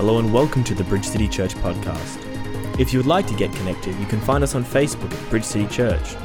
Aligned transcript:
Hello 0.00 0.18
and 0.18 0.32
welcome 0.32 0.64
to 0.64 0.74
the 0.74 0.82
Bridge 0.84 1.04
City 1.04 1.28
Church 1.28 1.54
podcast. 1.56 2.80
If 2.80 2.90
you 2.90 2.98
would 2.98 3.06
like 3.06 3.26
to 3.26 3.34
get 3.34 3.52
connected, 3.52 3.94
you 3.96 4.06
can 4.06 4.18
find 4.18 4.42
us 4.42 4.54
on 4.54 4.64
Facebook 4.64 5.12
at 5.12 5.28
Bridge 5.28 5.44
City 5.44 5.66
Church, 5.66 6.16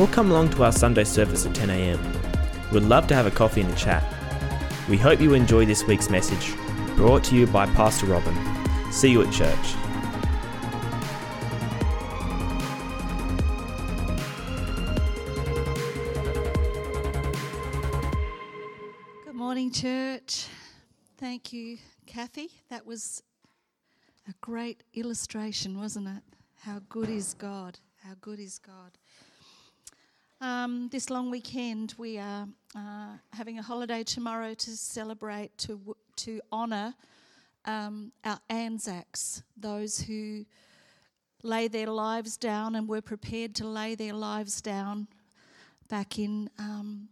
or 0.00 0.06
come 0.06 0.30
along 0.30 0.48
to 0.52 0.64
our 0.64 0.72
Sunday 0.72 1.04
service 1.04 1.44
at 1.44 1.54
10 1.54 1.68
a.m. 1.68 2.00
We'd 2.72 2.84
love 2.84 3.06
to 3.08 3.14
have 3.14 3.26
a 3.26 3.30
coffee 3.30 3.60
and 3.60 3.70
a 3.70 3.76
chat. 3.76 4.02
We 4.88 4.96
hope 4.96 5.20
you 5.20 5.34
enjoy 5.34 5.66
this 5.66 5.84
week's 5.86 6.08
message, 6.08 6.56
brought 6.96 7.22
to 7.24 7.36
you 7.36 7.46
by 7.46 7.66
Pastor 7.66 8.06
Robin. 8.06 8.34
See 8.90 9.10
you 9.10 9.20
at 9.20 9.30
church. 9.30 9.87
Was 22.98 23.22
a 24.28 24.34
great 24.40 24.82
illustration, 24.92 25.78
wasn't 25.78 26.08
it? 26.08 26.22
How 26.56 26.80
good 26.88 27.08
is 27.08 27.32
God? 27.32 27.78
How 28.02 28.14
good 28.20 28.40
is 28.40 28.58
God? 28.58 28.98
Um, 30.40 30.88
this 30.90 31.08
long 31.08 31.30
weekend, 31.30 31.94
we 31.96 32.18
are 32.18 32.48
uh, 32.74 33.10
having 33.32 33.60
a 33.60 33.62
holiday 33.62 34.02
tomorrow 34.02 34.52
to 34.52 34.70
celebrate, 34.76 35.56
to, 35.58 35.94
to 36.16 36.40
honour 36.52 36.92
um, 37.66 38.10
our 38.24 38.40
Anzacs, 38.50 39.44
those 39.56 40.00
who 40.00 40.44
lay 41.44 41.68
their 41.68 41.86
lives 41.86 42.36
down 42.36 42.74
and 42.74 42.88
were 42.88 43.00
prepared 43.00 43.54
to 43.54 43.64
lay 43.64 43.94
their 43.94 44.12
lives 44.12 44.60
down 44.60 45.06
back 45.88 46.18
in, 46.18 46.50
um, 46.58 47.08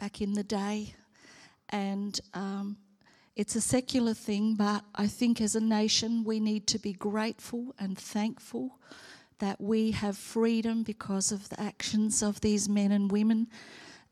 back 0.00 0.20
in 0.20 0.32
the 0.32 0.42
day. 0.42 0.96
And 1.68 2.20
um, 2.34 2.76
it's 3.38 3.54
a 3.54 3.60
secular 3.60 4.14
thing, 4.14 4.56
but 4.56 4.84
I 4.96 5.06
think 5.06 5.40
as 5.40 5.54
a 5.54 5.60
nation 5.60 6.24
we 6.24 6.40
need 6.40 6.66
to 6.66 6.78
be 6.78 6.92
grateful 6.92 7.72
and 7.78 7.96
thankful 7.96 8.80
that 9.38 9.60
we 9.60 9.92
have 9.92 10.18
freedom 10.18 10.82
because 10.82 11.30
of 11.30 11.48
the 11.48 11.60
actions 11.60 12.20
of 12.20 12.40
these 12.40 12.68
men 12.68 12.90
and 12.90 13.12
women. 13.12 13.46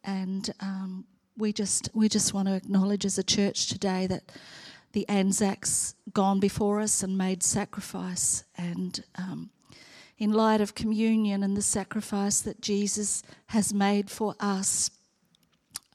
And 0.05 0.49
um, 0.61 1.07
we 1.37 1.53
just 1.53 1.91
we 1.93 2.09
just 2.09 2.35
want 2.35 2.47
to 2.47 2.55
acknowledge 2.55 3.05
as 3.05 3.19
a 3.19 3.25
church 3.25 3.67
today 3.67 4.07
that 4.07 4.31
the 4.93 5.09
Anzacs 5.09 5.97
gone 6.13 6.39
before 6.39 6.79
us 6.79 7.03
and 7.03 7.19
made 7.19 7.43
sacrifice. 7.43 8.45
And 8.57 9.03
um, 9.17 9.51
in 10.19 10.33
light 10.33 10.61
of 10.61 10.77
communion 10.77 11.43
and 11.43 11.57
the 11.57 11.63
sacrifice 11.63 12.41
that 12.43 12.61
Jesus 12.61 13.25
has 13.47 13.75
made 13.75 14.09
for 14.09 14.37
us, 14.39 14.93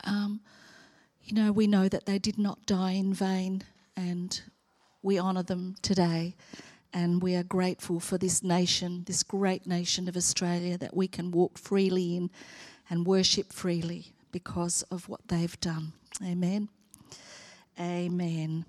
um, 0.04 0.42
you 1.32 1.42
know, 1.42 1.52
we 1.54 1.66
know 1.66 1.88
that 1.88 2.06
they 2.06 2.20
did 2.20 2.38
not 2.38 2.66
die 2.66 2.92
in 2.92 3.14
vain, 3.14 3.64
and 3.96 4.42
we 5.02 5.18
honour 5.18 5.44
them 5.44 5.76
today. 5.82 6.36
And 6.94 7.24
we 7.24 7.36
are 7.36 7.44
grateful 7.44 8.02
for 8.02 8.18
this 8.18 8.44
nation, 8.44 9.06
this 9.06 9.24
great 9.24 9.66
nation 9.66 10.10
of 10.10 10.18
Australia, 10.18 10.78
that 10.80 10.94
we 10.94 11.08
can 11.08 11.32
walk 11.32 11.58
freely 11.58 12.18
in 12.18 12.32
and 12.90 13.06
worship 13.06 13.54
freely 13.54 14.08
because 14.34 14.84
of 14.92 15.08
what 15.08 15.22
they've 15.30 15.58
done. 15.62 15.94
Amen. 16.22 16.68
Amen. 17.80 18.66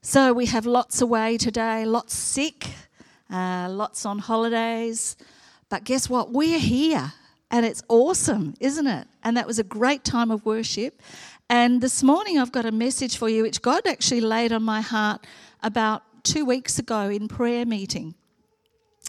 So 0.00 0.32
we 0.32 0.46
have 0.46 0.64
lots 0.64 1.02
away 1.02 1.36
today, 1.36 1.84
lots 1.84 2.14
sick, 2.14 2.68
uh, 3.30 3.68
lots 3.68 4.06
on 4.06 4.18
holidays. 4.18 5.14
But 5.68 5.84
guess 5.84 6.08
what? 6.08 6.32
We're 6.32 6.58
here 6.58 7.12
and 7.50 7.66
it's 7.66 7.82
awesome, 7.88 8.54
isn't 8.60 8.86
it? 8.86 9.06
And 9.22 9.36
that 9.36 9.46
was 9.46 9.58
a 9.58 9.64
great 9.64 10.04
time 10.04 10.30
of 10.30 10.44
worship. 10.46 11.02
And 11.48 11.80
this 11.80 12.02
morning 12.02 12.38
I've 12.38 12.50
got 12.50 12.64
a 12.64 12.72
message 12.72 13.16
for 13.16 13.28
you, 13.28 13.42
which 13.42 13.62
God 13.62 13.86
actually 13.86 14.20
laid 14.20 14.52
on 14.52 14.64
my 14.64 14.80
heart 14.80 15.24
about 15.62 16.02
two 16.24 16.44
weeks 16.44 16.78
ago 16.78 17.08
in 17.08 17.28
prayer 17.28 17.64
meeting. 17.64 18.14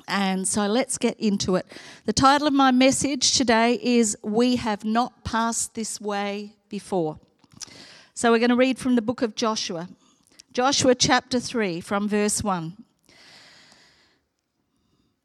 And 0.07 0.47
so 0.47 0.67
let's 0.67 0.99
get 0.99 1.19
into 1.19 1.55
it. 1.55 1.65
The 2.05 2.13
title 2.13 2.47
of 2.47 2.53
my 2.53 2.69
message 2.69 3.35
today 3.35 3.79
is 3.81 4.15
We 4.21 4.57
Have 4.57 4.85
Not 4.85 5.23
Passed 5.23 5.73
This 5.73 5.99
Way 5.99 6.53
Before. 6.69 7.19
So 8.13 8.31
we're 8.31 8.39
going 8.39 8.51
to 8.51 8.55
read 8.55 8.77
from 8.77 8.95
the 8.95 9.01
book 9.01 9.23
of 9.23 9.33
Joshua. 9.33 9.89
Joshua 10.53 10.93
chapter 10.93 11.39
3 11.39 11.81
from 11.81 12.07
verse 12.07 12.43
1. 12.43 12.77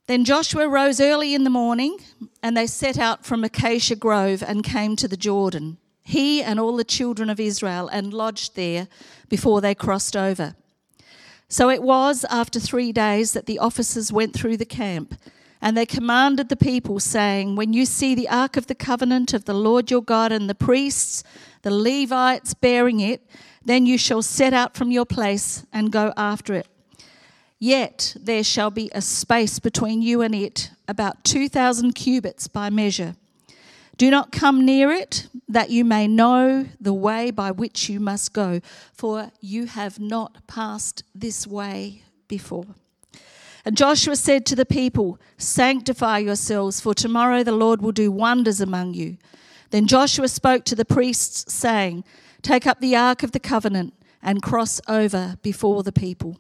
Then 0.07 0.25
Joshua 0.25 0.67
rose 0.67 1.01
early 1.01 1.35
in 1.35 1.45
the 1.45 1.51
morning, 1.51 1.99
and 2.43 2.57
they 2.57 2.67
set 2.67 2.99
out 2.99 3.25
from 3.25 3.45
Acacia 3.45 3.97
Grove 3.97 4.43
and 4.43 4.65
came 4.65 4.97
to 4.97 5.07
the 5.07 5.17
Jordan, 5.17 5.79
he 6.03 6.43
and 6.43 6.59
all 6.59 6.77
the 6.77 6.85
children 6.85 7.31
of 7.31 7.41
Israel, 7.41 7.89
and 7.89 8.13
lodged 8.13 8.57
there 8.57 8.89
before 9.29 9.61
they 9.61 9.75
crossed 9.75 10.17
over. 10.17 10.55
So 11.49 11.69
it 11.69 11.83
was 11.83 12.25
after 12.31 12.59
three 12.59 12.93
days 12.93 13.33
that 13.33 13.47
the 13.47 13.59
officers 13.59 14.13
went 14.13 14.35
through 14.35 14.57
the 14.57 14.65
camp, 14.65 15.15
and 15.61 15.77
they 15.77 15.87
commanded 15.87 16.49
the 16.49 16.57
people, 16.57 16.99
saying, 16.99 17.57
When 17.57 17.73
you 17.73 17.85
see 17.87 18.15
the 18.15 18.29
ark 18.29 18.57
of 18.57 18.67
the 18.67 18.75
covenant 18.75 19.33
of 19.33 19.45
the 19.45 19.55
Lord 19.55 19.91
your 19.91 20.03
God 20.03 20.33
and 20.33 20.51
the 20.51 20.55
priests, 20.55 21.23
the 21.63 21.71
Levites 21.71 22.55
bearing 22.55 23.01
it, 23.01 23.23
then 23.65 23.87
you 23.87 23.97
shall 23.97 24.23
set 24.23 24.53
out 24.53 24.75
from 24.75 24.91
your 24.91 25.07
place 25.07 25.65
and 25.73 25.93
go 25.93 26.13
after 26.17 26.55
it. 26.55 26.67
Yet 27.59 28.17
there 28.21 28.43
shall 28.43 28.71
be 28.71 28.91
a 28.93 29.01
space 29.01 29.61
between 29.61 30.03
you 30.03 30.21
and 30.21 30.35
it, 30.35 30.71
about 30.89 31.23
2,000 31.23 31.93
cubits 31.93 32.49
by 32.49 32.71
measure. 32.71 33.15
Do 33.97 34.11
not 34.11 34.33
come 34.33 34.65
near 34.65 34.91
it, 34.91 35.29
that 35.49 35.71
you 35.71 35.85
may 35.85 36.09
know 36.09 36.67
the 36.81 36.95
way 36.95 37.31
by 37.31 37.51
which 37.51 37.89
you 37.89 38.01
must 38.01 38.33
go, 38.33 38.61
for 38.93 39.31
you 39.41 39.67
have 39.67 40.01
not 40.01 40.47
passed 40.47 41.05
this 41.15 41.47
way 41.47 42.03
before. 42.27 42.67
And 43.65 43.77
Joshua 43.77 44.17
said 44.17 44.45
to 44.47 44.57
the 44.57 44.67
people, 44.67 45.21
Sanctify 45.37 46.19
yourselves, 46.19 46.81
for 46.81 46.95
tomorrow 46.95 47.43
the 47.43 47.53
Lord 47.53 47.81
will 47.81 47.93
do 47.93 48.11
wonders 48.11 48.61
among 48.61 48.95
you. 48.95 49.19
Then 49.71 49.87
Joshua 49.87 50.29
spoke 50.29 50.65
to 50.65 50.75
the 50.75 50.85
priests, 50.85 51.53
saying, 51.53 52.05
Take 52.43 52.67
up 52.67 52.81
the 52.81 52.97
ark 52.97 53.23
of 53.23 53.33
the 53.33 53.41
covenant 53.41 53.95
and 54.21 54.43
cross 54.43 54.81
over 54.89 55.37
before 55.43 55.83
the 55.83 55.93
people. 55.93 56.39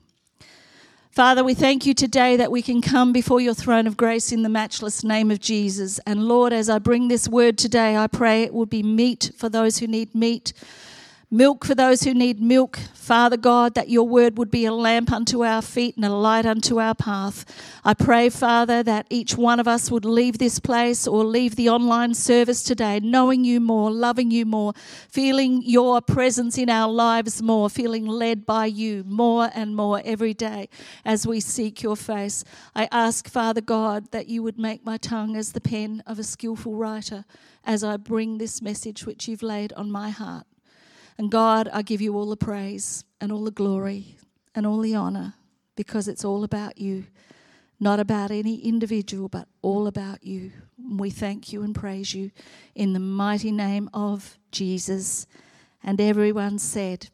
Father, 1.13 1.45
we 1.45 1.53
thank 1.53 1.85
you 1.85 1.93
today 1.93 2.37
that 2.37 2.51
we 2.51 2.63
can 2.63 2.81
come 2.81 3.13
before 3.13 3.39
your 3.39 3.53
throne 3.53 3.87
of 3.87 3.99
grace 3.99 4.33
in 4.33 4.41
the 4.41 4.49
matchless 4.49 5.05
name 5.05 5.31
of 5.31 5.41
Jesus. 5.41 5.99
And 6.07 6.27
Lord, 6.27 6.55
as 6.55 6.71
I 6.71 6.79
bring 6.79 7.09
this 7.09 7.29
word 7.29 7.59
today, 7.59 7.99
I 7.99 8.07
pray 8.07 8.45
it 8.45 8.55
will 8.55 8.65
be 8.65 8.83
meat 8.83 9.31
for 9.37 9.51
those 9.51 9.77
who 9.77 9.87
need 9.87 10.15
meat, 10.15 10.55
milk 11.33 11.65
for 11.65 11.75
those 11.75 12.03
who 12.03 12.13
need 12.13 12.43
milk. 12.43 12.79
Father 12.93 13.39
God, 13.39 13.75
that 13.75 13.89
your 13.89 14.07
word 14.07 14.37
would 14.37 14.51
be 14.51 14.67
a 14.67 14.73
lamp 14.73 15.11
unto 15.11 15.43
our 15.43 15.63
feet 15.63 15.97
and 15.97 16.05
a 16.05 16.11
light 16.11 16.45
unto 16.45 16.79
our 16.79 16.95
path. 16.95 17.47
I 17.85 17.95
pray, 17.95 18.29
Father, 18.29 18.83
that 18.83 19.07
each 19.09 19.37
one 19.37 19.59
of 19.59 19.67
us 19.67 19.91
would 19.91 20.05
leave 20.05 20.37
this 20.37 20.61
place 20.61 21.07
or 21.07 21.25
leave 21.25 21.57
the 21.57 21.71
online 21.71 22.13
service 22.13 22.63
today 22.63 23.01
knowing 23.01 23.45
you 23.45 23.61
more, 23.61 23.91
loving 23.91 24.31
you 24.31 24.45
more, 24.45 24.75
feeling 25.09 25.63
your 25.65 26.03
presence 26.03 26.59
in 26.59 26.69
our 26.69 26.93
lives 26.93 27.43
more, 27.43 27.71
feeling 27.71 28.07
led 28.07 28.45
by 28.45 28.67
you 28.67 29.03
more 29.07 29.51
and 29.55 29.75
more 29.75 30.03
every 30.05 30.35
day 30.35 30.69
as 31.03 31.27
we 31.27 31.41
seek 31.41 31.83
your 31.83 31.97
face. 31.97 32.45
I 32.77 32.89
ask, 32.93 33.27
Father 33.27 33.63
God, 33.63 34.13
that 34.13 34.29
you 34.29 34.43
would 34.43 34.59
make 34.59 34.85
my 34.85 34.99
tongue 34.99 35.35
as 35.35 35.53
the 35.53 35.63
pen 35.63 36.03
of 36.07 36.19
a 36.19 36.25
skillful 36.25 36.75
writer 36.75 37.25
as 37.65 37.83
I 37.83 37.97
bring 37.97 38.37
this 38.37 38.61
message 38.61 39.07
which 39.07 39.27
you've 39.29 39.43
laid 39.43 39.73
on 39.73 39.91
my 39.91 40.11
heart. 40.11 40.47
And 41.19 41.31
God, 41.31 41.69
I 41.73 41.83
give 41.83 42.01
you 42.01 42.17
all 42.17 42.29
the 42.29 42.37
praise 42.37 43.05
and 43.21 43.31
all 43.31 43.45
the 43.45 43.51
glory 43.51 44.17
and 44.55 44.67
all 44.67 44.81
the 44.81 44.95
honor 44.95 45.35
because 45.77 46.09
it's 46.09 46.25
all 46.25 46.45
about 46.45 46.79
you, 46.79 47.05
not 47.81 48.01
about 48.01 48.31
any 48.31 48.57
individual, 48.57 49.29
but 49.29 49.49
all 49.63 49.87
about 49.87 50.25
you. 50.25 50.53
We 50.91 51.11
thank 51.11 51.53
you 51.53 51.63
and 51.63 51.75
praise 51.75 52.15
you 52.15 52.31
in 52.75 52.93
the 52.93 53.01
mighty 53.01 53.53
name 53.53 53.91
of 53.93 54.39
Jesus. 54.51 55.27
And 55.83 56.01
everyone 56.01 56.59
said, 56.59 57.09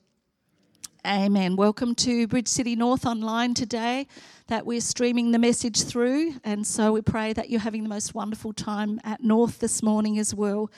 Amen. 1.07 1.57
Welcome 1.57 1.95
to 1.97 2.27
Bridge 2.27 2.49
City 2.49 2.77
North 2.77 3.07
online 3.07 3.55
today 3.55 4.07
that 4.49 4.67
we're 4.67 4.81
streaming 4.81 5.31
the 5.31 5.39
message 5.39 5.85
through. 5.85 6.35
And 6.45 6.67
so 6.67 6.93
we 6.93 7.03
pray 7.03 7.33
that 7.33 7.51
you're 7.51 7.61
having 7.61 7.83
the 7.83 7.89
most 7.89 8.15
wonderful 8.15 8.53
time 8.53 9.01
at 9.05 9.23
North 9.23 9.61
this 9.61 9.83
morning 9.83 10.19
as 10.19 10.35
well. 10.35 10.71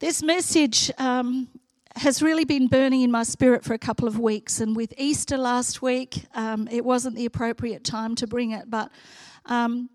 This 0.00 0.22
message 0.22 0.90
um, 0.98 1.48
has 1.96 2.22
really 2.22 2.44
been 2.44 2.66
burning 2.66 3.02
in 3.02 3.10
my 3.10 3.22
spirit 3.22 3.64
for 3.64 3.74
a 3.74 3.78
couple 3.78 4.08
of 4.08 4.18
weeks. 4.18 4.60
And 4.60 4.74
with 4.74 4.94
Easter 4.96 5.36
last 5.36 5.82
week, 5.82 6.24
um, 6.34 6.68
it 6.70 6.84
wasn't 6.84 7.16
the 7.16 7.26
appropriate 7.26 7.84
time 7.84 8.14
to 8.16 8.26
bring 8.26 8.52
it. 8.52 8.70
But 8.70 8.90
um, 9.46 9.90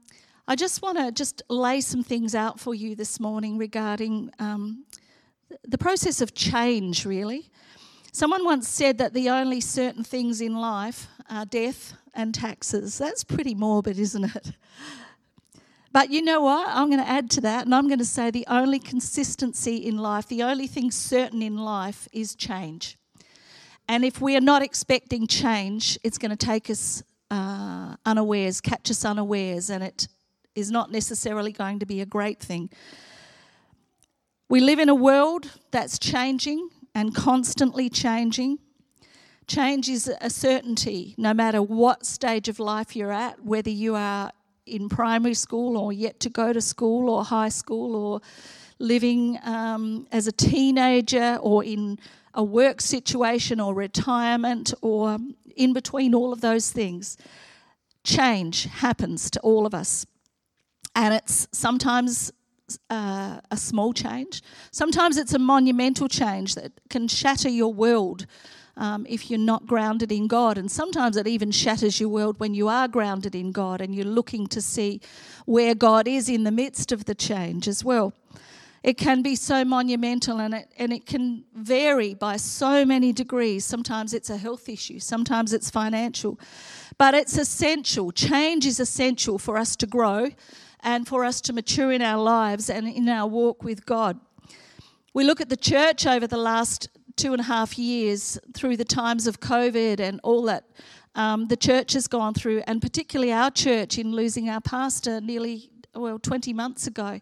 I 0.48 0.56
just 0.56 0.82
want 0.82 0.98
to 0.98 1.12
just 1.12 1.42
lay 1.50 1.82
some 1.82 2.04
things 2.04 2.36
out 2.36 2.60
for 2.60 2.74
you 2.76 2.96
this 2.96 3.20
morning 3.20 3.58
regarding 3.58 4.32
um, 4.40 4.86
the 5.64 5.78
process 5.78 6.22
of 6.22 6.34
change, 6.34 7.06
really. 7.06 7.50
Someone 8.12 8.46
once 8.46 8.68
said 8.68 8.98
that 8.98 9.14
the 9.14 9.30
only 9.30 9.62
certain 9.62 10.04
things 10.04 10.42
in 10.42 10.56
life 10.56 11.08
are 11.30 11.46
death 11.46 11.94
and 12.14 12.34
taxes. 12.34 12.98
That's 12.98 13.24
pretty 13.24 13.54
morbid, 13.54 14.00
isn't 14.00 14.36
it? 14.36 14.52
But 15.92 16.12
you 16.12 16.22
know 16.22 16.42
what? 16.42 16.68
I'm 16.70 16.90
going 16.90 17.02
to 17.02 17.10
add 17.10 17.30
to 17.32 17.42
that, 17.42 17.66
and 17.66 17.74
I'm 17.74 17.88
going 17.88 18.00
to 18.00 18.06
say 18.06 18.30
the 18.30 18.46
only 18.48 18.80
consistency 18.80 19.78
in 19.78 19.98
life, 19.98 20.28
the 20.28 20.44
only 20.44 20.68
thing 20.68 20.92
certain 20.92 21.42
in 21.42 21.58
life 21.58 22.08
is 22.12 22.36
change. 22.36 22.98
And 23.88 24.04
if 24.04 24.20
we 24.20 24.36
are 24.36 24.42
not 24.42 24.62
expecting 24.62 25.28
change, 25.28 25.98
it's 26.04 26.18
going 26.18 26.36
to 26.36 26.38
take 26.38 26.70
us 26.70 27.04
uh, 27.32 27.96
unawares, 28.06 28.60
catch 28.60 28.92
us 28.92 29.06
unawares, 29.06 29.70
and 29.70 29.84
it 29.84 30.08
is 30.56 30.72
not 30.72 30.92
necessarily 30.92 31.52
going 31.52 31.80
to 31.80 31.86
be 31.86 32.02
a 32.02 32.06
great 32.06 32.40
thing. 32.40 32.70
We 34.50 34.60
live 34.60 34.80
in 34.80 34.90
a 34.90 34.96
world 34.96 35.52
that's 35.72 36.00
changing 36.00 36.70
and 36.96 37.14
constantly 37.14 37.90
changing. 37.90 38.60
Change 39.46 39.88
is 39.88 40.12
a 40.20 40.30
certainty 40.30 41.16
no 41.18 41.34
matter 41.34 41.62
what 41.62 42.06
stage 42.06 42.50
of 42.50 42.60
life 42.60 42.96
you're 42.96 43.12
at, 43.12 43.44
whether 43.46 43.70
you 43.70 43.96
are 43.96 44.32
in 44.68 44.90
primary 44.90 45.34
school 45.34 45.78
or 45.78 45.94
yet 45.94 46.20
to 46.22 46.30
go 46.30 46.54
to 46.54 46.62
school 46.62 47.10
or 47.10 47.24
high 47.24 47.50
school 47.50 47.96
or 47.96 48.22
living 48.80 49.40
um, 49.44 50.08
as 50.12 50.28
a 50.28 50.32
teenager 50.32 51.38
or 51.42 51.64
in 51.64 51.98
a 52.34 52.44
work 52.44 52.82
situation 52.82 53.60
or 53.60 53.74
retirement 53.74 54.74
or 54.82 55.18
in 55.56 55.74
between 55.74 56.14
all 56.14 56.32
of 56.32 56.42
those 56.42 56.72
things. 56.72 57.18
Change 58.04 58.66
happens 58.66 59.32
to 59.32 59.40
all 59.42 59.66
of 59.66 59.74
us. 59.74 60.06
And 60.96 61.14
it's 61.14 61.48
sometimes 61.52 62.32
uh, 62.90 63.40
a 63.50 63.58
small 63.58 63.94
change, 63.94 64.42
sometimes 64.72 65.18
it's 65.18 65.34
a 65.34 65.40
monumental 65.40 66.08
change 66.08 66.56
that 66.56 66.72
can 66.90 67.08
shatter 67.08 67.50
your 67.50 67.74
world. 67.74 68.26
Um, 68.80 69.08
if 69.10 69.32
you're 69.32 69.40
not 69.40 69.66
grounded 69.66 70.12
in 70.12 70.28
God. 70.28 70.60
And 70.60 70.70
sometimes 70.70 71.18
it 71.18 71.26
even 71.26 71.50
shatters 71.50 72.00
your 72.00 72.10
world 72.10 72.40
when 72.40 72.54
you 72.54 72.68
are 72.68 72.88
grounded 72.88 73.34
in 73.34 73.52
God 73.52 73.82
and 73.82 73.96
you're 73.96 74.06
looking 74.06 74.46
to 74.50 74.62
see 74.62 75.02
where 75.46 75.74
God 75.74 76.08
is 76.08 76.30
in 76.30 76.44
the 76.44 76.52
midst 76.52 76.92
of 76.92 77.06
the 77.06 77.16
change 77.16 77.68
as 77.68 77.84
well. 77.84 78.14
It 78.84 78.98
can 78.98 79.22
be 79.22 79.36
so 79.36 79.66
monumental 79.66 80.40
and 80.40 80.54
it, 80.54 80.72
and 80.78 80.94
it 80.94 81.06
can 81.06 81.44
vary 81.54 82.14
by 82.14 82.38
so 82.38 82.86
many 82.86 83.12
degrees. 83.12 83.66
Sometimes 83.66 84.14
it's 84.14 84.30
a 84.30 84.38
health 84.38 84.70
issue, 84.70 85.00
sometimes 85.00 85.54
it's 85.54 85.70
financial. 85.70 86.40
But 86.98 87.14
it's 87.14 87.38
essential. 87.38 88.12
Change 88.12 88.66
is 88.66 88.80
essential 88.80 89.38
for 89.38 89.58
us 89.58 89.76
to 89.78 89.88
grow 89.88 90.30
and 90.82 91.08
for 91.08 91.26
us 91.26 91.42
to 91.42 91.54
mature 91.54 91.92
in 91.92 92.02
our 92.02 92.22
lives 92.22 92.70
and 92.70 92.88
in 92.88 93.10
our 93.10 93.28
walk 93.28 93.64
with 93.64 93.86
God. 93.86 94.20
We 95.14 95.24
look 95.24 95.42
at 95.42 95.50
the 95.50 95.58
church 95.58 96.06
over 96.06 96.28
the 96.28 96.38
last 96.38 96.90
two 97.18 97.34
and 97.34 97.42
a 97.42 97.46
half 97.46 97.78
years 97.78 98.40
through 98.54 98.78
the 98.78 98.86
times 98.86 99.28
of 99.28 99.40
COVID 99.40 100.00
and 100.00 100.22
all 100.24 100.44
that 100.44 100.64
um, 101.16 101.48
the 101.48 101.58
church 101.58 101.94
has 101.94 102.08
gone 102.08 102.34
through, 102.34 102.62
and 102.68 102.82
particularly 102.82 103.34
our 103.34 103.52
church 103.52 103.98
in 103.98 104.12
losing 104.12 104.50
our 104.50 104.62
pastor 104.62 105.20
nearly, 105.20 105.70
well, 105.96 106.20
20 106.20 106.54
months 106.54 106.88
ago 106.88 107.20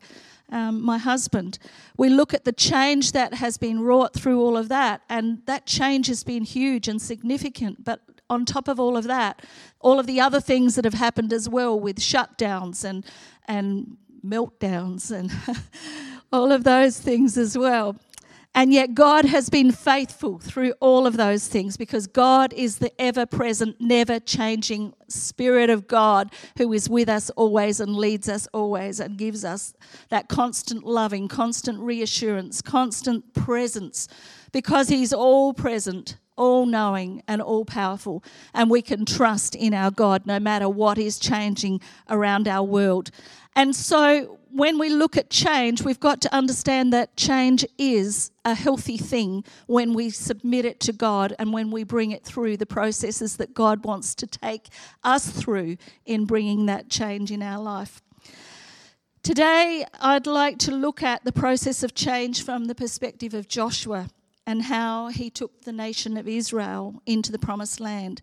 um, 0.50 0.81
my 0.81 0.97
husband. 0.97 1.57
We 1.97 2.09
look 2.09 2.33
at 2.33 2.45
the 2.45 2.51
change 2.51 3.13
that 3.13 3.36
has 3.36 3.57
been 3.57 3.80
wrought 3.80 4.13
through 4.13 4.42
all 4.42 4.57
of 4.57 4.69
that, 4.69 5.01
and 5.09 5.42
that 5.45 5.65
change 5.65 6.07
has 6.07 6.24
been 6.24 6.44
huge 6.44 6.88
and 6.88 7.01
significant. 7.01 7.83
But 7.83 8.01
on 8.30 8.45
top 8.45 8.68
of 8.68 8.80
all 8.80 8.97
of 8.97 9.06
that, 9.06 9.44
all 9.80 10.00
of 10.00 10.07
the 10.07 10.19
other 10.19 10.42
things 10.42 10.75
that 10.75 10.86
have 10.86 10.94
happened 10.94 11.31
as 11.33 11.47
well 11.47 11.80
with 11.80 11.97
shutdowns 11.97 12.83
and 12.83 13.06
and 13.47 13.97
meltdowns 14.25 15.12
and 15.12 15.31
all 16.33 16.51
of 16.51 16.63
those 16.63 17.00
things 17.00 17.38
as 17.38 17.57
well. 17.57 17.95
And 18.56 18.72
yet, 18.72 18.96
God 18.96 19.25
has 19.25 19.50
been 19.50 19.74
faithful 19.74 20.40
through 20.40 20.72
all 20.80 21.06
of 21.06 21.18
those 21.18 21.46
things 21.50 21.75
because 21.75 22.07
God 22.07 22.54
is 22.54 22.78
the 22.78 22.90
ever 23.00 23.25
present, 23.25 23.75
never 23.81 24.18
changing 24.18 24.94
Spirit 25.10 25.69
of 25.69 25.90
God 25.90 26.31
who 26.57 26.72
is 26.72 26.90
with 26.90 27.10
us 27.10 27.30
always 27.31 27.81
and 27.81 27.98
leads 27.98 28.30
us 28.30 28.48
always 28.54 29.02
and 29.02 29.18
gives 29.18 29.44
us 29.44 29.74
that 30.07 30.30
constant 30.30 30.86
loving, 30.86 31.28
constant 31.28 31.80
reassurance, 31.80 32.62
constant 32.62 33.34
presence 33.34 34.07
because 34.54 34.88
He's 34.88 35.12
all 35.12 35.54
present 35.54 36.18
all 36.38 36.66
knowing 36.66 37.24
and 37.28 37.42
all 37.42 37.66
powerful, 37.66 38.24
and 38.54 38.69
we 38.69 38.81
can 38.81 39.06
trust 39.06 39.56
in 39.56 39.74
our 39.74 39.92
God 39.92 40.25
no 40.25 40.40
matter 40.40 40.68
what 40.68 40.98
is 40.98 41.18
changing 41.18 41.80
around 42.10 42.48
our 42.48 42.63
world. 42.63 43.12
And 43.56 43.74
so, 43.74 44.40
when 44.52 44.78
we 44.78 44.90
look 44.90 45.16
at 45.16 45.30
change, 45.30 45.81
we've 45.81 46.00
got 46.00 46.22
to 46.22 46.34
understand 46.34 46.92
that 46.94 47.16
change 47.16 47.66
is 47.78 48.31
a 48.44 48.54
healthy 48.54 48.98
thing 48.98 49.44
when 49.68 49.94
we 49.94 50.10
submit 50.10 50.66
it 50.66 50.80
to 50.81 50.94
God 50.94 51.34
and 51.40 51.54
when 51.54 51.72
we 51.72 51.84
bring 51.84 52.12
it 52.12 52.24
through 52.24 52.57
the 52.57 52.66
processes 52.66 53.38
that 53.38 53.54
God 53.54 53.86
wants 53.86 54.13
to 54.16 54.28
take 54.28 54.68
us 55.04 55.30
through 55.30 55.78
in 56.06 56.25
bringing 56.25 56.66
that 56.66 56.90
change 56.90 57.31
in 57.31 57.42
our 57.42 57.62
life. 57.62 58.02
Today, 59.24 59.86
I'd 60.00 60.28
like 60.28 60.57
to 60.60 60.72
look 60.72 61.02
at 61.02 61.24
the 61.24 61.31
process 61.31 61.81
of 61.81 61.96
change 61.96 62.44
from 62.44 62.66
the 62.66 62.75
perspective 62.75 63.34
of 63.34 63.48
Joshua 63.48 64.10
and 64.46 64.63
how 64.63 65.07
he 65.07 65.30
took 65.30 65.63
the 65.63 65.72
nation 65.72 66.18
of 66.18 66.28
Israel 66.28 67.02
into 67.06 67.31
the 67.31 67.40
promised 67.40 67.80
land 67.80 68.22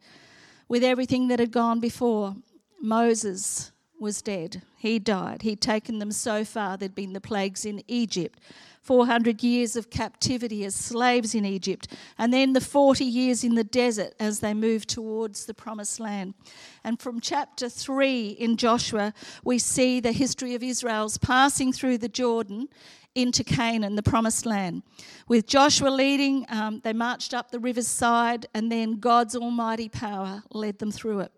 with 0.68 0.84
everything 0.84 1.28
that 1.28 1.40
had 1.40 1.50
gone 1.50 1.80
before. 1.80 2.36
Moses, 2.80 3.72
was 4.02 4.20
dead. 4.20 4.60
He 4.82 4.98
died. 4.98 5.42
He'd 5.42 5.60
taken 5.60 6.00
them 6.00 6.10
so 6.10 6.44
far. 6.44 6.76
There'd 6.76 6.92
been 6.92 7.12
the 7.12 7.20
plagues 7.20 7.64
in 7.64 7.84
Egypt, 7.86 8.40
400 8.80 9.40
years 9.40 9.76
of 9.76 9.90
captivity 9.90 10.64
as 10.64 10.74
slaves 10.74 11.36
in 11.36 11.44
Egypt, 11.44 11.86
and 12.18 12.34
then 12.34 12.52
the 12.52 12.60
40 12.60 13.04
years 13.04 13.44
in 13.44 13.54
the 13.54 13.62
desert 13.62 14.12
as 14.18 14.40
they 14.40 14.52
moved 14.52 14.88
towards 14.88 15.46
the 15.46 15.54
promised 15.54 16.00
land. 16.00 16.34
And 16.82 17.00
from 17.00 17.20
chapter 17.20 17.68
3 17.68 18.30
in 18.30 18.56
Joshua, 18.56 19.14
we 19.44 19.60
see 19.60 20.00
the 20.00 20.10
history 20.10 20.56
of 20.56 20.64
Israel's 20.64 21.16
passing 21.16 21.72
through 21.72 21.98
the 21.98 22.08
Jordan 22.08 22.66
into 23.14 23.44
Canaan, 23.44 23.94
the 23.94 24.02
promised 24.02 24.46
land. 24.46 24.82
With 25.28 25.46
Joshua 25.46 25.90
leading, 25.90 26.44
um, 26.48 26.80
they 26.82 26.92
marched 26.92 27.34
up 27.34 27.52
the 27.52 27.60
river's 27.60 27.86
side, 27.86 28.46
and 28.52 28.72
then 28.72 28.98
God's 28.98 29.36
almighty 29.36 29.88
power 29.88 30.42
led 30.50 30.80
them 30.80 30.90
through 30.90 31.20
it. 31.20 31.32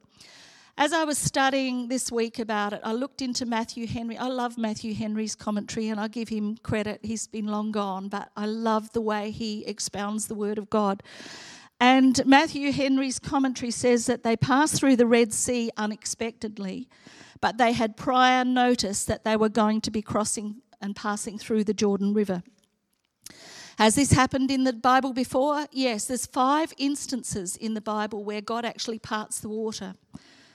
As 0.76 0.92
I 0.92 1.04
was 1.04 1.18
studying 1.18 1.86
this 1.86 2.10
week 2.10 2.40
about 2.40 2.72
it, 2.72 2.80
I 2.82 2.92
looked 2.92 3.22
into 3.22 3.46
Matthew 3.46 3.86
Henry. 3.86 4.18
I 4.18 4.26
love 4.26 4.58
Matthew 4.58 4.92
Henry's 4.92 5.36
commentary 5.36 5.88
and 5.88 6.00
I 6.00 6.08
give 6.08 6.28
him 6.28 6.56
credit. 6.64 6.98
He's 7.04 7.28
been 7.28 7.46
long 7.46 7.70
gone, 7.70 8.08
but 8.08 8.30
I 8.36 8.46
love 8.46 8.92
the 8.92 9.00
way 9.00 9.30
he 9.30 9.64
expounds 9.66 10.26
the 10.26 10.34
Word 10.34 10.58
of 10.58 10.68
God. 10.70 11.04
And 11.78 12.20
Matthew 12.26 12.72
Henry's 12.72 13.20
commentary 13.20 13.70
says 13.70 14.06
that 14.06 14.24
they 14.24 14.36
passed 14.36 14.74
through 14.74 14.96
the 14.96 15.06
Red 15.06 15.32
Sea 15.32 15.70
unexpectedly, 15.76 16.88
but 17.40 17.56
they 17.56 17.72
had 17.72 17.96
prior 17.96 18.44
notice 18.44 19.04
that 19.04 19.22
they 19.22 19.36
were 19.36 19.48
going 19.48 19.80
to 19.82 19.92
be 19.92 20.02
crossing 20.02 20.56
and 20.80 20.96
passing 20.96 21.38
through 21.38 21.62
the 21.62 21.74
Jordan 21.74 22.12
River. 22.14 22.42
Has 23.78 23.94
this 23.94 24.10
happened 24.10 24.50
in 24.50 24.64
the 24.64 24.72
Bible 24.72 25.12
before? 25.12 25.66
Yes, 25.70 26.06
there's 26.06 26.26
five 26.26 26.72
instances 26.78 27.56
in 27.56 27.74
the 27.74 27.80
Bible 27.80 28.24
where 28.24 28.40
God 28.40 28.64
actually 28.64 28.98
parts 28.98 29.38
the 29.38 29.48
water. 29.48 29.94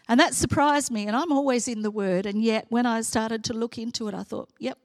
And 0.09 0.19
that 0.19 0.33
surprised 0.33 0.91
me. 0.91 1.07
And 1.07 1.15
I'm 1.15 1.31
always 1.31 1.67
in 1.67 1.83
the 1.83 1.91
Word. 1.91 2.25
And 2.25 2.43
yet, 2.43 2.65
when 2.69 2.85
I 2.85 3.01
started 3.01 3.43
to 3.45 3.53
look 3.53 3.77
into 3.77 4.07
it, 4.09 4.15
I 4.15 4.23
thought, 4.23 4.49
yep. 4.59 4.77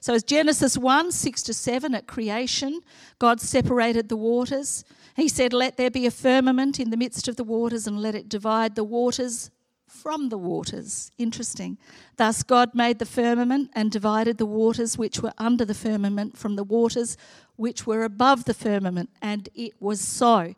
So 0.00 0.12
it's 0.12 0.24
Genesis 0.24 0.76
1 0.76 1.12
6 1.12 1.42
to 1.44 1.54
7 1.54 1.94
at 1.94 2.06
creation. 2.06 2.80
God 3.18 3.40
separated 3.40 4.08
the 4.08 4.16
waters. 4.16 4.84
He 5.14 5.28
said, 5.28 5.52
Let 5.52 5.78
there 5.78 5.90
be 5.90 6.04
a 6.04 6.10
firmament 6.10 6.78
in 6.78 6.90
the 6.90 6.96
midst 6.96 7.28
of 7.28 7.36
the 7.36 7.44
waters 7.44 7.86
and 7.86 8.02
let 8.02 8.14
it 8.14 8.28
divide 8.28 8.74
the 8.74 8.84
waters 8.84 9.50
from 9.86 10.28
the 10.28 10.38
waters. 10.38 11.10
Interesting. 11.16 11.78
Thus, 12.16 12.42
God 12.42 12.74
made 12.74 12.98
the 12.98 13.06
firmament 13.06 13.70
and 13.72 13.90
divided 13.90 14.36
the 14.36 14.46
waters 14.46 14.98
which 14.98 15.20
were 15.20 15.32
under 15.38 15.64
the 15.64 15.74
firmament 15.74 16.36
from 16.36 16.56
the 16.56 16.64
waters 16.64 17.16
which 17.56 17.86
were 17.86 18.04
above 18.04 18.44
the 18.44 18.54
firmament. 18.54 19.10
And 19.22 19.48
it 19.54 19.72
was 19.80 20.00
so. 20.00 20.54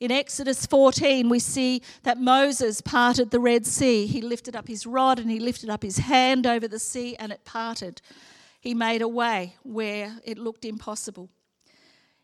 In 0.00 0.12
Exodus 0.12 0.64
14, 0.64 1.28
we 1.28 1.40
see 1.40 1.82
that 2.04 2.20
Moses 2.20 2.80
parted 2.80 3.32
the 3.32 3.40
Red 3.40 3.66
Sea. 3.66 4.06
He 4.06 4.22
lifted 4.22 4.54
up 4.54 4.68
his 4.68 4.86
rod 4.86 5.18
and 5.18 5.28
he 5.28 5.40
lifted 5.40 5.68
up 5.68 5.82
his 5.82 5.98
hand 5.98 6.46
over 6.46 6.68
the 6.68 6.78
sea 6.78 7.16
and 7.16 7.32
it 7.32 7.44
parted. 7.44 8.00
He 8.60 8.74
made 8.74 9.02
a 9.02 9.08
way 9.08 9.56
where 9.64 10.20
it 10.24 10.38
looked 10.38 10.64
impossible. 10.64 11.30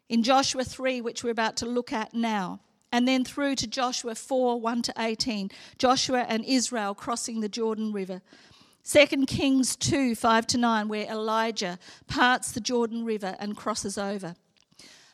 In 0.09 0.23
Joshua 0.23 0.63
3, 0.63 1.01
which 1.01 1.25
we're 1.25 1.31
about 1.31 1.57
to 1.57 1.67
look 1.67 1.93
at 1.93 2.15
now, 2.15 2.61
and 2.93 3.09
then 3.09 3.25
through 3.25 3.57
to 3.57 3.67
Joshua 3.67 4.15
4 4.15 4.61
1 4.61 4.83
to 4.83 4.95
18, 4.97 5.51
Joshua 5.77 6.27
and 6.29 6.45
Israel 6.45 6.95
crossing 6.95 7.41
the 7.41 7.49
Jordan 7.49 7.93
River. 7.93 8.23
2 8.85 9.27
Kings 9.27 9.75
2 9.75 10.15
5 10.15 10.47
to 10.47 10.59
9, 10.59 10.87
where 10.87 11.11
Elijah 11.11 11.81
parts 12.07 12.53
the 12.53 12.61
Jordan 12.61 13.05
River 13.05 13.35
and 13.41 13.57
crosses 13.57 13.99
over. 13.99 14.37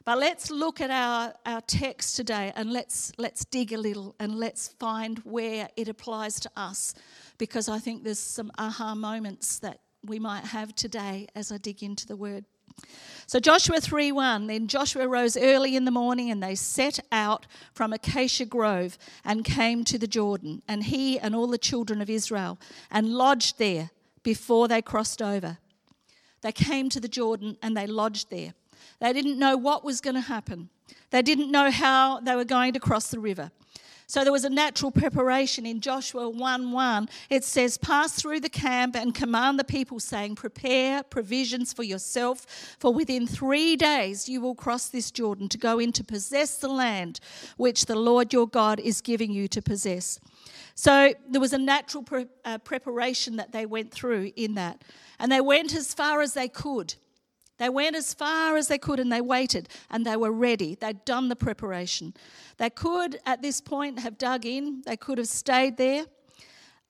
But 0.04 0.18
let's 0.18 0.50
look 0.50 0.80
at 0.80 0.90
our, 0.90 1.34
our 1.44 1.60
text 1.60 2.16
today 2.16 2.52
and 2.56 2.72
let's, 2.72 3.12
let's 3.18 3.44
dig 3.44 3.72
a 3.72 3.78
little 3.78 4.14
and 4.18 4.34
let's 4.34 4.68
find 4.68 5.18
where 5.20 5.68
it 5.76 5.88
applies 5.88 6.40
to 6.40 6.50
us 6.56 6.94
because 7.36 7.68
I 7.68 7.78
think 7.78 8.02
there's 8.02 8.18
some 8.18 8.50
aha 8.58 8.94
moments 8.94 9.58
that 9.58 9.80
we 10.04 10.18
might 10.18 10.44
have 10.44 10.74
today 10.74 11.26
as 11.34 11.52
I 11.52 11.58
dig 11.58 11.82
into 11.82 12.06
the 12.06 12.16
word. 12.16 12.46
So 13.26 13.38
Joshua 13.38 13.76
3:1 13.76 14.46
then 14.46 14.66
Joshua 14.66 15.06
rose 15.06 15.36
early 15.36 15.76
in 15.76 15.84
the 15.84 15.90
morning 15.90 16.30
and 16.30 16.42
they 16.42 16.54
set 16.54 16.98
out 17.12 17.46
from 17.74 17.92
Acacia 17.92 18.46
Grove 18.46 18.96
and 19.22 19.44
came 19.44 19.84
to 19.84 19.98
the 19.98 20.06
Jordan 20.06 20.62
and 20.66 20.84
he 20.84 21.18
and 21.18 21.34
all 21.34 21.46
the 21.46 21.58
children 21.58 22.00
of 22.00 22.08
Israel 22.08 22.58
and 22.90 23.14
lodged 23.14 23.58
there 23.58 23.90
before 24.22 24.66
they 24.66 24.80
crossed 24.80 25.20
over. 25.20 25.58
They 26.40 26.52
came 26.52 26.88
to 26.88 27.00
the 27.00 27.08
Jordan 27.08 27.58
and 27.62 27.76
they 27.76 27.86
lodged 27.86 28.30
there. 28.30 28.54
They 29.00 29.12
didn't 29.12 29.38
know 29.38 29.56
what 29.56 29.84
was 29.84 30.00
going 30.00 30.14
to 30.14 30.20
happen. 30.20 30.68
They 31.10 31.22
didn't 31.22 31.50
know 31.50 31.70
how 31.70 32.20
they 32.20 32.36
were 32.36 32.44
going 32.44 32.72
to 32.72 32.80
cross 32.80 33.10
the 33.10 33.20
river. 33.20 33.50
So 34.10 34.24
there 34.24 34.32
was 34.32 34.44
a 34.44 34.50
natural 34.50 34.90
preparation 34.90 35.64
in 35.64 35.80
Joshua 35.80 36.28
1 36.28 36.72
1. 36.72 37.08
It 37.30 37.44
says, 37.44 37.78
Pass 37.78 38.14
through 38.14 38.40
the 38.40 38.48
camp 38.48 38.96
and 38.96 39.14
command 39.14 39.56
the 39.56 39.62
people, 39.62 40.00
saying, 40.00 40.34
Prepare 40.34 41.04
provisions 41.04 41.72
for 41.72 41.84
yourself, 41.84 42.44
for 42.80 42.92
within 42.92 43.28
three 43.28 43.76
days 43.76 44.28
you 44.28 44.40
will 44.40 44.56
cross 44.56 44.88
this 44.88 45.12
Jordan 45.12 45.48
to 45.50 45.58
go 45.58 45.78
in 45.78 45.92
to 45.92 46.02
possess 46.02 46.56
the 46.58 46.66
land 46.66 47.20
which 47.56 47.86
the 47.86 47.94
Lord 47.94 48.32
your 48.32 48.48
God 48.48 48.80
is 48.80 49.00
giving 49.00 49.30
you 49.30 49.46
to 49.46 49.62
possess. 49.62 50.18
So 50.74 51.14
there 51.28 51.40
was 51.40 51.52
a 51.52 51.58
natural 51.58 52.02
pre- 52.02 52.26
uh, 52.44 52.58
preparation 52.58 53.36
that 53.36 53.52
they 53.52 53.64
went 53.64 53.92
through 53.92 54.32
in 54.34 54.54
that. 54.54 54.82
And 55.20 55.30
they 55.30 55.40
went 55.40 55.72
as 55.72 55.94
far 55.94 56.20
as 56.20 56.34
they 56.34 56.48
could. 56.48 56.96
They 57.60 57.68
went 57.68 57.94
as 57.94 58.14
far 58.14 58.56
as 58.56 58.68
they 58.68 58.78
could 58.78 58.98
and 58.98 59.12
they 59.12 59.20
waited 59.20 59.68
and 59.90 60.06
they 60.06 60.16
were 60.16 60.32
ready. 60.32 60.76
They'd 60.76 61.04
done 61.04 61.28
the 61.28 61.36
preparation. 61.36 62.14
They 62.56 62.70
could, 62.70 63.20
at 63.26 63.42
this 63.42 63.60
point, 63.60 63.98
have 63.98 64.16
dug 64.16 64.46
in, 64.46 64.82
they 64.86 64.96
could 64.96 65.18
have 65.18 65.28
stayed 65.28 65.76
there, 65.76 66.06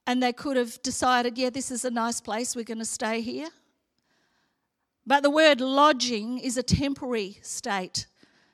and 0.07 0.23
they 0.23 0.33
could 0.33 0.57
have 0.57 0.81
decided, 0.83 1.37
yeah, 1.37 1.51
this 1.51 1.73
is 1.73 1.85
a 1.85 1.91
nice 1.91 2.21
place, 2.21 2.55
we're 2.55 2.63
going 2.63 2.79
to 2.79 2.85
stay 2.85 3.21
here. 3.21 3.49
But 5.05 5.25
the 5.25 5.31
word 5.31 5.61
lodging 5.61 6.39
is 6.39 6.57
a 6.57 6.63
temporary 6.63 7.41
state. 7.43 8.07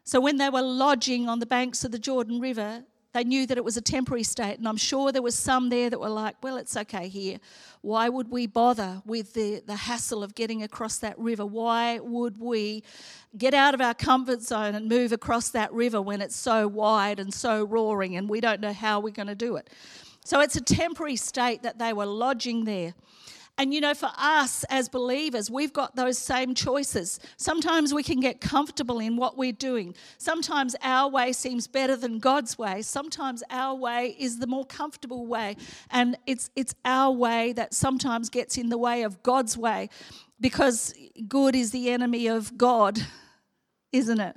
So 0.02 0.18
when 0.18 0.38
they 0.38 0.48
were 0.48 0.62
lodging 0.62 1.28
on 1.28 1.38
the 1.38 1.44
banks 1.44 1.84
of 1.84 1.92
the 1.92 1.98
Jordan 1.98 2.40
River, 2.40 2.84
they 3.16 3.24
knew 3.24 3.46
that 3.46 3.56
it 3.56 3.64
was 3.64 3.78
a 3.78 3.80
temporary 3.80 4.22
state, 4.22 4.58
and 4.58 4.68
I'm 4.68 4.76
sure 4.76 5.10
there 5.10 5.22
was 5.22 5.34
some 5.34 5.70
there 5.70 5.88
that 5.88 5.98
were 5.98 6.10
like, 6.10 6.36
well, 6.42 6.58
it's 6.58 6.76
okay 6.76 7.08
here. 7.08 7.38
Why 7.80 8.10
would 8.10 8.30
we 8.30 8.46
bother 8.46 9.00
with 9.06 9.32
the, 9.32 9.62
the 9.66 9.74
hassle 9.74 10.22
of 10.22 10.34
getting 10.34 10.62
across 10.62 10.98
that 10.98 11.18
river? 11.18 11.46
Why 11.46 11.98
would 11.98 12.38
we 12.38 12.82
get 13.38 13.54
out 13.54 13.72
of 13.72 13.80
our 13.80 13.94
comfort 13.94 14.42
zone 14.42 14.74
and 14.74 14.86
move 14.86 15.12
across 15.12 15.48
that 15.50 15.72
river 15.72 16.02
when 16.02 16.20
it's 16.20 16.36
so 16.36 16.68
wide 16.68 17.18
and 17.18 17.32
so 17.32 17.64
roaring 17.64 18.16
and 18.16 18.28
we 18.28 18.42
don't 18.42 18.60
know 18.60 18.74
how 18.74 19.00
we're 19.00 19.14
going 19.14 19.28
to 19.28 19.34
do 19.34 19.56
it? 19.56 19.70
So 20.22 20.40
it's 20.40 20.56
a 20.56 20.60
temporary 20.60 21.16
state 21.16 21.62
that 21.62 21.78
they 21.78 21.94
were 21.94 22.04
lodging 22.04 22.66
there. 22.66 22.92
And 23.58 23.72
you 23.72 23.80
know, 23.80 23.94
for 23.94 24.10
us 24.18 24.64
as 24.64 24.88
believers, 24.88 25.50
we've 25.50 25.72
got 25.72 25.96
those 25.96 26.18
same 26.18 26.54
choices. 26.54 27.18
Sometimes 27.38 27.94
we 27.94 28.02
can 28.02 28.20
get 28.20 28.40
comfortable 28.40 28.98
in 28.98 29.16
what 29.16 29.38
we're 29.38 29.52
doing. 29.52 29.94
Sometimes 30.18 30.76
our 30.82 31.10
way 31.10 31.32
seems 31.32 31.66
better 31.66 31.96
than 31.96 32.18
God's 32.18 32.58
way. 32.58 32.82
Sometimes 32.82 33.42
our 33.48 33.74
way 33.74 34.14
is 34.18 34.40
the 34.40 34.46
more 34.46 34.66
comfortable 34.66 35.26
way. 35.26 35.56
And 35.90 36.18
it's, 36.26 36.50
it's 36.54 36.74
our 36.84 37.10
way 37.10 37.54
that 37.54 37.72
sometimes 37.72 38.28
gets 38.28 38.58
in 38.58 38.68
the 38.68 38.78
way 38.78 39.02
of 39.04 39.22
God's 39.22 39.56
way 39.56 39.88
because 40.38 40.92
good 41.26 41.54
is 41.54 41.70
the 41.70 41.90
enemy 41.90 42.26
of 42.26 42.58
God, 42.58 43.00
isn't 43.92 44.20
it? 44.20 44.36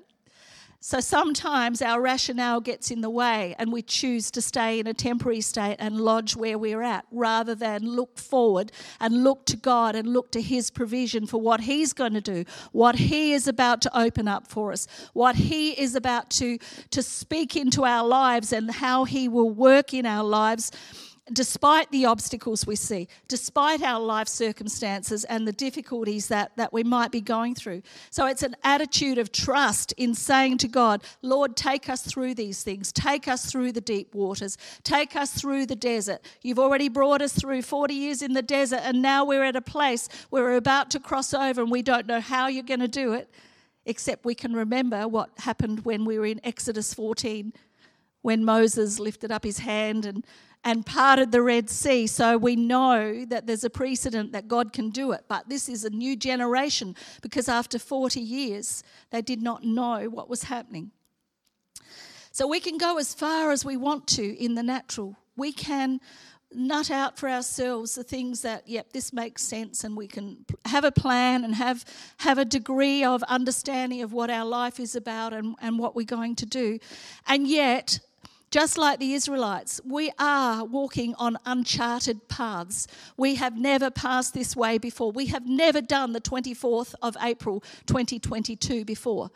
So 0.82 1.02
sometimes 1.02 1.82
our 1.82 2.00
rationale 2.00 2.62
gets 2.62 2.90
in 2.90 3.02
the 3.02 3.10
way 3.10 3.54
and 3.60 3.70
we 3.70 3.82
choose 3.82 4.32
to 4.32 4.42
stay 4.42 4.80
in 4.80 4.88
a 4.88 4.94
temporary 4.94 5.42
state 5.42 5.76
and 5.78 6.00
lodge 6.00 6.38
where 6.38 6.58
we're 6.58 6.82
at 6.82 7.06
rather 7.12 7.54
than 7.54 7.84
look 7.84 8.18
forward 8.18 8.72
and 9.02 9.26
look 9.26 9.46
to 9.48 9.58
God 9.58 9.94
and 9.94 10.14
look 10.14 10.32
to 10.32 10.42
His 10.42 10.72
provision 10.72 11.28
for 11.28 11.42
what 11.42 11.60
He's 11.60 11.92
going 11.92 12.14
to 12.14 12.22
do, 12.22 12.46
what 12.72 12.96
He 12.96 13.34
is 13.34 13.46
about 13.46 13.82
to 13.82 14.00
open 14.00 14.30
up 14.30 14.48
for 14.48 14.72
us, 14.72 14.88
what 15.12 15.36
He 15.36 15.72
is 15.72 15.96
about 15.96 16.30
to, 16.32 16.58
to 16.92 17.04
speak 17.04 17.58
into 17.58 17.84
our 17.84 18.08
lives 18.08 18.54
and 18.54 18.72
how 18.72 19.04
He 19.04 19.28
will 19.28 19.50
work 19.50 19.94
in 19.94 20.06
our 20.06 20.24
lives 20.24 20.72
despite 21.34 21.92
the 21.92 22.06
obstacles 22.06 22.66
we 22.66 22.76
see, 22.76 23.08
despite 23.28 23.82
our 23.82 24.00
life 24.00 24.28
circumstances 24.28 25.24
and 25.26 25.48
the 25.48 25.52
difficulties 25.52 26.28
that, 26.28 26.56
that 26.58 26.74
we 26.74 26.84
might 26.84 27.12
be 27.12 27.22
going 27.22 27.56
through. 27.56 27.82
So 28.10 28.26
it's 28.26 28.44
an 28.44 28.56
attitude 28.64 29.18
of 29.18 29.32
trust 29.32 29.94
in 29.94 30.16
saying 30.16 30.60
to 30.60 30.68
God, 30.68 31.04
Lord, 31.22 31.56
take 31.56 31.90
us 31.90 32.02
through 32.02 32.36
these 32.36 32.64
things, 32.64 32.92
take 32.92 33.28
us 33.28 33.52
through 33.52 33.72
the 33.72 33.82
deep 33.82 34.14
waters, 34.14 34.58
take 34.84 35.16
us 35.16 35.32
through 35.32 35.66
the 35.66 35.76
desert. 35.76 36.22
You've 36.42 36.60
already 36.60 36.90
brought 36.90 37.22
us 37.22 37.34
through 37.34 37.62
40 37.62 37.94
years 37.94 38.22
in 38.22 38.34
the 38.34 38.42
desert, 38.42 38.82
and 38.84 39.02
now 39.02 39.26
we're 39.26 39.44
at 39.44 39.56
a 39.56 39.62
place 39.62 40.08
where 40.30 40.44
we're 40.44 40.56
about 40.56 40.90
to 40.92 41.00
cross 41.00 41.34
over 41.34 41.62
and 41.62 41.72
we 41.72 41.82
don't 41.82 42.08
know 42.08 42.22
how 42.22 42.48
you're 42.48 42.64
going 42.64 42.80
to 42.80 42.88
do 42.88 43.14
it, 43.14 43.30
except 43.86 44.26
we 44.26 44.36
can 44.36 44.54
remember 44.54 45.08
what 45.08 45.30
happened 45.38 45.86
when 45.86 46.06
we 46.06 46.18
were 46.18 46.26
in 46.26 46.40
Exodus 46.44 46.94
14 46.94 47.54
when 48.22 48.44
Moses 48.44 49.00
lifted 49.00 49.32
up 49.32 49.44
his 49.44 49.60
hand 49.60 50.06
and 50.06 50.26
and 50.64 50.86
parted 50.86 51.32
the 51.32 51.42
Red 51.42 51.70
Sea. 51.70 52.06
So 52.08 52.38
we 52.38 52.56
know 52.56 53.26
that 53.26 53.48
there's 53.48 53.64
a 53.64 53.70
precedent 53.70 54.34
that 54.34 54.48
God 54.48 54.74
can 54.74 54.90
do 54.90 55.12
it. 55.12 55.26
But 55.28 55.48
this 55.48 55.70
is 55.70 55.86
a 55.86 55.90
new 55.90 56.16
generation 56.16 56.96
because 57.22 57.48
after 57.48 57.80
40 57.80 58.20
years, 58.20 58.84
they 59.12 59.22
did 59.22 59.42
not 59.42 59.64
know 59.64 60.10
what 60.10 60.30
was 60.30 60.44
happening. 60.44 60.92
So 62.32 62.48
we 62.48 62.60
can 62.60 62.78
go 62.78 62.98
as 62.98 63.14
far 63.14 63.52
as 63.52 63.66
we 63.66 63.78
want 63.78 64.08
to 64.08 64.44
in 64.44 64.56
the 64.56 64.64
natural. 64.64 65.16
We 65.36 65.52
can 65.52 66.00
nut 66.52 66.90
out 66.90 67.18
for 67.18 67.30
ourselves 67.30 67.96
the 67.96 68.04
things 68.04 68.42
that 68.42 68.68
yep 68.68 68.92
this 68.92 69.14
makes 69.14 69.44
sense 69.44 69.84
and 69.84 69.96
we 69.96 70.08
can 70.08 70.44
have 70.66 70.84
a 70.84 70.92
plan 70.92 71.44
and 71.44 71.54
have 71.54 71.86
have 72.18 72.40
a 72.40 72.46
degree 72.46 73.04
of 73.04 73.22
understanding 73.24 74.02
of 74.02 74.14
what 74.14 74.32
our 74.32 74.46
life 74.46 74.80
is 74.80 74.96
about 74.96 75.32
and, 75.32 75.56
and 75.62 75.78
what 75.78 75.96
we're 75.96 76.04
going 76.04 76.36
to 76.36 76.48
do 76.48 76.80
and 77.28 77.48
yet 77.48 78.00
just 78.52 78.78
like 78.78 79.00
the 79.00 79.14
Israelites, 79.14 79.80
we 79.86 80.12
are 80.18 80.66
walking 80.66 81.14
on 81.16 81.38
uncharted 81.46 82.28
paths. 82.30 82.88
We 83.16 83.36
have 83.36 83.58
never 83.58 83.92
passed 83.92 84.34
this 84.34 84.56
way 84.56 84.78
before. 84.78 85.12
We 85.12 85.28
have 85.28 85.46
never 85.46 85.82
done 85.82 86.14
the 86.14 86.22
24th 86.22 86.96
of 87.02 87.16
April 87.22 87.62
2022 87.86 88.86
before. 88.86 89.30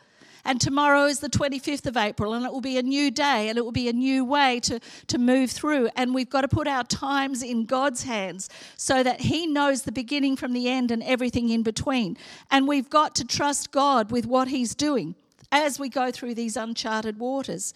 And 0.46 0.60
tomorrow 0.60 1.04
is 1.04 1.20
the 1.20 1.30
25th 1.30 1.86
of 1.86 1.96
April, 1.96 2.34
and 2.34 2.44
it 2.44 2.52
will 2.52 2.60
be 2.60 2.76
a 2.76 2.82
new 2.82 3.10
day, 3.10 3.48
and 3.48 3.56
it 3.56 3.64
will 3.64 3.72
be 3.72 3.88
a 3.88 3.94
new 3.94 4.24
way 4.26 4.60
to, 4.60 4.78
to 5.06 5.16
move 5.16 5.50
through. 5.50 5.88
And 5.96 6.14
we've 6.14 6.28
got 6.28 6.42
to 6.42 6.48
put 6.48 6.68
our 6.68 6.84
times 6.84 7.42
in 7.42 7.64
God's 7.64 8.02
hands 8.02 8.50
so 8.76 9.02
that 9.02 9.22
He 9.22 9.46
knows 9.46 9.82
the 9.82 9.92
beginning 9.92 10.36
from 10.36 10.52
the 10.52 10.68
end 10.68 10.90
and 10.90 11.02
everything 11.02 11.48
in 11.48 11.62
between. 11.62 12.18
And 12.50 12.68
we've 12.68 12.90
got 12.90 13.14
to 13.14 13.24
trust 13.24 13.70
God 13.70 14.10
with 14.10 14.26
what 14.26 14.48
He's 14.48 14.74
doing 14.74 15.14
as 15.50 15.78
we 15.78 15.88
go 15.88 16.10
through 16.10 16.34
these 16.34 16.56
uncharted 16.56 17.18
waters 17.18 17.72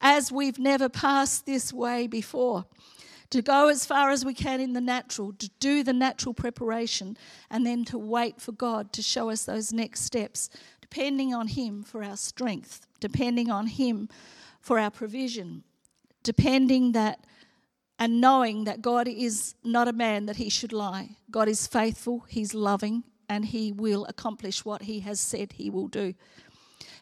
as 0.00 0.30
we've 0.30 0.58
never 0.58 0.88
passed 0.88 1.46
this 1.46 1.72
way 1.72 2.06
before. 2.06 2.66
To 3.30 3.42
go 3.42 3.68
as 3.68 3.84
far 3.84 4.10
as 4.10 4.24
we 4.24 4.34
can 4.34 4.60
in 4.60 4.72
the 4.72 4.80
natural, 4.80 5.32
to 5.34 5.50
do 5.58 5.82
the 5.82 5.92
natural 5.92 6.32
preparation, 6.32 7.16
and 7.50 7.66
then 7.66 7.84
to 7.86 7.98
wait 7.98 8.40
for 8.40 8.52
God 8.52 8.92
to 8.92 9.02
show 9.02 9.30
us 9.30 9.44
those 9.44 9.72
next 9.72 10.02
steps, 10.02 10.48
depending 10.80 11.34
on 11.34 11.48
Him 11.48 11.82
for 11.82 12.04
our 12.04 12.16
strength, 12.16 12.86
depending 13.00 13.50
on 13.50 13.66
Him 13.66 14.08
for 14.60 14.78
our 14.78 14.90
provision, 14.90 15.64
depending 16.22 16.92
that 16.92 17.20
and 17.98 18.20
knowing 18.20 18.64
that 18.64 18.82
God 18.82 19.08
is 19.08 19.54
not 19.64 19.88
a 19.88 19.92
man 19.92 20.26
that 20.26 20.36
He 20.36 20.48
should 20.48 20.72
lie. 20.72 21.16
God 21.30 21.48
is 21.48 21.66
faithful, 21.66 22.24
He's 22.28 22.54
loving, 22.54 23.04
and 23.28 23.44
He 23.44 23.72
will 23.72 24.04
accomplish 24.06 24.64
what 24.64 24.82
He 24.82 25.00
has 25.00 25.18
said 25.18 25.52
He 25.52 25.70
will 25.70 25.88
do. 25.88 26.14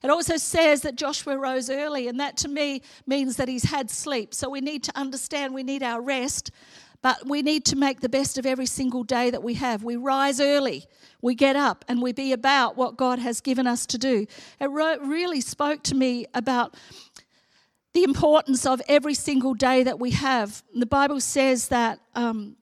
It 0.04 0.10
also 0.10 0.36
says 0.36 0.82
that 0.82 0.96
Joshua 0.96 1.38
rose 1.38 1.70
early, 1.70 2.08
and 2.08 2.20
that 2.20 2.36
to 2.36 2.48
me 2.48 2.82
means 3.06 3.36
that 3.36 3.48
he's 3.48 3.64
had 3.64 3.90
sleep. 3.90 4.34
So 4.34 4.50
we 4.50 4.60
need 4.60 4.82
to 4.82 4.92
understand 4.94 5.54
we 5.54 5.62
need 5.62 5.82
our 5.82 6.02
rest, 6.02 6.50
but 7.00 7.26
we 7.26 7.40
need 7.40 7.64
to 7.64 7.76
make 7.76 8.02
the 8.02 8.10
best 8.10 8.36
of 8.36 8.44
every 8.44 8.66
single 8.66 9.02
day 9.02 9.30
that 9.30 9.42
we 9.42 9.54
have. 9.54 9.82
We 9.82 9.96
rise 9.96 10.42
early, 10.42 10.84
we 11.22 11.34
get 11.34 11.56
up, 11.56 11.86
and 11.88 12.02
we 12.02 12.12
be 12.12 12.32
about 12.32 12.76
what 12.76 12.98
God 12.98 13.18
has 13.18 13.40
given 13.40 13.66
us 13.66 13.86
to 13.86 13.96
do. 13.96 14.26
It 14.60 14.70
really 14.70 15.40
spoke 15.40 15.82
to 15.84 15.94
me 15.94 16.26
about 16.34 16.76
the 17.94 18.02
importance 18.02 18.66
of 18.66 18.82
every 18.86 19.14
single 19.14 19.54
day 19.54 19.84
that 19.84 19.98
we 19.98 20.10
have. 20.10 20.62
The 20.74 20.86
Bible 20.86 21.20
says 21.20 21.68
that. 21.68 21.98
Um, 22.14 22.56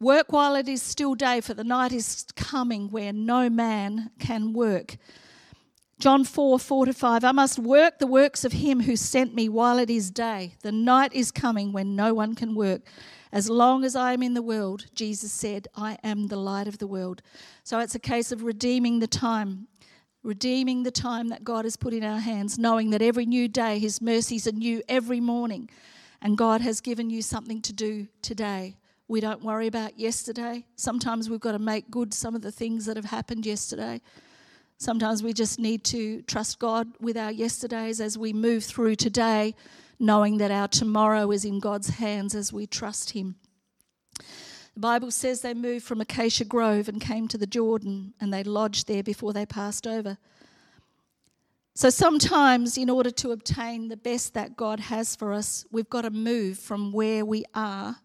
Work 0.00 0.32
while 0.32 0.56
it 0.56 0.66
is 0.66 0.82
still 0.82 1.14
day, 1.14 1.40
for 1.40 1.54
the 1.54 1.62
night 1.62 1.92
is 1.92 2.26
coming 2.34 2.90
where 2.90 3.12
no 3.12 3.48
man 3.48 4.10
can 4.18 4.52
work. 4.52 4.96
John 6.02 6.24
4 6.24 6.58
4 6.58 6.86
to 6.86 6.92
5. 6.92 7.22
I 7.22 7.30
must 7.30 7.60
work 7.60 8.00
the 8.00 8.08
works 8.08 8.44
of 8.44 8.50
him 8.50 8.80
who 8.80 8.96
sent 8.96 9.36
me 9.36 9.48
while 9.48 9.78
it 9.78 9.88
is 9.88 10.10
day. 10.10 10.56
The 10.62 10.72
night 10.72 11.12
is 11.12 11.30
coming 11.30 11.72
when 11.72 11.94
no 11.94 12.12
one 12.12 12.34
can 12.34 12.56
work. 12.56 12.82
As 13.30 13.48
long 13.48 13.84
as 13.84 13.94
I 13.94 14.12
am 14.12 14.20
in 14.20 14.34
the 14.34 14.42
world, 14.42 14.86
Jesus 14.96 15.30
said, 15.30 15.68
I 15.76 15.98
am 16.02 16.26
the 16.26 16.34
light 16.34 16.66
of 16.66 16.78
the 16.78 16.88
world. 16.88 17.22
So 17.62 17.78
it's 17.78 17.94
a 17.94 18.00
case 18.00 18.32
of 18.32 18.42
redeeming 18.42 18.98
the 18.98 19.06
time, 19.06 19.68
redeeming 20.24 20.82
the 20.82 20.90
time 20.90 21.28
that 21.28 21.44
God 21.44 21.64
has 21.64 21.76
put 21.76 21.94
in 21.94 22.02
our 22.02 22.18
hands, 22.18 22.58
knowing 22.58 22.90
that 22.90 23.00
every 23.00 23.24
new 23.24 23.46
day 23.46 23.78
his 23.78 24.02
mercies 24.02 24.48
are 24.48 24.50
new 24.50 24.82
every 24.88 25.20
morning. 25.20 25.70
And 26.20 26.36
God 26.36 26.62
has 26.62 26.80
given 26.80 27.10
you 27.10 27.22
something 27.22 27.62
to 27.62 27.72
do 27.72 28.08
today. 28.22 28.76
We 29.06 29.20
don't 29.20 29.44
worry 29.44 29.68
about 29.68 30.00
yesterday. 30.00 30.66
Sometimes 30.74 31.30
we've 31.30 31.38
got 31.38 31.52
to 31.52 31.60
make 31.60 31.92
good 31.92 32.12
some 32.12 32.34
of 32.34 32.42
the 32.42 32.50
things 32.50 32.86
that 32.86 32.96
have 32.96 33.04
happened 33.04 33.46
yesterday. 33.46 34.00
Sometimes 34.82 35.22
we 35.22 35.32
just 35.32 35.60
need 35.60 35.84
to 35.84 36.22
trust 36.22 36.58
God 36.58 36.88
with 37.00 37.16
our 37.16 37.30
yesterdays 37.30 38.00
as 38.00 38.18
we 38.18 38.32
move 38.32 38.64
through 38.64 38.96
today, 38.96 39.54
knowing 40.00 40.38
that 40.38 40.50
our 40.50 40.66
tomorrow 40.66 41.30
is 41.30 41.44
in 41.44 41.60
God's 41.60 41.90
hands 41.90 42.34
as 42.34 42.52
we 42.52 42.66
trust 42.66 43.10
Him. 43.12 43.36
The 44.74 44.80
Bible 44.80 45.12
says 45.12 45.40
they 45.40 45.54
moved 45.54 45.84
from 45.84 46.00
Acacia 46.00 46.44
Grove 46.44 46.88
and 46.88 47.00
came 47.00 47.28
to 47.28 47.38
the 47.38 47.46
Jordan, 47.46 48.14
and 48.20 48.34
they 48.34 48.42
lodged 48.42 48.88
there 48.88 49.04
before 49.04 49.32
they 49.32 49.46
passed 49.46 49.86
over. 49.86 50.18
So 51.76 51.88
sometimes, 51.88 52.76
in 52.76 52.90
order 52.90 53.12
to 53.12 53.30
obtain 53.30 53.86
the 53.86 53.96
best 53.96 54.34
that 54.34 54.56
God 54.56 54.80
has 54.80 55.14
for 55.14 55.32
us, 55.32 55.64
we've 55.70 55.90
got 55.90 56.02
to 56.02 56.10
move 56.10 56.58
from 56.58 56.90
where 56.90 57.24
we 57.24 57.44
are 57.54 57.98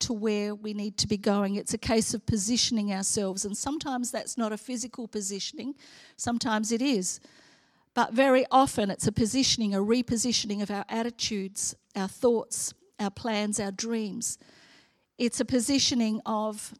to 0.00 0.12
where 0.12 0.54
we 0.54 0.74
need 0.74 0.98
to 0.98 1.08
be 1.08 1.16
going. 1.16 1.56
It's 1.56 1.74
a 1.74 1.78
case 1.78 2.14
of 2.14 2.26
positioning 2.26 2.92
ourselves, 2.92 3.44
and 3.44 3.56
sometimes 3.56 4.10
that's 4.10 4.36
not 4.36 4.52
a 4.52 4.56
physical 4.56 5.08
positioning, 5.08 5.74
sometimes 6.16 6.72
it 6.72 6.82
is. 6.82 7.20
But 7.94 8.12
very 8.12 8.44
often 8.50 8.90
it's 8.90 9.06
a 9.06 9.12
positioning, 9.12 9.74
a 9.74 9.78
repositioning 9.78 10.62
of 10.62 10.70
our 10.70 10.84
attitudes, 10.88 11.76
our 11.94 12.08
thoughts, 12.08 12.74
our 12.98 13.10
plans, 13.10 13.60
our 13.60 13.70
dreams. 13.70 14.38
It's 15.16 15.38
a 15.38 15.44
positioning 15.44 16.20
of 16.26 16.74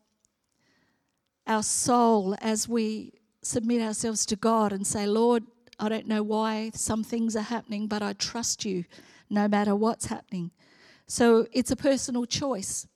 our 1.47 1.63
soul 1.63 2.35
as 2.41 2.69
we 2.69 3.13
submit 3.43 3.81
ourselves 3.81 4.27
to 4.27 4.37
God 4.37 4.73
and 4.73 4.87
say, 4.87 5.07
Lord, 5.07 5.45
I 5.79 5.89
don't 5.89 6.07
know 6.07 6.23
why 6.23 6.71
some 6.75 7.05
things 7.05 7.37
are 7.37 7.43
happening, 7.43 7.87
but 7.87 8.03
I 8.03 8.13
trust 8.15 8.65
you 8.65 8.85
no 9.31 9.47
matter 9.49 9.75
what's 9.75 10.07
happening. 10.07 10.51
So 11.07 11.47
it's 11.53 11.71
a 11.71 11.77
personal 11.77 12.25
choice. 12.25 12.87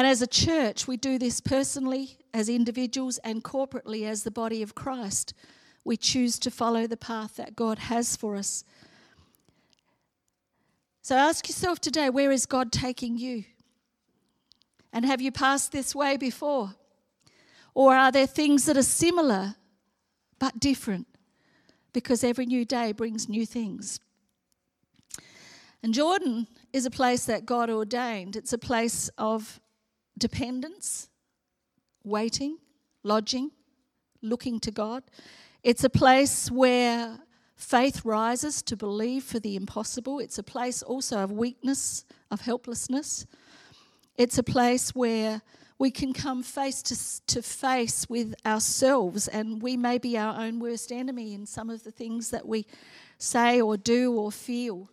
And 0.00 0.06
as 0.06 0.22
a 0.22 0.26
church, 0.26 0.88
we 0.88 0.96
do 0.96 1.18
this 1.18 1.42
personally, 1.42 2.16
as 2.32 2.48
individuals, 2.48 3.18
and 3.18 3.44
corporately 3.44 4.08
as 4.08 4.22
the 4.22 4.30
body 4.30 4.62
of 4.62 4.74
Christ. 4.74 5.34
We 5.84 5.98
choose 5.98 6.38
to 6.38 6.50
follow 6.50 6.86
the 6.86 6.96
path 6.96 7.36
that 7.36 7.54
God 7.54 7.78
has 7.78 8.16
for 8.16 8.34
us. 8.34 8.64
So 11.02 11.16
ask 11.16 11.46
yourself 11.46 11.80
today 11.80 12.08
where 12.08 12.32
is 12.32 12.46
God 12.46 12.72
taking 12.72 13.18
you? 13.18 13.44
And 14.90 15.04
have 15.04 15.20
you 15.20 15.30
passed 15.30 15.70
this 15.70 15.94
way 15.94 16.16
before? 16.16 16.76
Or 17.74 17.94
are 17.94 18.10
there 18.10 18.26
things 18.26 18.64
that 18.64 18.78
are 18.78 18.82
similar 18.82 19.56
but 20.38 20.58
different? 20.58 21.08
Because 21.92 22.24
every 22.24 22.46
new 22.46 22.64
day 22.64 22.92
brings 22.92 23.28
new 23.28 23.44
things. 23.44 24.00
And 25.82 25.92
Jordan 25.92 26.46
is 26.72 26.86
a 26.86 26.90
place 26.90 27.26
that 27.26 27.44
God 27.44 27.68
ordained. 27.68 28.34
It's 28.34 28.54
a 28.54 28.58
place 28.58 29.10
of 29.18 29.60
dependence, 30.20 31.08
waiting, 32.04 32.58
lodging, 33.02 33.50
looking 34.22 34.60
to 34.60 34.70
God. 34.70 35.02
It's 35.64 35.82
a 35.82 35.90
place 35.90 36.50
where 36.50 37.18
faith 37.56 38.04
rises 38.04 38.62
to 38.62 38.76
believe 38.76 39.24
for 39.24 39.40
the 39.40 39.56
impossible. 39.56 40.20
It's 40.20 40.38
a 40.38 40.42
place 40.42 40.82
also 40.82 41.18
of 41.18 41.32
weakness, 41.32 42.04
of 42.30 42.40
helplessness. 42.42 43.26
It's 44.16 44.38
a 44.38 44.42
place 44.42 44.94
where 44.94 45.42
we 45.78 45.90
can 45.90 46.12
come 46.12 46.42
face 46.42 46.82
to, 46.82 47.26
to 47.34 47.42
face 47.42 48.06
with 48.08 48.34
ourselves, 48.44 49.28
and 49.28 49.62
we 49.62 49.78
may 49.78 49.96
be 49.96 50.16
our 50.18 50.38
own 50.38 50.60
worst 50.60 50.92
enemy 50.92 51.32
in 51.32 51.46
some 51.46 51.70
of 51.70 51.84
the 51.84 51.90
things 51.90 52.30
that 52.30 52.46
we 52.46 52.66
say 53.16 53.60
or 53.60 53.78
do 53.78 54.12
or 54.12 54.30
feel. 54.30 54.90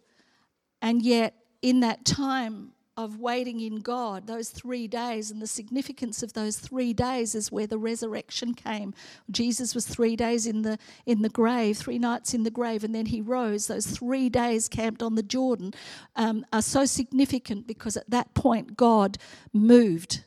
And 0.81 1.01
yet, 1.01 1.33
in 1.61 1.81
that 1.81 2.05
time, 2.05 2.71
of 2.97 3.19
waiting 3.19 3.59
in 3.59 3.75
God, 3.75 4.25
those 4.25 4.49
three 4.49 4.87
days, 4.87 5.29
and 5.29 5.39
the 5.39 5.47
significance 5.47 6.23
of 6.23 6.33
those 6.33 6.57
three 6.57 6.93
days 6.93 7.35
is 7.35 7.51
where 7.51 7.67
the 7.67 7.77
resurrection 7.77 8.55
came. 8.55 8.91
Jesus 9.29 9.75
was 9.75 9.85
three 9.85 10.15
days 10.15 10.47
in 10.47 10.63
the 10.63 10.79
in 11.05 11.21
the 11.21 11.29
grave, 11.29 11.77
three 11.77 11.99
nights 11.99 12.33
in 12.33 12.41
the 12.41 12.49
grave, 12.49 12.83
and 12.83 12.95
then 12.95 13.05
he 13.05 13.21
rose. 13.21 13.67
Those 13.67 13.85
three 13.85 14.29
days 14.29 14.67
camped 14.67 15.03
on 15.03 15.13
the 15.13 15.21
Jordan 15.21 15.73
um, 16.15 16.43
are 16.51 16.63
so 16.63 16.85
significant 16.85 17.67
because 17.67 17.95
at 17.95 18.09
that 18.09 18.33
point 18.33 18.75
God 18.75 19.19
moved, 19.53 20.23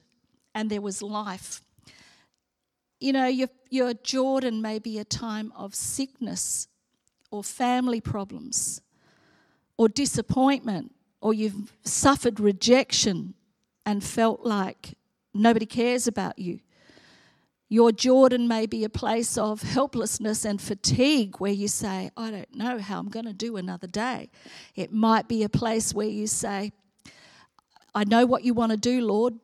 and 0.55 0.71
there 0.71 0.81
was 0.81 1.03
life. 1.03 1.63
You 3.01 3.15
know, 3.15 3.27
your, 3.27 3.49
your 3.71 3.95
Jordan 3.95 4.63
may 4.63 4.79
be 4.79 4.99
a 4.99 5.05
time 5.05 5.53
of 5.57 5.75
sickness, 5.75 6.69
or 7.33 7.43
family 7.43 8.01
problems, 8.01 8.81
or 9.77 9.89
disappointment 9.89 10.93
or 11.21 11.35
you've 11.35 11.73
suffered 11.85 12.41
rejection 12.41 13.35
and 13.85 14.03
felt 14.03 14.41
like 14.45 14.95
nobody 15.35 15.67
cares 15.67 16.07
about 16.07 16.39
you. 16.39 16.61
Your 17.69 17.93
Jordan 17.93 18.49
may 18.49 18.67
be 18.67 18.83
a 18.83 18.89
place 18.89 19.39
of 19.39 19.63
helplessness 19.63 20.45
and 20.45 20.61
fatigue 20.61 21.37
where 21.39 21.53
you 21.53 21.69
say, 21.69 22.11
I 22.17 22.31
don't 22.33 22.55
know 22.55 22.79
how 22.79 22.99
I'm 22.99 23.09
going 23.09 23.27
to 23.27 23.33
do 23.33 23.57
another 23.57 23.87
day. 23.87 24.31
It 24.75 24.93
might 24.93 25.29
be 25.29 25.45
a 25.45 25.49
place 25.49 25.95
where 25.95 26.09
you 26.09 26.27
say, 26.27 26.73
I 27.95 28.05
know 28.05 28.27
what 28.27 28.45
you 28.45 28.55
want 28.55 28.73
to 28.73 28.77
do, 28.77 29.03
Lord, 29.07 29.35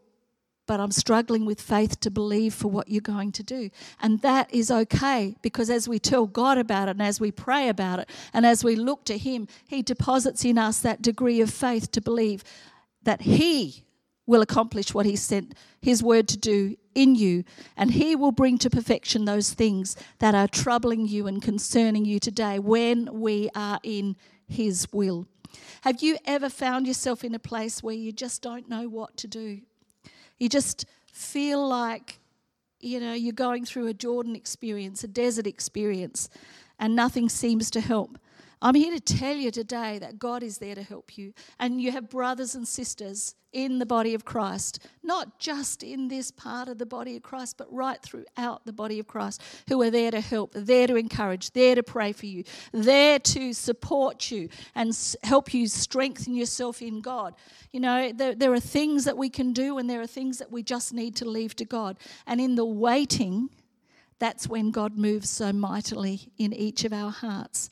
but 0.66 0.80
I'm 0.80 0.90
struggling 0.90 1.46
with 1.46 1.60
faith 1.60 2.00
to 2.00 2.10
believe 2.10 2.52
for 2.54 2.68
what 2.68 2.88
you're 2.88 3.00
going 3.00 3.32
to 3.32 3.42
do. 3.42 3.70
And 4.00 4.20
that 4.22 4.52
is 4.52 4.70
okay 4.70 5.36
because 5.42 5.70
as 5.70 5.88
we 5.88 5.98
tell 5.98 6.26
God 6.26 6.58
about 6.58 6.88
it 6.88 6.92
and 6.92 7.02
as 7.02 7.20
we 7.20 7.30
pray 7.30 7.68
about 7.68 8.00
it 8.00 8.10
and 8.32 8.44
as 8.44 8.64
we 8.64 8.76
look 8.76 9.04
to 9.06 9.16
Him, 9.16 9.48
He 9.66 9.82
deposits 9.82 10.44
in 10.44 10.58
us 10.58 10.80
that 10.80 11.02
degree 11.02 11.40
of 11.40 11.50
faith 11.50 11.90
to 11.92 12.00
believe 12.00 12.44
that 13.02 13.22
He 13.22 13.84
will 14.26 14.42
accomplish 14.42 14.92
what 14.92 15.06
He 15.06 15.16
sent 15.16 15.54
His 15.80 16.02
word 16.02 16.28
to 16.28 16.36
do 16.36 16.76
in 16.94 17.14
you, 17.14 17.44
and 17.76 17.92
He 17.92 18.16
will 18.16 18.32
bring 18.32 18.58
to 18.58 18.70
perfection 18.70 19.24
those 19.24 19.52
things 19.52 19.96
that 20.18 20.34
are 20.34 20.48
troubling 20.48 21.06
you 21.06 21.26
and 21.26 21.40
concerning 21.40 22.04
you 22.04 22.18
today 22.18 22.58
when 22.58 23.20
we 23.20 23.48
are 23.54 23.78
in 23.82 24.16
His 24.48 24.88
will. 24.92 25.26
Have 25.82 26.02
you 26.02 26.18
ever 26.24 26.48
found 26.48 26.86
yourself 26.86 27.22
in 27.22 27.34
a 27.34 27.38
place 27.38 27.82
where 27.82 27.94
you 27.94 28.12
just 28.12 28.42
don't 28.42 28.68
know 28.68 28.88
what 28.88 29.16
to 29.18 29.28
do? 29.28 29.60
You 30.38 30.48
just 30.48 30.84
feel 31.12 31.66
like, 31.66 32.18
you 32.80 33.00
know, 33.00 33.14
you're 33.14 33.32
going 33.32 33.64
through 33.64 33.86
a 33.86 33.94
Jordan 33.94 34.36
experience, 34.36 35.02
a 35.02 35.08
desert 35.08 35.46
experience, 35.46 36.28
and 36.78 36.94
nothing 36.94 37.28
seems 37.28 37.70
to 37.70 37.80
help. 37.80 38.18
I'm 38.62 38.74
here 38.74 38.94
to 38.94 39.00
tell 39.00 39.36
you 39.36 39.50
today 39.50 39.98
that 39.98 40.18
God 40.18 40.42
is 40.42 40.58
there 40.58 40.74
to 40.74 40.82
help 40.82 41.18
you. 41.18 41.34
And 41.60 41.80
you 41.80 41.92
have 41.92 42.08
brothers 42.08 42.54
and 42.54 42.66
sisters 42.66 43.34
in 43.52 43.78
the 43.78 43.86
body 43.86 44.12
of 44.14 44.24
Christ, 44.24 44.86
not 45.02 45.38
just 45.38 45.82
in 45.82 46.08
this 46.08 46.30
part 46.30 46.68
of 46.68 46.78
the 46.78 46.84
body 46.84 47.16
of 47.16 47.22
Christ, 47.22 47.56
but 47.56 47.72
right 47.72 48.00
throughout 48.02 48.66
the 48.66 48.72
body 48.72 48.98
of 48.98 49.06
Christ, 49.06 49.42
who 49.68 49.80
are 49.82 49.90
there 49.90 50.10
to 50.10 50.20
help, 50.20 50.52
there 50.54 50.86
to 50.86 50.96
encourage, 50.96 51.52
there 51.52 51.74
to 51.74 51.82
pray 51.82 52.12
for 52.12 52.26
you, 52.26 52.44
there 52.72 53.18
to 53.18 53.52
support 53.52 54.30
you 54.30 54.48
and 54.74 54.96
help 55.22 55.54
you 55.54 55.66
strengthen 55.68 56.34
yourself 56.34 56.82
in 56.82 57.00
God. 57.00 57.34
You 57.72 57.80
know, 57.80 58.12
there, 58.12 58.34
there 58.34 58.52
are 58.52 58.60
things 58.60 59.04
that 59.04 59.16
we 59.16 59.30
can 59.30 59.52
do, 59.52 59.78
and 59.78 59.88
there 59.88 60.02
are 60.02 60.06
things 60.06 60.38
that 60.38 60.52
we 60.52 60.62
just 60.62 60.92
need 60.92 61.16
to 61.16 61.24
leave 61.24 61.56
to 61.56 61.64
God. 61.64 61.96
And 62.26 62.40
in 62.40 62.56
the 62.56 62.64
waiting, 62.64 63.48
that's 64.18 64.48
when 64.48 64.70
God 64.70 64.96
moves 64.96 65.30
so 65.30 65.52
mightily 65.52 66.32
in 66.38 66.52
each 66.52 66.84
of 66.84 66.92
our 66.92 67.10
hearts. 67.10 67.70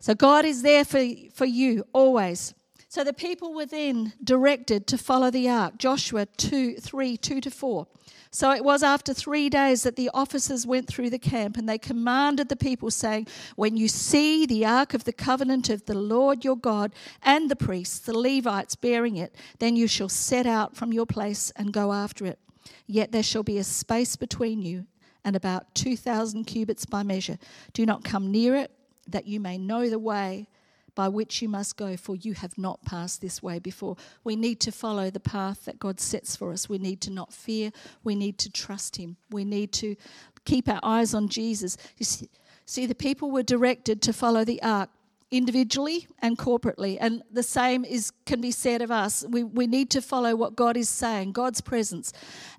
So 0.00 0.14
God 0.14 0.44
is 0.44 0.62
there 0.62 0.84
for, 0.84 1.04
for 1.34 1.44
you 1.44 1.84
always. 1.92 2.54
So 2.88 3.04
the 3.04 3.12
people 3.12 3.54
were 3.54 3.66
then 3.66 4.14
directed 4.24 4.86
to 4.88 4.98
follow 4.98 5.30
the 5.30 5.48
ark. 5.48 5.78
Joshua 5.78 6.26
2, 6.26 6.76
3, 6.76 7.16
2 7.16 7.40
to 7.42 7.50
4. 7.50 7.86
So 8.32 8.52
it 8.52 8.64
was 8.64 8.82
after 8.82 9.12
three 9.12 9.48
days 9.48 9.82
that 9.82 9.96
the 9.96 10.10
officers 10.14 10.66
went 10.66 10.88
through 10.88 11.10
the 11.10 11.18
camp 11.18 11.56
and 11.56 11.68
they 11.68 11.78
commanded 11.78 12.48
the 12.48 12.56
people, 12.56 12.90
saying, 12.90 13.26
When 13.56 13.76
you 13.76 13.88
see 13.88 14.46
the 14.46 14.64
ark 14.64 14.94
of 14.94 15.04
the 15.04 15.12
covenant 15.12 15.68
of 15.68 15.86
the 15.86 15.94
Lord 15.94 16.44
your 16.44 16.56
God 16.56 16.92
and 17.22 17.50
the 17.50 17.56
priests, 17.56 17.98
the 17.98 18.16
Levites, 18.16 18.76
bearing 18.76 19.16
it, 19.16 19.34
then 19.58 19.76
you 19.76 19.86
shall 19.86 20.08
set 20.08 20.46
out 20.46 20.76
from 20.76 20.92
your 20.92 21.06
place 21.06 21.52
and 21.56 21.72
go 21.72 21.92
after 21.92 22.24
it. 22.24 22.38
Yet 22.86 23.12
there 23.12 23.22
shall 23.22 23.42
be 23.42 23.58
a 23.58 23.64
space 23.64 24.16
between 24.16 24.62
you 24.62 24.86
and 25.24 25.36
about 25.36 25.74
2,000 25.74 26.44
cubits 26.44 26.86
by 26.86 27.02
measure. 27.02 27.38
Do 27.72 27.84
not 27.84 28.04
come 28.04 28.30
near 28.30 28.54
it 28.54 28.70
that 29.10 29.26
you 29.26 29.40
may 29.40 29.58
know 29.58 29.88
the 29.88 29.98
way 29.98 30.48
by 30.94 31.08
which 31.08 31.40
you 31.40 31.48
must 31.48 31.76
go, 31.76 31.96
for 31.96 32.16
you 32.16 32.34
have 32.34 32.58
not 32.58 32.84
passed 32.84 33.20
this 33.20 33.42
way 33.42 33.58
before. 33.58 33.96
We 34.24 34.36
need 34.36 34.60
to 34.60 34.72
follow 34.72 35.10
the 35.10 35.20
path 35.20 35.64
that 35.64 35.78
God 35.78 36.00
sets 36.00 36.36
for 36.36 36.52
us. 36.52 36.68
We 36.68 36.78
need 36.78 37.00
to 37.02 37.10
not 37.10 37.32
fear. 37.32 37.70
We 38.02 38.14
need 38.14 38.38
to 38.38 38.50
trust 38.50 38.96
Him. 38.96 39.16
We 39.30 39.44
need 39.44 39.72
to 39.74 39.96
keep 40.44 40.68
our 40.68 40.80
eyes 40.82 41.14
on 41.14 41.28
Jesus. 41.28 41.76
You 41.96 42.04
see, 42.04 42.30
see 42.66 42.86
the 42.86 42.94
people 42.94 43.30
were 43.30 43.42
directed 43.42 44.02
to 44.02 44.12
follow 44.12 44.44
the 44.44 44.62
ark 44.62 44.90
individually 45.30 46.08
and 46.20 46.36
corporately. 46.36 46.98
And 47.00 47.22
the 47.30 47.42
same 47.42 47.84
is 47.84 48.12
can 48.26 48.40
be 48.40 48.50
said 48.50 48.82
of 48.82 48.90
us. 48.90 49.24
We, 49.28 49.44
we 49.44 49.66
need 49.66 49.90
to 49.90 50.02
follow 50.02 50.34
what 50.34 50.56
God 50.56 50.76
is 50.76 50.88
saying, 50.88 51.32
God's 51.32 51.60
presence. 51.60 52.12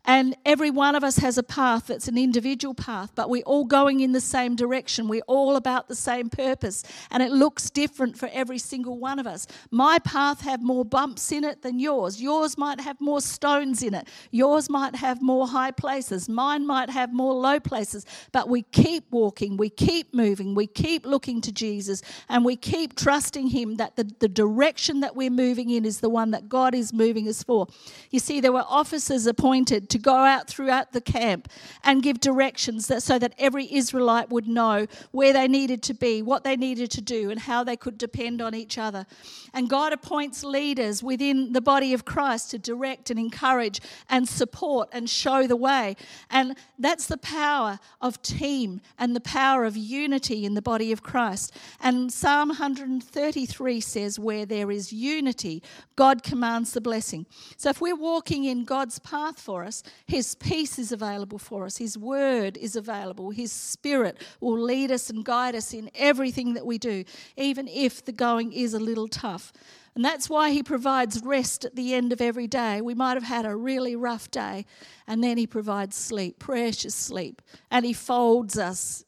And 0.06 0.36
every 0.46 0.72
one 0.72 0.96
of 0.96 1.04
us 1.04 1.18
has 1.18 1.38
a 1.38 1.44
path 1.44 1.88
that's 1.88 2.08
an 2.08 2.18
individual 2.18 2.74
path, 2.74 3.12
but 3.14 3.30
we're 3.30 3.44
all 3.44 3.66
going 3.66 4.00
in 4.00 4.14
the 4.14 4.22
same 4.22 4.56
direction. 4.56 5.08
We're 5.08 5.22
all 5.28 5.56
about 5.56 5.88
the 5.88 5.96
same 5.96 6.30
purpose. 6.30 6.84
And 7.12 7.22
it 7.22 7.32
looks 7.32 7.70
different 7.70 8.18
for 8.18 8.30
every 8.34 8.58
single 8.58 8.98
one 8.98 9.20
of 9.20 9.28
us. 9.28 9.46
My 9.70 10.00
path 10.00 10.42
have 10.42 10.64
more 10.64 10.84
bumps 10.84 11.32
in 11.32 11.44
it 11.44 11.62
than 11.62 11.80
yours. 11.80 12.22
Yours 12.22 12.58
might 12.58 12.80
have 12.82 13.00
more 13.00 13.22
stones 13.22 13.84
in 13.84 13.94
it. 13.94 14.08
Yours 14.32 14.70
might 14.70 14.96
have 14.96 15.22
more 15.22 15.48
high 15.48 15.72
places. 15.72 16.28
Mine 16.28 16.66
might 16.66 16.90
have 16.90 17.14
more 17.14 17.34
low 17.34 17.60
places. 17.60 18.06
But 18.32 18.50
we 18.50 18.64
keep 18.64 19.06
walking, 19.12 19.56
we 19.56 19.70
keep 19.70 20.14
moving, 20.14 20.56
we 20.56 20.68
keep 20.68 21.06
looking 21.06 21.42
to 21.42 21.52
Jesus, 21.52 22.02
and 22.28 22.44
we 22.44 22.56
keep 22.62 22.96
trusting 22.96 23.48
Him 23.48 23.76
that 23.78 23.96
the, 23.96 24.04
the 24.20 24.28
direction 24.30 25.00
that 25.02 25.16
we're 25.16 25.30
moving 25.30 25.70
in 25.70 25.84
is 25.84 26.00
the 26.00 26.10
one 26.10 26.32
that 26.32 26.48
God 26.48 26.76
is 26.76 26.94
moving 26.94 27.28
us 27.28 27.44
for. 27.44 27.68
You 28.12 28.20
see, 28.20 28.40
there 28.40 28.52
were 28.52 28.66
officers 28.68 29.26
appointed 29.28 29.90
to 29.90 29.98
go 29.98 30.16
out 30.16 30.48
throughout 30.48 30.94
the 30.94 31.02
camp 31.02 31.50
and 31.84 32.04
give 32.04 32.20
directions 32.20 32.88
that, 32.88 33.04
so 33.04 33.18
that 33.20 33.34
every 33.38 33.74
Israelite 33.74 34.30
would 34.30 34.48
know 34.48 34.88
where 35.12 35.34
they 35.34 35.48
needed 35.48 35.82
to 35.84 35.94
be, 35.94 36.22
what 36.22 36.44
they 36.44 36.56
needed 36.56 36.92
to 36.92 37.02
do, 37.02 37.30
and 37.32 37.40
how 37.42 37.64
they 37.64 37.76
could 37.76 37.98
depend 37.98 38.42
on 38.42 38.54
each 38.54 38.78
other. 38.78 39.06
And 39.54 39.70
God 39.70 39.92
appoints 39.92 40.44
leaders 40.44 41.02
within 41.02 41.54
the 41.54 41.62
body 41.62 41.94
of 41.94 42.06
Christ 42.06 42.52
to 42.52 42.60
direct 42.60 43.10
and 43.10 43.20
encourage 43.20 43.82
and 44.10 44.30
support 44.30 44.90
and 44.92 45.10
show 45.10 45.48
the 45.48 45.56
way. 45.56 45.96
And 46.30 46.56
that's 46.78 47.08
the 47.08 47.18
power 47.18 47.80
of 48.00 48.22
team 48.22 48.82
and 48.98 49.16
the 49.16 49.22
power 49.22 49.66
of 49.66 49.76
unity 49.76 50.46
in 50.46 50.54
the 50.54 50.62
body 50.62 50.92
of 50.92 51.02
Christ. 51.02 51.54
And 51.80 52.12
Psalm 52.12 52.51
133 52.52 53.80
says, 53.80 54.20
Where 54.20 54.46
there 54.46 54.72
is 54.72 54.94
unity, 54.94 55.64
God 55.96 56.24
commands 56.24 56.74
the 56.74 56.82
blessing. 56.82 57.26
So 57.58 57.70
if 57.70 57.82
we're 57.82 57.96
walking 57.96 58.44
in 58.44 58.66
God's 58.66 59.00
path 59.00 59.40
for 59.40 59.64
us, 59.64 59.84
His 60.06 60.36
peace 60.36 60.78
is 60.78 60.92
available 60.92 61.38
for 61.38 61.66
us, 61.66 61.78
His 61.78 61.98
word 61.98 62.58
is 62.58 62.76
available, 62.76 63.32
His 63.32 63.52
spirit 63.52 64.22
will 64.40 64.60
lead 64.60 64.92
us 64.92 65.10
and 65.10 65.26
guide 65.26 65.56
us 65.56 65.74
in 65.74 65.90
everything 65.96 66.54
that 66.54 66.66
we 66.66 66.78
do, 66.78 67.04
even 67.38 67.68
if 67.68 68.04
the 68.06 68.12
going 68.12 68.54
is 68.54 68.74
a 68.74 68.80
little 68.80 69.08
tough. 69.08 69.54
And 69.96 70.06
that's 70.06 70.30
why 70.30 70.52
he 70.52 70.64
provides 70.64 71.22
rest 71.22 71.66
at 71.66 71.76
the 71.76 71.94
end 71.94 72.14
of 72.14 72.22
every 72.22 72.48
day. 72.48 72.82
We 72.82 72.94
might 72.94 73.16
have 73.16 73.24
had 73.24 73.46
a 73.46 73.56
really 73.56 73.96
rough 73.96 74.32
day, 74.32 74.66
and 75.06 75.22
then 75.24 75.38
he 75.38 75.46
provides 75.46 75.98
sleep, 75.98 76.40
precious 76.40 76.96
sleep. 76.96 77.42
And 77.70 77.86
he 77.86 77.94
folds 77.94 78.58
us. 78.58 79.04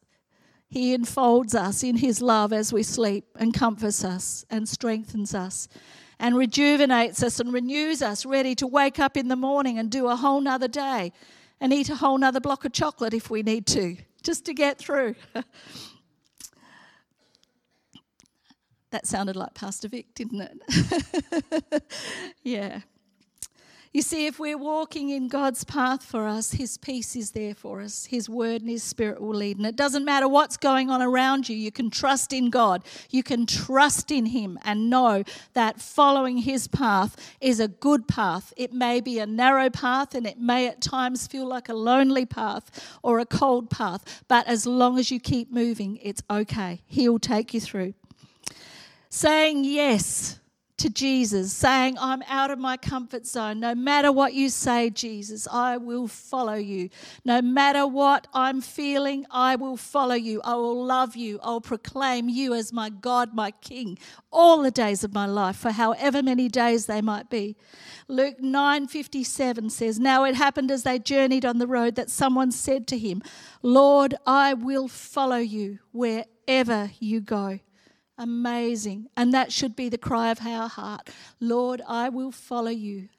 He 0.74 0.96
enfolds 0.96 1.54
us 1.54 1.84
in 1.84 1.98
his 1.98 2.20
love 2.20 2.52
as 2.52 2.74
we 2.74 2.82
sleep 2.82 3.26
and 3.36 3.54
comforts 3.54 4.04
us 4.04 4.44
and 4.50 4.68
strengthens 4.68 5.36
us 5.36 5.68
and 6.18 6.36
rejuvenates 6.36 7.22
us 7.22 7.40
and 7.40 7.54
renews 7.54 8.02
us, 8.02 8.26
ready 8.26 8.56
to 8.56 8.66
wake 8.66 8.98
up 8.98 9.16
in 9.16 9.28
the 9.28 9.36
morning 9.36 9.78
and 9.78 9.92
do 9.92 10.08
a 10.08 10.16
whole 10.16 10.42
nother 10.42 10.68
day 10.68 11.12
and 11.62 11.72
eat 11.72 11.92
a 11.92 11.96
whole 11.98 12.18
nother 12.18 12.40
block 12.40 12.66
of 12.66 12.72
chocolate 12.72 13.14
if 13.14 13.30
we 13.30 13.44
need 13.44 13.68
to, 13.68 13.98
just 14.24 14.46
to 14.46 14.54
get 14.56 14.80
through. 14.80 15.14
That 18.90 19.08
sounded 19.08 19.36
like 19.36 19.56
Pastor 19.56 19.88
Vic, 19.88 20.06
didn't 20.14 20.42
it? 20.42 21.84
yeah. 22.44 22.82
You 23.94 24.02
see, 24.02 24.26
if 24.26 24.40
we're 24.40 24.58
walking 24.58 25.12
in 25.12 25.28
God's 25.28 25.64
path 25.64 26.04
for 26.04 26.26
us, 26.28 26.54
His 26.54 26.80
peace 26.80 27.16
is 27.16 27.30
there 27.32 27.54
for 27.54 27.80
us. 27.80 28.06
His 28.06 28.28
word 28.28 28.62
and 28.62 28.70
His 28.72 28.82
spirit 28.82 29.22
will 29.22 29.36
lead. 29.36 29.58
And 29.58 29.68
it 29.68 29.76
doesn't 29.76 30.04
matter 30.04 30.28
what's 30.28 30.58
going 30.58 30.90
on 30.90 31.04
around 31.04 31.48
you, 31.48 31.56
you 31.56 31.72
can 31.72 31.92
trust 31.92 32.34
in 32.34 32.50
God. 32.50 32.84
You 33.12 33.22
can 33.22 33.46
trust 33.46 34.10
in 34.10 34.26
Him 34.26 34.58
and 34.66 34.90
know 34.90 35.24
that 35.54 35.80
following 35.80 36.40
His 36.40 36.68
path 36.68 37.36
is 37.40 37.60
a 37.60 37.68
good 37.68 38.08
path. 38.08 38.52
It 38.58 38.74
may 38.74 39.00
be 39.00 39.20
a 39.20 39.28
narrow 39.28 39.70
path 39.70 40.16
and 40.16 40.26
it 40.26 40.40
may 40.40 40.68
at 40.68 40.82
times 40.82 41.28
feel 41.28 41.46
like 41.46 41.70
a 41.70 41.76
lonely 41.76 42.26
path 42.26 42.98
or 43.04 43.20
a 43.20 43.28
cold 43.28 43.70
path, 43.70 44.24
but 44.28 44.48
as 44.48 44.66
long 44.66 44.98
as 44.98 45.12
you 45.12 45.20
keep 45.20 45.52
moving, 45.52 46.00
it's 46.02 46.24
okay. 46.32 46.82
He'll 46.88 47.20
take 47.20 47.54
you 47.54 47.62
through 47.62 47.94
saying 49.12 49.64
yes 49.64 50.40
to 50.84 50.90
Jesus, 50.90 51.54
saying, 51.54 51.96
I'm 51.98 52.22
out 52.28 52.52
of 52.52 52.60
my 52.60 52.76
comfort 52.76 53.26
zone. 53.26 53.62
No 53.62 53.74
matter 53.74 54.12
what 54.12 54.34
you 54.34 54.50
say, 54.50 54.90
Jesus, 54.90 55.48
I 55.50 55.78
will 55.78 56.10
follow 56.10 56.56
you. 56.56 56.90
No 57.24 57.42
matter 57.42 57.88
what 57.88 58.28
I'm 58.34 58.60
feeling, 58.60 59.26
I 59.32 59.56
will 59.56 59.78
follow 59.78 60.16
you. 60.16 60.42
I 60.44 60.56
will 60.56 60.84
love 60.84 61.16
you. 61.16 61.40
I'll 61.42 61.62
proclaim 61.62 62.28
you 62.28 62.54
as 62.54 62.74
my 62.74 62.90
God, 62.90 63.34
my 63.34 63.52
King, 63.52 63.98
all 64.30 64.62
the 64.62 64.72
days 64.72 65.06
of 65.06 65.14
my 65.14 65.26
life, 65.26 65.56
for 65.56 65.72
however 65.72 66.22
many 66.22 66.50
days 66.50 66.86
they 66.86 67.02
might 67.02 67.30
be. 67.30 67.56
Luke 68.10 68.40
9:57 68.42 69.72
says, 69.72 69.98
Now 69.98 70.26
it 70.26 70.36
happened 70.36 70.70
as 70.70 70.84
they 70.84 71.00
journeyed 71.00 71.46
on 71.46 71.60
the 71.60 71.68
road 71.68 71.96
that 71.96 72.10
someone 72.10 72.52
said 72.52 72.88
to 72.88 72.98
him, 72.98 73.22
Lord, 73.62 74.16
I 74.28 74.54
will 74.54 74.90
follow 74.90 75.38
you 75.38 75.80
wherever 75.94 76.92
you 77.00 77.22
go. 77.22 77.60
Amazing. 78.18 79.10
And 79.18 79.34
that 79.34 79.52
should 79.52 79.76
be 79.76 79.90
the 79.90 79.98
cry 79.98 80.30
of 80.30 80.46
our 80.46 80.70
heart 80.70 81.10
Lord, 81.40 81.82
I 81.88 82.10
will 82.10 82.32
follow 82.32 82.72
you 82.72 83.10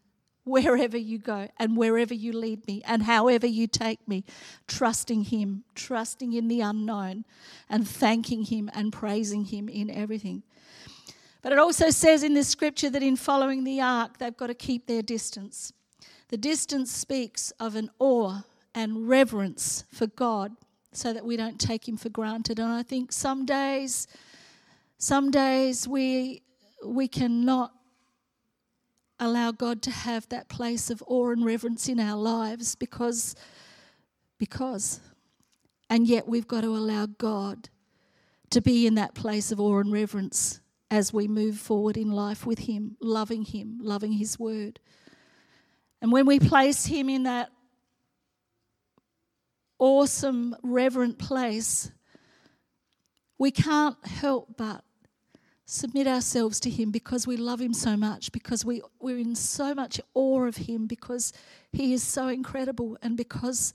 wherever 0.44 0.96
you 0.96 1.18
go 1.18 1.48
and 1.58 1.76
wherever 1.76 2.14
you 2.14 2.32
lead 2.32 2.66
me 2.66 2.82
and 2.86 3.04
however 3.04 3.46
you 3.46 3.66
take 3.66 4.06
me, 4.06 4.24
trusting 4.68 5.24
Him, 5.24 5.64
trusting 5.74 6.32
in 6.34 6.48
the 6.48 6.60
unknown, 6.60 7.24
and 7.68 7.88
thanking 7.88 8.44
Him 8.44 8.70
and 8.74 8.92
praising 8.92 9.46
Him 9.46 9.68
in 9.68 9.90
everything. 9.90 10.42
But 11.42 11.52
it 11.52 11.58
also 11.58 11.90
says 11.90 12.22
in 12.22 12.34
this 12.34 12.48
scripture 12.48 12.90
that 12.90 13.02
in 13.02 13.16
following 13.16 13.64
the 13.64 13.80
ark, 13.80 14.18
they've 14.18 14.36
got 14.36 14.46
to 14.46 14.54
keep 14.54 14.86
their 14.86 15.02
distance. 15.02 15.72
The 16.28 16.36
distance 16.36 16.90
speaks 16.90 17.50
of 17.60 17.74
an 17.74 17.90
awe 17.98 18.42
and 18.74 19.08
reverence 19.08 19.84
for 19.92 20.06
God 20.06 20.52
so 20.92 21.12
that 21.12 21.24
we 21.24 21.36
don't 21.36 21.60
take 21.60 21.88
Him 21.88 21.96
for 21.96 22.08
granted. 22.08 22.58
And 22.58 22.72
I 22.72 22.82
think 22.82 23.12
some 23.12 23.44
days, 23.44 24.06
some 25.04 25.30
days 25.30 25.86
we, 25.86 26.40
we 26.82 27.06
cannot 27.06 27.74
allow 29.20 29.52
God 29.52 29.82
to 29.82 29.90
have 29.90 30.26
that 30.30 30.48
place 30.48 30.88
of 30.88 31.04
awe 31.06 31.28
and 31.28 31.44
reverence 31.44 31.90
in 31.90 32.00
our 32.00 32.16
lives 32.16 32.74
because, 32.74 33.36
because. 34.38 35.02
And 35.90 36.06
yet 36.06 36.26
we've 36.26 36.48
got 36.48 36.62
to 36.62 36.74
allow 36.74 37.04
God 37.04 37.68
to 38.48 38.62
be 38.62 38.86
in 38.86 38.94
that 38.94 39.14
place 39.14 39.52
of 39.52 39.60
awe 39.60 39.80
and 39.80 39.92
reverence 39.92 40.60
as 40.90 41.12
we 41.12 41.28
move 41.28 41.58
forward 41.58 41.98
in 41.98 42.10
life 42.10 42.46
with 42.46 42.60
Him, 42.60 42.96
loving 42.98 43.44
Him, 43.44 43.80
loving 43.82 44.12
His 44.12 44.38
Word. 44.38 44.80
And 46.00 46.12
when 46.12 46.24
we 46.24 46.38
place 46.40 46.86
Him 46.86 47.10
in 47.10 47.24
that 47.24 47.50
awesome, 49.78 50.56
reverent 50.62 51.18
place, 51.18 51.90
we 53.36 53.50
can't 53.50 53.98
help 54.06 54.56
but 54.56 54.82
submit 55.66 56.06
ourselves 56.06 56.60
to 56.60 56.70
Him 56.70 56.90
because 56.90 57.26
we 57.26 57.36
love 57.36 57.60
Him 57.60 57.72
so 57.72 57.96
much, 57.96 58.32
because 58.32 58.64
we, 58.64 58.82
we're 59.00 59.18
in 59.18 59.34
so 59.34 59.74
much 59.74 60.00
awe 60.14 60.44
of 60.44 60.56
Him, 60.56 60.86
because 60.86 61.32
He 61.72 61.92
is 61.92 62.02
so 62.02 62.28
incredible, 62.28 62.98
and 63.02 63.16
because 63.16 63.72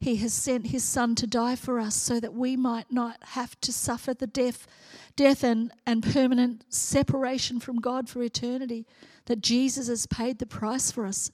He 0.00 0.16
has 0.16 0.32
sent 0.32 0.68
His 0.68 0.84
Son 0.84 1.14
to 1.16 1.26
die 1.26 1.56
for 1.56 1.78
us 1.78 1.94
so 1.94 2.20
that 2.20 2.34
we 2.34 2.56
might 2.56 2.90
not 2.90 3.18
have 3.28 3.60
to 3.60 3.72
suffer 3.72 4.14
the 4.14 4.26
death, 4.26 4.66
death 5.14 5.44
and, 5.44 5.72
and 5.86 6.02
permanent 6.02 6.64
separation 6.72 7.60
from 7.60 7.80
God 7.80 8.08
for 8.08 8.22
eternity, 8.22 8.86
that 9.26 9.40
Jesus 9.40 9.88
has 9.88 10.06
paid 10.06 10.38
the 10.38 10.46
price 10.46 10.90
for 10.90 11.06
us. 11.06 11.30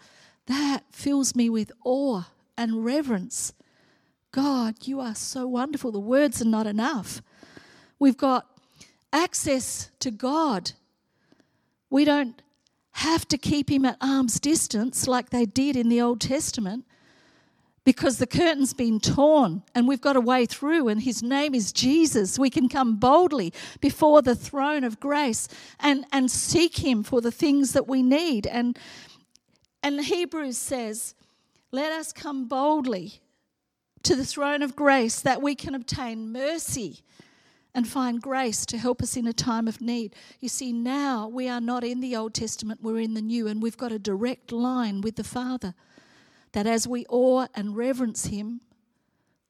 That 0.47 0.83
fills 0.91 1.37
me 1.37 1.49
with 1.49 1.71
awe 1.85 2.25
and 2.59 2.85
reverence. 2.85 3.53
God, 4.33 4.87
you 4.87 4.99
are 4.99 5.15
so 5.15 5.47
wonderful. 5.47 5.93
The 5.93 6.01
words 6.01 6.41
are 6.43 6.47
not 6.47 6.67
enough. 6.67 7.23
We've 7.99 8.17
got 8.17 8.47
access 9.13 9.91
to 10.01 10.11
God. 10.11 10.73
We 11.91 12.05
don't 12.05 12.41
have 12.93 13.27
to 13.29 13.39
keep 13.39 13.71
him 13.71 13.85
at 13.85 13.97
arm's 14.01 14.39
distance 14.39 15.07
like 15.07 15.31
they 15.31 15.47
did 15.47 15.77
in 15.77 15.89
the 15.89 16.01
Old 16.01 16.21
Testament 16.21 16.85
because 17.85 18.19
the 18.19 18.27
curtain's 18.27 18.75
been 18.75 19.01
torn 19.01 19.63
and 19.75 19.89
we've 19.89 20.01
got 20.01 20.15
a 20.15 20.21
way 20.21 20.47
through, 20.47 20.89
and 20.89 21.03
his 21.03 21.23
name 21.23 21.55
is 21.55 21.73
Jesus. 21.73 22.39
We 22.39 22.51
can 22.51 22.69
come 22.69 22.97
boldly 22.97 23.53
before 23.81 24.23
the 24.23 24.37
throne 24.37 24.85
of 24.85 25.01
grace 25.01 25.49
and, 25.81 26.05
and 26.13 26.31
seek 26.31 26.79
him 26.79 27.03
for 27.03 27.21
the 27.21 27.33
things 27.33 27.73
that 27.73 27.89
we 27.89 28.03
need. 28.03 28.47
And, 28.47 28.79
and 29.83 30.05
Hebrews 30.05 30.59
says, 30.59 31.15
Let 31.73 31.93
us 31.93 32.13
come 32.13 32.47
boldly 32.47 33.21
to 34.05 34.15
the 34.15 34.25
throne 34.25 34.63
of 34.63 34.77
grace 34.77 35.21
that 35.21 35.43
we 35.43 35.55
can 35.55 35.75
obtain 35.75 36.31
mercy 36.33 37.01
and 37.75 37.89
find 37.89 38.21
grace 38.21 38.67
to 38.67 38.77
help 38.77 39.03
us 39.03 39.17
in 39.17 39.27
a 39.27 39.33
time 39.33 39.67
of 39.67 39.81
need. 39.81 40.15
You 40.41 40.49
see, 40.49 40.73
now 40.73 41.29
we 41.29 41.49
are 41.49 41.61
not 41.61 41.85
in 41.85 42.01
the 42.01 42.15
Old 42.15 42.35
Testament, 42.35 42.83
we're 42.83 43.01
in 43.01 43.15
the 43.15 43.23
New, 43.23 43.47
and 43.47 43.63
we've 43.63 43.77
got 43.77 43.93
a 43.93 43.99
direct 43.99 44.53
line 44.53 45.01
with 45.01 45.17
the 45.17 45.25
Father. 45.25 45.75
That 46.53 46.67
as 46.67 46.87
we 46.87 47.07
awe 47.09 47.47
and 47.55 47.77
reverence 47.77 48.27
Him, 48.27 48.61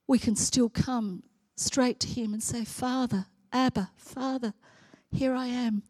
we 0.07 0.19
can 0.19 0.37
still 0.37 0.69
come 0.69 1.25
straight 1.57 1.99
to 2.01 2.09
Him 2.09 2.33
and 2.33 2.43
say, 2.43 2.65
Father, 2.65 3.27
Abba, 3.53 3.91
Father, 3.97 4.55
here 5.11 5.35
I 5.35 5.47
am. 5.47 5.83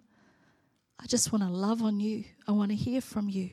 I 0.98 1.06
just 1.06 1.32
want 1.32 1.44
to 1.44 1.50
love 1.50 1.82
on 1.82 2.00
you. 2.00 2.24
I 2.48 2.52
want 2.52 2.70
to 2.70 2.76
hear 2.76 3.00
from 3.00 3.28
you. 3.28 3.50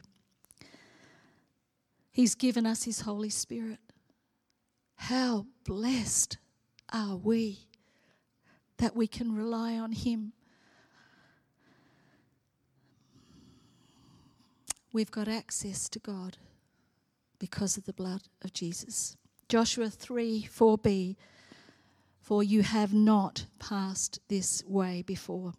He's 2.12 2.36
given 2.36 2.66
us 2.66 2.84
His 2.84 3.02
Holy 3.02 3.30
Spirit. 3.30 3.80
How 4.96 5.46
blessed 5.66 6.38
are 6.92 7.18
we 7.18 7.69
that 8.80 8.96
we 8.96 9.08
can 9.08 9.36
rely 9.36 9.78
on 9.78 9.92
Him. 9.92 10.34
We've 14.92 15.12
got 15.12 15.28
access 15.28 15.88
to 15.90 16.00
God 16.00 16.38
because 17.38 17.78
of 17.78 17.86
the 17.86 17.94
blood 17.94 18.24
of 18.44 18.54
Jesus. 18.54 19.16
Joshua 19.48 19.90
3 19.90 20.50
4b, 20.52 21.16
for 22.22 22.44
you 22.44 22.64
have 22.64 22.94
not 22.94 23.46
passed 23.60 24.20
this 24.28 24.64
way 24.66 25.04
before. 25.04 25.54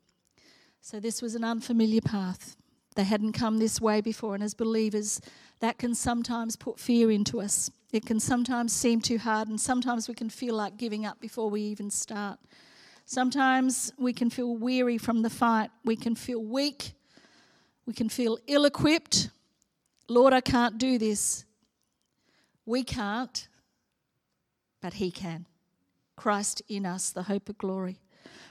So 0.81 0.99
this 0.99 1.23
was 1.23 1.35
an 1.35 1.45
unfamiliar 1.45 2.01
path. 2.01 2.57
They 2.97 3.05
hadn't 3.05 3.33
come 3.33 3.59
this 3.59 3.81
way 3.81 4.01
before, 4.01 4.35
and 4.35 4.43
as 4.43 4.55
believers, 4.55 5.21
that 5.61 5.79
can 5.79 5.95
sometimes 5.95 6.57
put 6.57 6.81
fear 6.81 7.11
into 7.11 7.41
us. 7.41 7.71
It 7.93 8.05
can 8.05 8.19
sometimes 8.19 8.73
seem 8.73 9.01
too 9.01 9.19
hard, 9.19 9.49
and 9.49 9.61
sometimes 9.61 10.09
we 10.09 10.15
can 10.15 10.31
feel 10.31 10.55
like 10.55 10.77
giving 10.77 11.07
up 11.07 11.21
before 11.21 11.51
we 11.51 11.61
even 11.63 11.91
start. 11.91 12.39
Sometimes 13.11 13.93
we 13.99 14.13
can 14.13 14.31
feel 14.31 14.55
weary 14.55 14.97
from 14.97 15.23
the 15.23 15.31
fight. 15.31 15.73
We 15.85 15.97
can 15.97 16.15
feel 16.15 16.45
weak. 16.45 16.93
We 17.85 17.93
can 17.93 18.09
feel 18.09 18.39
ill 18.47 18.65
equipped. 18.65 19.31
Lord, 20.09 20.33
I 20.33 20.41
can't 20.41 20.79
do 20.79 20.97
this. 20.97 21.45
We 22.65 22.85
can't, 22.85 23.49
but 24.81 24.93
He 24.93 25.11
can. 25.11 25.47
Christ 26.15 26.63
in 26.69 26.87
us, 26.87 27.11
the 27.11 27.25
hope 27.25 27.49
of 27.49 27.59
glory. 27.59 27.99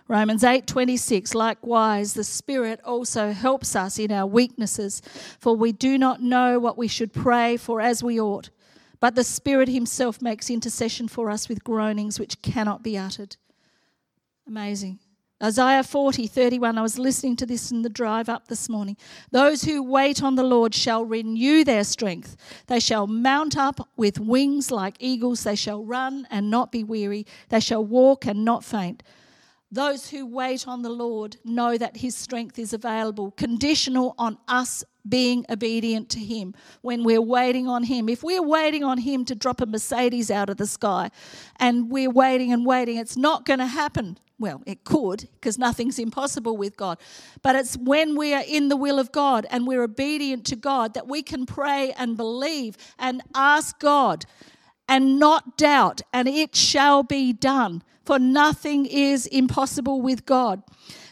Romans 0.10 0.44
8:26 0.44 1.34
Likewise 1.34 2.14
the 2.14 2.26
Spirit 2.26 2.82
also 2.84 3.32
helps 3.32 3.78
us 3.78 3.98
in 3.98 4.12
our 4.12 4.28
weaknesses 4.28 5.02
for 5.40 5.56
we 5.56 5.72
do 5.72 5.98
not 5.98 6.22
know 6.22 6.60
what 6.60 6.78
we 6.78 6.90
should 6.90 7.14
pray 7.14 7.56
for 7.56 7.80
as 7.80 8.04
we 8.04 8.20
ought 8.20 8.50
but 9.00 9.16
the 9.16 9.24
Spirit 9.24 9.70
himself 9.70 10.22
makes 10.22 10.50
intercession 10.50 11.08
for 11.08 11.30
us 11.30 11.48
with 11.48 11.64
groanings 11.64 12.20
which 12.20 12.42
cannot 12.42 12.84
be 12.84 12.98
uttered. 12.98 13.38
Amazing. 14.50 14.98
Isaiah 15.44 15.84
40, 15.84 16.26
31. 16.26 16.80
I 16.80 16.82
was 16.82 16.98
listening 16.98 17.36
to 17.36 17.46
this 17.46 17.70
in 17.70 17.84
the 17.84 17.88
drive 17.88 18.30
up 18.30 18.48
this 18.48 18.68
morning. 18.68 18.98
Those 19.30 19.62
who 19.62 19.84
wait 19.84 20.24
on 20.24 20.34
the 20.34 20.44
Lord 20.44 20.74
shall 20.74 21.06
renew 21.06 21.64
their 21.64 21.84
strength. 21.84 22.36
They 22.66 22.80
shall 22.80 23.06
mount 23.06 23.56
up 23.56 23.88
with 23.96 24.20
wings 24.20 24.72
like 24.72 24.96
eagles. 25.00 25.44
They 25.44 25.56
shall 25.56 25.86
run 25.86 26.28
and 26.32 26.50
not 26.50 26.72
be 26.72 26.84
weary. 26.84 27.28
They 27.50 27.60
shall 27.60 27.86
walk 27.86 28.26
and 28.26 28.44
not 28.44 28.64
faint. 28.64 29.04
Those 29.72 30.10
who 30.10 30.26
wait 30.26 30.68
on 30.68 30.82
the 30.82 30.90
Lord 30.90 31.38
know 31.46 31.78
that 31.78 31.98
his 31.98 32.18
strength 32.18 32.58
is 32.58 32.74
available, 32.74 33.30
conditional 33.30 34.16
on 34.18 34.40
us 34.48 34.84
being 35.08 35.46
obedient 35.48 36.10
to 36.10 36.20
him 36.20 36.56
when 36.82 37.04
we're 37.04 37.22
waiting 37.22 37.68
on 37.68 37.84
him. 37.84 38.10
If 38.10 38.24
we're 38.24 38.42
waiting 38.42 38.84
on 38.84 38.98
him 38.98 39.26
to 39.26 39.36
drop 39.36 39.62
a 39.62 39.68
Mercedes 39.68 40.32
out 40.32 40.50
of 40.50 40.58
the 40.58 40.66
sky 40.66 41.12
and 41.60 41.92
we're 41.92 42.10
waiting 42.10 42.52
and 42.52 42.66
waiting, 42.66 42.98
it's 42.98 43.16
not 43.16 43.46
going 43.46 43.60
to 43.60 43.68
happen. 43.68 44.18
Well, 44.40 44.64
it 44.66 44.86
could 44.86 45.28
because 45.34 45.58
nothing's 45.58 46.00
impossible 46.00 46.56
with 46.56 46.78
God. 46.78 46.98
But 47.42 47.56
it's 47.58 47.76
when 47.76 48.18
we 48.18 48.34
are 48.34 48.44
in 48.48 48.70
the 48.70 48.78
will 48.78 48.98
of 48.98 49.12
God 49.12 49.46
and 49.52 49.68
we're 49.68 49.84
obedient 49.84 50.46
to 50.46 50.56
God 50.56 50.94
that 50.94 51.08
we 51.08 51.22
can 51.22 51.46
pray 51.46 51.94
and 51.98 52.16
believe 52.16 52.78
and 52.98 53.22
ask 53.36 53.78
God 53.80 54.26
and 54.88 55.20
not 55.20 55.56
doubt, 55.56 56.02
and 56.12 56.28
it 56.28 56.56
shall 56.56 57.04
be 57.04 57.32
done. 57.32 57.84
For 58.06 58.18
nothing 58.18 58.88
is 58.88 59.28
impossible 59.28 60.02
with 60.02 60.26
God. 60.26 60.64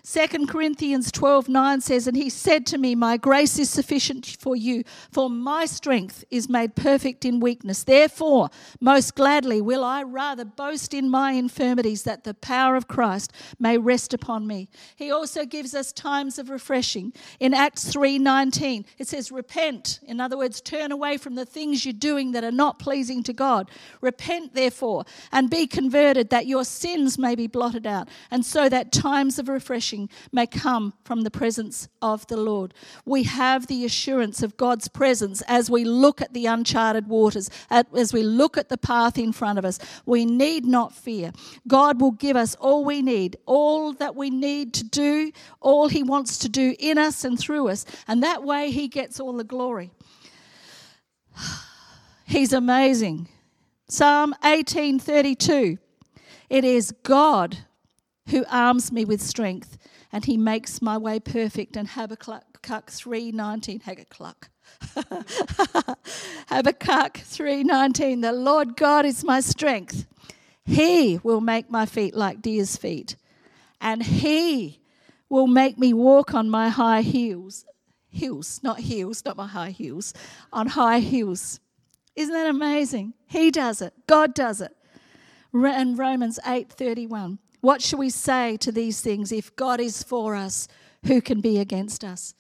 2 0.10 0.46
Corinthians 0.46 1.12
12 1.12 1.50
9 1.50 1.82
says, 1.82 2.08
And 2.08 2.16
he 2.16 2.30
said 2.30 2.66
to 2.68 2.78
me, 2.78 2.96
My 2.96 3.18
grace 3.18 3.60
is 3.60 3.70
sufficient 3.70 4.38
for 4.40 4.56
you, 4.56 4.86
for 5.12 5.30
my 5.30 5.66
strength 5.66 6.24
is 6.32 6.48
made 6.48 6.78
perfect 6.78 7.26
in 7.26 7.42
weakness. 7.42 7.84
Therefore, 7.84 8.50
most 8.80 9.16
gladly 9.16 9.60
will 9.60 9.84
I 9.84 10.04
rather 10.04 10.46
boast 10.46 10.94
in 10.94 11.10
my 11.10 11.34
infirmities, 11.34 12.04
that 12.04 12.24
the 12.24 12.34
power 12.34 12.78
of 12.78 12.88
Christ 12.88 13.34
may 13.60 13.78
rest 13.78 14.14
upon 14.14 14.48
me. 14.48 14.70
He 14.96 15.12
also 15.12 15.44
gives 15.44 15.76
us 15.76 15.92
times 15.92 16.40
of 16.40 16.50
refreshing. 16.50 17.12
In 17.42 17.54
Acts 17.54 17.92
3 17.92 18.18
19, 18.18 18.86
it 18.98 19.10
says, 19.10 19.30
Repent. 19.30 20.00
In 20.04 20.22
other 20.22 20.38
words, 20.38 20.62
turn 20.62 20.94
away 20.94 21.18
from 21.18 21.36
the 21.36 21.46
things 21.46 21.86
you're 21.86 21.92
doing 21.92 22.32
that 22.32 22.46
are 22.46 22.52
not 22.52 22.80
pleasing 22.80 23.24
to 23.24 23.34
God. 23.34 23.70
Repent, 24.00 24.54
therefore, 24.54 25.04
and 25.34 25.50
be 25.50 25.68
converted, 25.68 26.30
that 26.30 26.48
your 26.48 26.64
sins 26.64 27.20
may 27.20 27.36
be 27.36 27.48
blotted 27.48 27.86
out, 27.86 28.08
and 28.32 28.46
so 28.46 28.70
that 28.70 28.94
times 28.94 29.38
of 29.38 29.50
refreshing 29.50 29.97
may 30.32 30.46
come 30.46 30.94
from 31.04 31.22
the 31.22 31.32
presence 31.32 31.88
of 32.02 32.28
the 32.28 32.38
Lord. 32.38 32.74
We 33.06 33.24
have 33.24 33.68
the 33.68 33.86
assurance 33.86 34.44
of 34.44 34.58
God's 34.58 34.88
presence 34.88 35.42
as 35.48 35.70
we 35.70 35.84
look 35.84 36.22
at 36.22 36.34
the 36.34 36.46
uncharted 36.46 37.08
waters, 37.08 37.50
as 37.70 38.14
we 38.14 38.24
look 38.24 38.58
at 38.58 38.70
the 38.70 38.78
path 38.78 39.18
in 39.18 39.32
front 39.32 39.58
of 39.60 39.66
us. 39.66 39.80
We 40.06 40.26
need 40.26 40.66
not 40.66 40.94
fear. 40.94 41.32
God 41.68 42.00
will 42.00 42.12
give 42.12 42.36
us 42.36 42.56
all 42.56 42.84
we 42.86 43.02
need, 43.02 43.38
all 43.46 43.94
that 43.94 44.16
we 44.16 44.30
need 44.30 44.74
to 44.76 44.84
do, 44.84 45.32
all 45.60 45.88
He 45.88 46.04
wants 46.04 46.38
to 46.40 46.50
do 46.50 46.76
in 46.80 46.98
us 46.98 47.24
and 47.24 47.40
through 47.40 47.70
us. 47.70 47.86
And 48.08 48.22
that 48.24 48.44
way, 48.44 48.72
He 48.72 48.88
gets 48.88 49.20
all 49.20 49.34
the 49.34 49.44
glory. 49.44 49.92
He's 52.26 52.54
amazing. 52.54 53.30
Psalm 53.90 54.36
18:32 54.44 55.78
It 56.50 56.66
is 56.66 56.94
God 57.04 57.60
who 58.30 58.44
arms 58.50 58.92
me 58.92 59.06
with 59.06 59.22
strength 59.22 59.78
and 60.12 60.26
he 60.26 60.38
makes 60.38 60.82
my 60.82 60.98
way 60.98 61.20
perfect. 61.20 61.76
And 61.78 61.90
Habakkuk 61.90 62.44
3.19, 62.64 63.84
Habakkuk. 63.84 64.50
Habakkuk 66.48 67.14
3:19 67.14 68.22
The 68.22 68.32
Lord 68.32 68.76
God 68.76 69.06
is 69.06 69.24
my 69.24 69.40
strength. 69.40 70.06
He 70.66 71.20
will 71.24 71.42
make 71.42 71.70
my 71.72 71.86
feet 71.86 72.16
like 72.16 72.42
deer's 72.42 72.76
feet, 72.76 73.16
and 73.80 74.04
he 74.04 74.82
will 75.30 75.48
make 75.48 75.78
me 75.78 75.94
walk 75.94 76.34
on 76.34 76.50
my 76.50 76.70
high 76.70 77.02
heels. 77.02 77.66
Heels, 78.10 78.60
not 78.64 78.80
heels, 78.80 79.24
not 79.26 79.38
my 79.38 79.48
high 79.48 79.70
heels, 79.70 80.14
on 80.52 80.68
high 80.68 81.00
heels. 81.00 81.60
Isn't 82.16 82.34
that 82.34 82.50
amazing? 82.50 83.14
He 83.28 83.52
does 83.52 83.82
it. 83.82 83.94
God 84.08 84.34
does 84.34 84.60
it. 84.62 84.76
And 85.54 85.98
Romans 85.98 86.40
8:31 86.46 87.40
what 87.62 87.82
shall 87.82 88.00
we 88.00 88.10
say 88.10 88.58
to 88.58 88.72
these 88.72 89.02
things? 89.02 89.32
If 89.32 89.56
God 89.56 89.80
is 89.80 90.04
for 90.04 90.36
us, 90.36 90.68
who 91.06 91.22
can 91.22 91.42
be 91.42 91.60
against 91.60 92.04
us? 92.04 92.34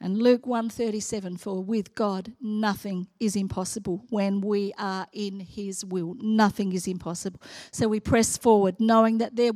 And 0.00 0.22
Luke 0.22 0.46
137 0.46 1.38
for 1.38 1.62
with 1.62 1.94
God 1.94 2.32
nothing 2.38 3.06
is 3.20 3.36
impossible 3.36 4.04
when 4.10 4.42
we 4.42 4.74
are 4.76 5.06
in 5.14 5.40
his 5.40 5.82
will 5.82 6.14
nothing 6.20 6.74
is 6.74 6.86
impossible 6.86 7.40
so 7.70 7.88
we 7.88 8.00
press 8.00 8.36
forward 8.36 8.78
knowing 8.78 9.16
that 9.18 9.36
there 9.36 9.52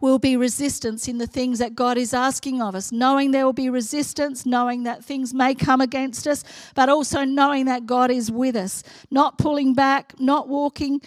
will 0.00 0.18
be 0.18 0.36
resistance 0.36 1.06
in 1.06 1.18
the 1.18 1.28
things 1.28 1.60
that 1.60 1.76
God 1.76 1.96
is 1.96 2.12
asking 2.12 2.60
of 2.60 2.74
us 2.74 2.90
knowing 2.90 3.30
there 3.30 3.44
will 3.44 3.52
be 3.52 3.70
resistance 3.70 4.44
knowing 4.44 4.82
that 4.82 5.04
things 5.04 5.32
may 5.32 5.54
come 5.54 5.80
against 5.80 6.26
us 6.26 6.42
but 6.74 6.88
also 6.88 7.22
knowing 7.22 7.66
that 7.66 7.86
God 7.86 8.10
is 8.10 8.32
with 8.32 8.56
us 8.56 8.82
not 9.12 9.38
pulling 9.38 9.74
back 9.74 10.14
not 10.18 10.48
walking 10.48 11.00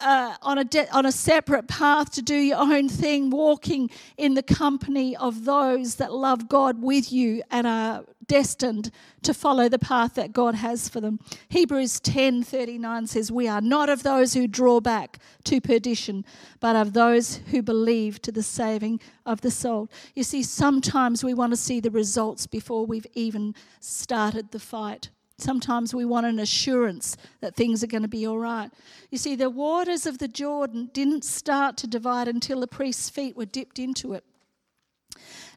uh, 0.00 0.36
on, 0.42 0.58
a 0.58 0.64
de- 0.64 0.90
on 0.94 1.06
a 1.06 1.12
separate 1.12 1.68
path 1.68 2.10
to 2.12 2.22
do 2.22 2.36
your 2.36 2.58
own 2.58 2.88
thing, 2.88 3.30
walking 3.30 3.90
in 4.16 4.34
the 4.34 4.42
company 4.42 5.16
of 5.16 5.44
those 5.44 5.96
that 5.96 6.12
love 6.12 6.48
God 6.48 6.82
with 6.82 7.12
you 7.12 7.42
and 7.50 7.66
are 7.66 8.04
destined 8.26 8.90
to 9.22 9.32
follow 9.32 9.68
the 9.68 9.78
path 9.78 10.14
that 10.14 10.32
God 10.32 10.56
has 10.56 10.88
for 10.88 11.00
them. 11.00 11.20
Hebrews 11.48 12.00
10:39 12.00 13.06
says, 13.06 13.30
"We 13.30 13.48
are 13.48 13.60
not 13.60 13.88
of 13.88 14.02
those 14.02 14.34
who 14.34 14.46
draw 14.46 14.80
back 14.80 15.18
to 15.44 15.60
perdition, 15.60 16.24
but 16.60 16.76
of 16.76 16.92
those 16.92 17.36
who 17.50 17.62
believe 17.62 18.20
to 18.22 18.32
the 18.32 18.42
saving 18.42 19.00
of 19.24 19.40
the 19.40 19.50
soul." 19.50 19.88
You 20.14 20.24
see, 20.24 20.42
sometimes 20.42 21.24
we 21.24 21.34
want 21.34 21.52
to 21.52 21.56
see 21.56 21.80
the 21.80 21.90
results 21.90 22.46
before 22.46 22.86
we've 22.86 23.06
even 23.14 23.54
started 23.80 24.50
the 24.50 24.58
fight. 24.60 25.10
Sometimes 25.38 25.94
we 25.94 26.04
want 26.04 26.26
an 26.26 26.38
assurance 26.38 27.16
that 27.40 27.54
things 27.54 27.84
are 27.84 27.88
going 27.88 28.02
to 28.02 28.08
be 28.08 28.26
all 28.26 28.38
right. 28.38 28.70
You 29.10 29.18
see, 29.18 29.36
the 29.36 29.50
waters 29.50 30.06
of 30.06 30.18
the 30.18 30.28
Jordan 30.28 30.90
didn't 30.94 31.24
start 31.24 31.76
to 31.78 31.86
divide 31.86 32.26
until 32.26 32.60
the 32.60 32.66
priest's 32.66 33.10
feet 33.10 33.36
were 33.36 33.44
dipped 33.44 33.78
into 33.78 34.14
it. 34.14 34.24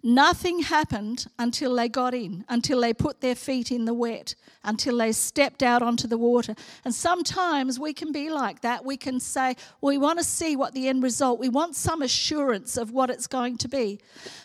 Nothing 0.01 0.59
happened 0.59 1.27
until 1.37 1.75
they 1.75 1.89
got 1.89 2.13
in, 2.13 2.45
until 2.47 2.79
they 2.79 2.93
put 2.93 3.19
their 3.19 3.35
feet 3.35 3.69
in 3.71 3.85
the 3.85 3.93
wet, 3.93 4.35
until 4.63 4.97
they 4.97 5.11
stepped 5.11 5.61
out 5.61 5.81
onto 5.81 6.07
the 6.07 6.17
water. 6.17 6.55
And 6.85 6.95
sometimes 6.95 7.79
we 7.79 7.93
can 7.93 8.11
be 8.11 8.29
like 8.29 8.61
that. 8.61 8.85
We 8.85 8.95
can 8.95 9.19
say, 9.19 9.55
we 9.81 9.97
want 9.97 10.19
to 10.19 10.23
see 10.23 10.55
what 10.55 10.73
the 10.73 10.87
end 10.87 11.03
result, 11.03 11.39
we 11.39 11.49
want 11.49 11.75
some 11.75 12.01
assurance 12.01 12.77
of 12.77 12.91
what 12.91 13.09
it's 13.09 13.27
going 13.27 13.57
to 13.57 13.67
be. 13.67 13.99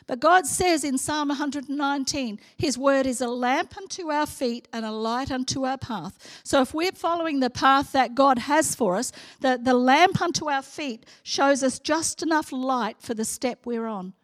But 0.07 0.19
God 0.19 0.47
says 0.47 0.83
in 0.83 0.99
Psalm 0.99 1.29
119, 1.29 2.41
His 2.57 2.77
word 2.77 3.07
is 3.07 3.21
a 3.21 3.29
lamp 3.29 3.77
unto 3.77 4.11
our 4.11 4.27
feet 4.27 4.67
and 4.73 4.85
a 4.85 4.91
light 4.91 5.31
unto 5.31 5.65
our 5.65 5.79
path. 5.79 6.41
So 6.43 6.63
if 6.63 6.75
we're 6.75 6.93
following 6.93 7.41
the 7.41 7.51
path 7.51 7.93
that 7.93 8.15
God 8.15 8.41
has 8.41 8.75
for 8.75 8.97
us, 8.97 9.13
the, 9.41 9.59
the 9.63 9.75
lamp 9.75 10.21
unto 10.21 10.51
our 10.51 10.63
feet 10.63 11.07
shows 11.23 11.63
us 11.63 11.79
just 11.79 12.23
enough 12.23 12.51
light 12.51 12.97
for 13.01 13.15
the 13.15 13.25
step 13.25 13.65
we're 13.65 13.87
on 13.87 14.15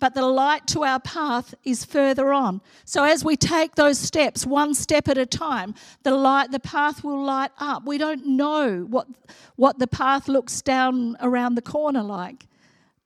but 0.00 0.14
the 0.14 0.26
light 0.26 0.66
to 0.68 0.82
our 0.82 0.98
path 0.98 1.54
is 1.62 1.84
further 1.84 2.32
on. 2.32 2.60
So 2.84 3.04
as 3.04 3.24
we 3.24 3.36
take 3.36 3.76
those 3.76 3.98
steps, 3.98 4.46
one 4.46 4.74
step 4.74 5.06
at 5.08 5.18
a 5.18 5.26
time, 5.26 5.74
the 6.02 6.10
light, 6.10 6.50
the 6.50 6.58
path 6.58 7.04
will 7.04 7.22
light 7.22 7.52
up. 7.58 7.84
We 7.86 7.98
don't 7.98 8.26
know 8.26 8.86
what, 8.88 9.06
what 9.56 9.78
the 9.78 9.86
path 9.86 10.26
looks 10.26 10.62
down 10.62 11.16
around 11.20 11.54
the 11.54 11.62
corner 11.62 12.02
like, 12.02 12.46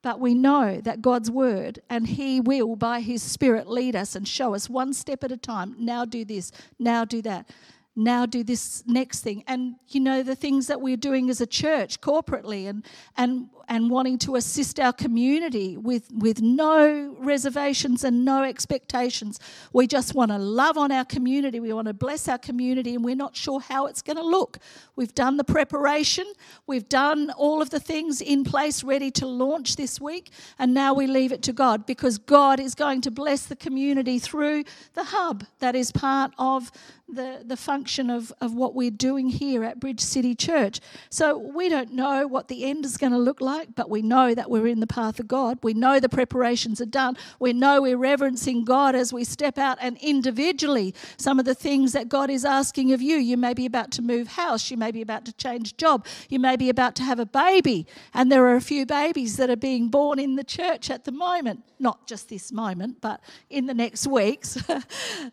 but 0.02 0.20
we 0.20 0.34
know 0.34 0.80
that 0.82 1.02
God's 1.02 1.30
word 1.30 1.80
and 1.90 2.06
He 2.06 2.40
will, 2.40 2.76
by 2.76 3.00
His 3.00 3.22
Spirit, 3.22 3.68
lead 3.68 3.96
us 3.96 4.14
and 4.14 4.26
show 4.26 4.54
us 4.54 4.70
one 4.70 4.94
step 4.94 5.24
at 5.24 5.32
a 5.32 5.36
time. 5.36 5.74
Now 5.78 6.04
do 6.04 6.24
this, 6.24 6.52
now 6.78 7.04
do 7.04 7.20
that. 7.22 7.50
Now 7.96 8.26
do 8.26 8.42
this 8.42 8.82
next 8.86 9.20
thing. 9.20 9.44
And 9.46 9.76
you 9.88 10.00
know 10.00 10.22
the 10.22 10.34
things 10.34 10.66
that 10.66 10.80
we're 10.80 10.96
doing 10.96 11.30
as 11.30 11.40
a 11.40 11.46
church 11.46 12.00
corporately 12.00 12.68
and 12.68 12.84
and 13.16 13.48
and 13.68 13.90
wanting 13.90 14.18
to 14.18 14.36
assist 14.36 14.78
our 14.78 14.92
community 14.92 15.76
with 15.76 16.10
with 16.12 16.42
no 16.42 17.16
reservations 17.18 18.04
and 18.04 18.24
no 18.24 18.42
expectations. 18.42 19.38
We 19.72 19.86
just 19.86 20.14
want 20.14 20.30
to 20.32 20.38
love 20.38 20.76
on 20.76 20.92
our 20.92 21.04
community. 21.04 21.60
We 21.60 21.72
want 21.72 21.88
to 21.88 21.94
bless 21.94 22.28
our 22.28 22.38
community 22.38 22.94
and 22.94 23.04
we're 23.04 23.14
not 23.14 23.36
sure 23.36 23.60
how 23.60 23.86
it's 23.86 24.02
going 24.02 24.16
to 24.16 24.26
look. 24.26 24.58
We've 24.96 25.14
done 25.14 25.36
the 25.36 25.44
preparation. 25.44 26.26
We've 26.66 26.88
done 26.88 27.30
all 27.30 27.62
of 27.62 27.70
the 27.70 27.80
things 27.80 28.20
in 28.20 28.44
place 28.44 28.82
ready 28.82 29.10
to 29.12 29.26
launch 29.26 29.76
this 29.76 30.00
week 30.00 30.30
and 30.58 30.74
now 30.74 30.94
we 30.94 31.06
leave 31.06 31.32
it 31.32 31.42
to 31.44 31.52
God 31.52 31.86
because 31.86 32.18
God 32.18 32.60
is 32.60 32.74
going 32.74 33.00
to 33.02 33.10
bless 33.10 33.46
the 33.46 33.56
community 33.56 34.18
through 34.18 34.64
the 34.94 35.04
hub 35.04 35.44
that 35.60 35.74
is 35.74 35.92
part 35.92 36.32
of 36.38 36.70
the, 37.08 37.42
the 37.44 37.56
function 37.56 38.08
of, 38.08 38.32
of 38.40 38.54
what 38.54 38.74
we're 38.74 38.90
doing 38.90 39.28
here 39.28 39.62
at 39.62 39.78
Bridge 39.78 40.00
City 40.00 40.34
Church. 40.34 40.80
So 41.10 41.36
we 41.36 41.68
don't 41.68 41.92
know 41.92 42.26
what 42.26 42.48
the 42.48 42.64
end 42.64 42.84
is 42.84 42.96
going 42.96 43.12
to 43.12 43.18
look 43.18 43.40
like, 43.40 43.74
but 43.74 43.90
we 43.90 44.00
know 44.00 44.34
that 44.34 44.50
we're 44.50 44.66
in 44.66 44.80
the 44.80 44.86
path 44.86 45.20
of 45.20 45.28
God. 45.28 45.58
We 45.62 45.74
know 45.74 46.00
the 46.00 46.08
preparations 46.08 46.80
are 46.80 46.86
done. 46.86 47.16
We 47.38 47.52
know 47.52 47.82
we're 47.82 47.98
reverencing 47.98 48.64
God 48.64 48.94
as 48.94 49.12
we 49.12 49.24
step 49.24 49.58
out 49.58 49.78
and 49.80 49.98
individually 49.98 50.94
some 51.18 51.38
of 51.38 51.44
the 51.44 51.54
things 51.54 51.92
that 51.92 52.08
God 52.08 52.30
is 52.30 52.44
asking 52.44 52.92
of 52.92 53.02
you. 53.02 53.16
You 53.16 53.36
may 53.36 53.54
be 53.54 53.66
about 53.66 53.90
to 53.92 54.02
move 54.02 54.28
house, 54.28 54.70
you 54.70 54.76
may 54.76 54.90
be 54.90 55.02
about 55.02 55.24
to 55.26 55.32
change 55.34 55.76
job, 55.76 56.06
you 56.28 56.38
may 56.38 56.56
be 56.56 56.70
about 56.70 56.94
to 56.96 57.02
have 57.02 57.18
a 57.18 57.26
baby, 57.26 57.86
and 58.12 58.32
there 58.32 58.46
are 58.46 58.56
a 58.56 58.60
few 58.60 58.86
babies 58.86 59.36
that 59.36 59.50
are 59.50 59.56
being 59.56 59.88
born 59.88 60.18
in 60.18 60.36
the 60.36 60.44
church 60.44 60.90
at 60.90 61.04
the 61.04 61.12
moment. 61.12 61.64
Not 61.78 62.06
just 62.06 62.28
this 62.28 62.50
moment, 62.50 63.00
but 63.00 63.20
in 63.50 63.66
the 63.66 63.74
next 63.74 64.06
weeks. 64.06 64.56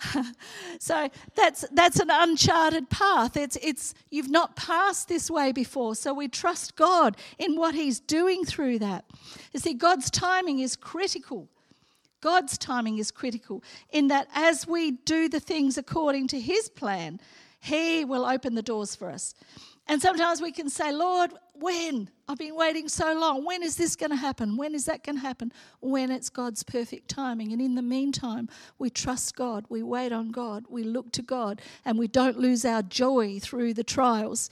so 0.80 1.10
that's 1.36 1.61
that's 1.72 2.00
an 2.00 2.10
uncharted 2.10 2.90
path. 2.90 3.38
It's 3.38 3.58
it's 3.62 3.94
you've 4.10 4.30
not 4.30 4.56
passed 4.56 5.08
this 5.08 5.30
way 5.30 5.52
before. 5.52 5.96
So 5.96 6.14
we 6.14 6.28
trust 6.28 6.76
God 6.76 7.18
in 7.38 7.56
what 7.56 7.76
He's 7.76 8.00
doing 8.00 8.46
through 8.46 8.80
that. 8.80 9.06
You 9.54 9.60
see, 9.60 9.74
God's 9.74 10.10
timing 10.10 10.60
is 10.60 10.76
critical. 10.76 11.48
God's 12.22 12.58
timing 12.58 13.00
is 13.00 13.10
critical 13.10 13.64
in 13.90 14.08
that 14.10 14.28
as 14.34 14.68
we 14.68 14.92
do 14.92 15.28
the 15.28 15.40
things 15.40 15.78
according 15.78 16.28
to 16.30 16.40
His 16.40 16.70
plan, 16.70 17.20
He 17.60 18.06
will 18.06 18.26
open 18.26 18.56
the 18.56 18.62
doors 18.62 18.96
for 18.96 19.10
us. 19.10 19.34
And 19.92 20.02
sometimes 20.02 20.42
we 20.42 20.54
can 20.54 20.70
say, 20.70 20.94
Lord, 20.94 21.34
when? 21.54 22.10
I've 22.26 22.38
been 22.38 22.56
waiting 22.56 22.88
so 22.88 23.14
long. 23.14 23.44
When 23.44 23.62
is 23.62 23.76
this 23.76 23.98
going 23.98 24.12
to 24.12 24.16
happen? 24.16 24.56
When 24.56 24.74
is 24.74 24.86
that 24.86 25.04
going 25.04 25.18
to 25.18 25.22
happen? 25.22 25.52
When 25.82 26.12
it's 26.12 26.30
God's 26.30 26.64
perfect 26.64 27.10
timing. 27.10 27.52
And 27.52 27.62
in 27.62 27.76
the 27.76 27.82
meantime, 27.82 28.48
we 28.80 28.90
trust 28.90 29.36
God, 29.36 29.66
we 29.68 29.84
wait 29.84 30.14
on 30.14 30.32
God, 30.32 30.64
we 30.70 30.86
look 30.86 31.12
to 31.12 31.22
God, 31.22 31.62
and 31.84 32.00
we 32.00 32.08
don't 32.08 32.40
lose 32.40 32.64
our 32.64 32.82
joy 32.82 33.40
through 33.42 33.74
the 33.74 33.84
trials. 33.84 34.50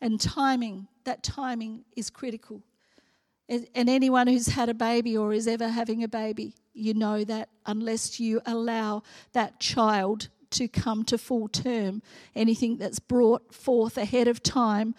And 0.00 0.20
timing, 0.20 0.88
that 1.04 1.22
timing 1.22 1.84
is 1.94 2.10
critical. 2.10 2.60
And 3.48 3.68
anyone 3.88 4.26
who's 4.26 4.48
had 4.48 4.68
a 4.68 4.74
baby 4.74 5.16
or 5.16 5.32
is 5.32 5.46
ever 5.46 5.68
having 5.68 6.02
a 6.02 6.08
baby, 6.08 6.56
you 6.74 6.94
know 6.94 7.22
that 7.22 7.48
unless 7.64 8.18
you 8.18 8.40
allow 8.44 9.04
that 9.34 9.60
child 9.60 10.30
to 10.50 10.68
come 10.68 11.04
to 11.04 11.18
full 11.18 11.48
term. 11.48 12.02
Anything 12.34 12.76
that's 12.76 12.98
brought 12.98 13.54
forth 13.54 13.96
ahead 13.96 14.28
of 14.28 14.42
time, 14.42 14.94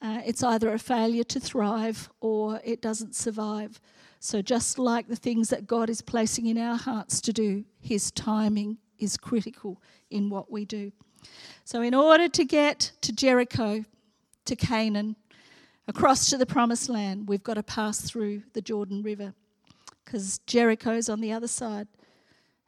uh, 0.00 0.20
it's 0.24 0.42
either 0.42 0.72
a 0.72 0.78
failure 0.78 1.24
to 1.24 1.40
thrive 1.40 2.10
or 2.20 2.60
it 2.64 2.82
doesn't 2.82 3.14
survive. 3.14 3.80
So, 4.18 4.40
just 4.40 4.78
like 4.78 5.08
the 5.08 5.16
things 5.16 5.48
that 5.48 5.66
God 5.66 5.90
is 5.90 6.00
placing 6.00 6.46
in 6.46 6.56
our 6.56 6.76
hearts 6.76 7.20
to 7.22 7.32
do, 7.32 7.64
His 7.80 8.10
timing 8.10 8.78
is 8.98 9.16
critical 9.16 9.82
in 10.10 10.30
what 10.30 10.50
we 10.50 10.64
do. 10.64 10.92
So, 11.64 11.82
in 11.82 11.94
order 11.94 12.28
to 12.28 12.44
get 12.44 12.92
to 13.00 13.12
Jericho, 13.12 13.84
to 14.44 14.56
Canaan, 14.56 15.16
across 15.88 16.30
to 16.30 16.38
the 16.38 16.46
promised 16.46 16.88
land, 16.88 17.28
we've 17.28 17.42
got 17.42 17.54
to 17.54 17.62
pass 17.62 18.00
through 18.00 18.42
the 18.52 18.62
Jordan 18.62 19.02
River 19.02 19.34
because 20.04 20.38
Jericho's 20.46 21.08
on 21.08 21.20
the 21.20 21.32
other 21.32 21.48
side 21.48 21.88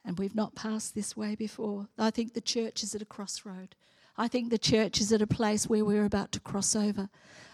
and 0.05 0.19
we've 0.19 0.35
not 0.35 0.55
passed 0.55 0.95
this 0.95 1.17
way 1.17 1.35
before. 1.35 1.89
I 1.99 2.11
think 2.11 2.35
the 2.35 2.41
church 2.41 2.83
is 2.83 2.95
at 2.95 3.03
a 3.03 3.07
crossroad. 3.07 3.75
I 4.17 4.29
think 4.29 4.51
the 4.51 4.59
church 4.59 5.01
is 5.01 5.13
at 5.13 5.23
a 5.23 5.27
place 5.27 5.69
where 5.69 5.85
we're 5.85 6.05
about 6.05 6.31
to 6.33 6.41
cross 6.41 6.77
over. 6.77 7.09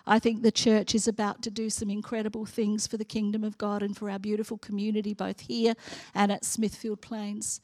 I 0.07 0.19
think 0.19 0.43
the 0.43 0.53
church 0.53 0.95
is 0.95 1.09
about 1.09 1.43
to 1.43 1.51
do 1.51 1.71
some 1.71 1.89
incredible 1.89 2.45
things 2.45 2.87
for 2.87 2.97
the 2.97 3.05
kingdom 3.05 3.45
of 3.45 3.57
God 3.57 3.83
and 3.83 3.97
for 3.97 4.11
our 4.11 4.19
beautiful 4.19 4.59
community, 4.59 5.15
both 5.15 5.41
here 5.41 5.75
and 6.15 6.31
at 6.31 6.45
Smithfield 6.45 7.01
Plains. 7.01 7.61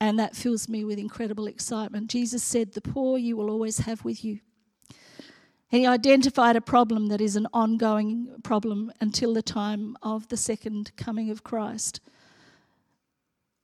And 0.00 0.18
that 0.18 0.36
fills 0.36 0.68
me 0.68 0.84
with 0.84 0.98
incredible 0.98 1.46
excitement. 1.46 2.10
Jesus 2.10 2.42
said, 2.42 2.72
The 2.72 2.82
poor 2.82 3.18
you 3.18 3.36
will 3.36 3.50
always 3.50 3.78
have 3.78 4.04
with 4.04 4.24
you. 4.24 4.40
And 5.72 5.80
he 5.80 5.86
identified 5.86 6.54
a 6.54 6.60
problem 6.60 7.08
that 7.08 7.20
is 7.20 7.34
an 7.34 7.48
ongoing 7.52 8.28
problem 8.44 8.92
until 9.00 9.34
the 9.34 9.42
time 9.42 9.96
of 10.02 10.28
the 10.28 10.36
second 10.36 10.92
coming 10.96 11.30
of 11.30 11.42
Christ. 11.42 12.00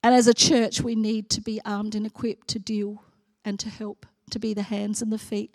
And 0.03 0.15
as 0.15 0.27
a 0.27 0.35
church, 0.35 0.81
we 0.81 0.95
need 0.95 1.31
to 1.31 1.41
be 1.41 1.61
armed 1.65 1.95
and 1.95 2.05
equipped 2.05 2.49
to 2.49 2.59
deal 2.59 3.05
and 3.45 3.59
to 3.61 3.69
help, 3.69 4.07
to 4.31 4.39
be 4.39 4.53
the 4.53 4.63
hands 4.63 5.01
and 5.01 5.13
the 5.13 5.19
feet 5.19 5.55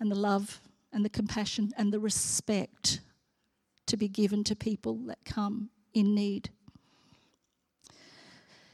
and 0.00 0.10
the 0.10 0.16
love 0.16 0.60
and 0.92 1.04
the 1.04 1.10
compassion 1.10 1.72
and 1.76 1.92
the 1.92 2.00
respect 2.00 3.00
to 3.86 3.96
be 3.96 4.08
given 4.08 4.42
to 4.44 4.56
people 4.56 4.96
that 5.06 5.18
come 5.24 5.70
in 5.92 6.14
need. 6.14 6.50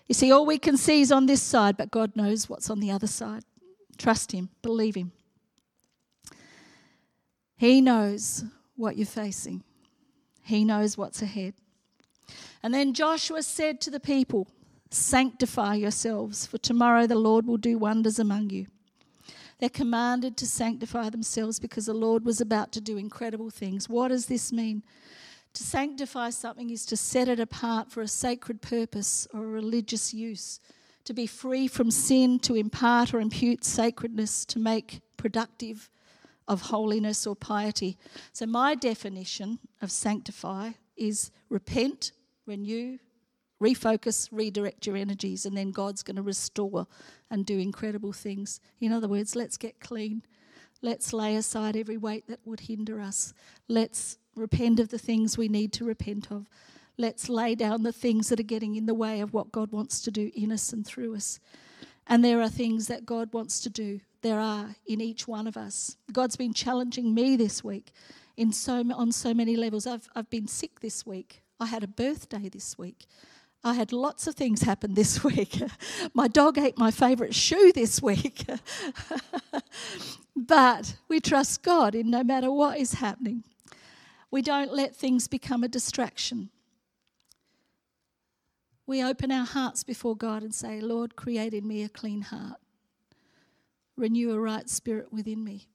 You 0.08 0.14
see, 0.14 0.32
all 0.32 0.46
we 0.46 0.58
can 0.58 0.76
see 0.76 1.02
is 1.02 1.12
on 1.12 1.26
this 1.26 1.42
side, 1.42 1.76
but 1.76 1.90
God 1.90 2.16
knows 2.16 2.48
what's 2.48 2.70
on 2.70 2.80
the 2.80 2.90
other 2.90 3.06
side. 3.06 3.44
Trust 3.96 4.32
Him, 4.32 4.48
believe 4.62 4.96
Him. 4.96 5.12
He 7.56 7.80
knows 7.80 8.44
what 8.76 8.96
you're 8.96 9.06
facing, 9.06 9.62
He 10.42 10.64
knows 10.64 10.96
what's 10.96 11.22
ahead. 11.22 11.54
And 12.62 12.72
then 12.72 12.92
Joshua 12.92 13.42
said 13.42 13.80
to 13.82 13.90
the 13.90 14.00
people, 14.00 14.48
Sanctify 14.90 15.76
yourselves, 15.76 16.46
for 16.46 16.59
tomorrow 16.59 17.07
the 17.07 17.14
Lord 17.14 17.46
will 17.46 17.57
do 17.57 17.79
wonders 17.79 18.18
among 18.18 18.50
you. 18.50 18.66
They're 19.61 19.68
commanded 19.68 20.37
to 20.38 20.46
sanctify 20.46 21.11
themselves 21.11 21.61
because 21.61 21.87
the 21.87 21.94
Lord 21.94 22.24
was 22.24 22.40
about 22.40 22.72
to 22.72 22.81
do 22.81 22.96
incredible 22.96 23.50
things. 23.50 23.88
What 23.88 24.09
does 24.09 24.26
this 24.26 24.53
mean? 24.53 24.83
To 25.55 25.62
sanctify 25.62 26.31
something 26.31 26.70
is 26.70 26.87
to 26.87 26.96
set 26.96 27.29
it 27.29 27.38
apart 27.38 27.90
for 27.90 28.00
a 28.00 28.09
sacred 28.09 28.62
purpose 28.62 29.29
or 29.33 29.44
a 29.44 29.48
religious 29.48 30.14
use, 30.14 30.61
to 31.05 31.12
be 31.12 31.26
free 31.26 31.68
from 31.68 31.90
sin, 31.90 32.38
to 32.40 32.55
impart 32.55 33.12
or 33.12 33.20
impute 33.20 33.64
sacredness, 33.64 34.44
to 34.46 34.59
make 34.59 35.00
productive 35.16 35.90
of 36.48 36.62
holiness 36.62 37.26
or 37.26 37.37
piety. 37.37 37.96
So, 38.33 38.46
my 38.46 38.74
definition 38.74 39.59
of 39.83 39.90
sanctify 39.90 40.72
is 40.96 41.31
repent, 41.48 42.12
renew, 42.46 42.98
refocus, 43.60 44.28
redirect 44.32 44.86
your 44.86 44.96
energies, 44.96 45.44
and 45.44 45.56
then 45.56 45.70
God's 45.70 46.02
going 46.02 46.16
to 46.16 46.22
restore 46.22 46.86
and 47.30 47.44
do 47.44 47.58
incredible 47.58 48.12
things. 48.12 48.60
In 48.80 48.92
other 48.92 49.08
words, 49.08 49.36
let's 49.36 49.56
get 49.56 49.80
clean. 49.80 50.22
Let's 50.82 51.12
lay 51.12 51.36
aside 51.36 51.76
every 51.76 51.98
weight 51.98 52.26
that 52.28 52.40
would 52.44 52.60
hinder 52.60 53.00
us. 53.00 53.34
Let's 53.68 54.18
repent 54.34 54.80
of 54.80 54.88
the 54.88 54.98
things 54.98 55.36
we 55.36 55.48
need 55.48 55.72
to 55.74 55.84
repent 55.84 56.30
of. 56.30 56.46
Let's 56.96 57.28
lay 57.28 57.54
down 57.54 57.82
the 57.82 57.92
things 57.92 58.28
that 58.28 58.40
are 58.40 58.44
getting 58.44 58.76
in 58.76 58.86
the 58.86 58.94
way 58.94 59.20
of 59.20 59.32
what 59.32 59.52
God 59.52 59.72
wants 59.72 60.00
to 60.02 60.10
do 60.10 60.30
in 60.34 60.52
us 60.52 60.72
and 60.72 60.86
through 60.86 61.14
us. 61.14 61.40
And 62.06 62.24
there 62.24 62.40
are 62.40 62.48
things 62.48 62.88
that 62.88 63.06
God 63.06 63.32
wants 63.32 63.60
to 63.60 63.70
do. 63.70 64.00
There 64.22 64.40
are 64.40 64.74
in 64.86 65.00
each 65.00 65.28
one 65.28 65.46
of 65.46 65.56
us. 65.56 65.96
God's 66.12 66.36
been 66.36 66.52
challenging 66.52 67.14
me 67.14 67.36
this 67.36 67.62
week 67.62 67.92
in 68.36 68.52
so, 68.52 68.82
on 68.94 69.12
so 69.12 69.32
many 69.32 69.56
levels. 69.56 69.86
I've, 69.86 70.08
I've 70.14 70.30
been 70.30 70.48
sick 70.48 70.80
this 70.80 71.06
week. 71.06 71.42
I 71.58 71.66
had 71.66 71.84
a 71.84 71.88
birthday 71.88 72.48
this 72.48 72.76
week. 72.78 73.06
I 73.62 73.74
had 73.74 73.92
lots 73.92 74.26
of 74.26 74.34
things 74.34 74.62
happen 74.62 74.94
this 74.94 75.22
week. 75.24 75.62
my 76.14 76.28
dog 76.28 76.58
ate 76.58 76.78
my 76.78 76.90
favourite 76.90 77.34
shoe 77.34 77.72
this 77.74 78.00
week. 78.00 78.46
but 80.36 80.96
we 81.08 81.20
trust 81.20 81.62
God 81.62 81.94
in 81.94 82.10
no 82.10 82.24
matter 82.24 82.50
what 82.50 82.78
is 82.78 82.94
happening. 82.94 83.44
We 84.30 84.42
don't 84.42 84.72
let 84.72 84.96
things 84.96 85.28
become 85.28 85.62
a 85.62 85.68
distraction. 85.68 86.50
We 88.86 89.04
open 89.04 89.30
our 89.30 89.44
hearts 89.44 89.84
before 89.84 90.16
God 90.16 90.42
and 90.42 90.54
say, 90.54 90.80
Lord, 90.80 91.14
create 91.14 91.54
in 91.54 91.66
me 91.68 91.82
a 91.84 91.88
clean 91.88 92.22
heart, 92.22 92.58
renew 93.96 94.32
a 94.32 94.40
right 94.40 94.68
spirit 94.68 95.12
within 95.12 95.44
me. 95.44 95.68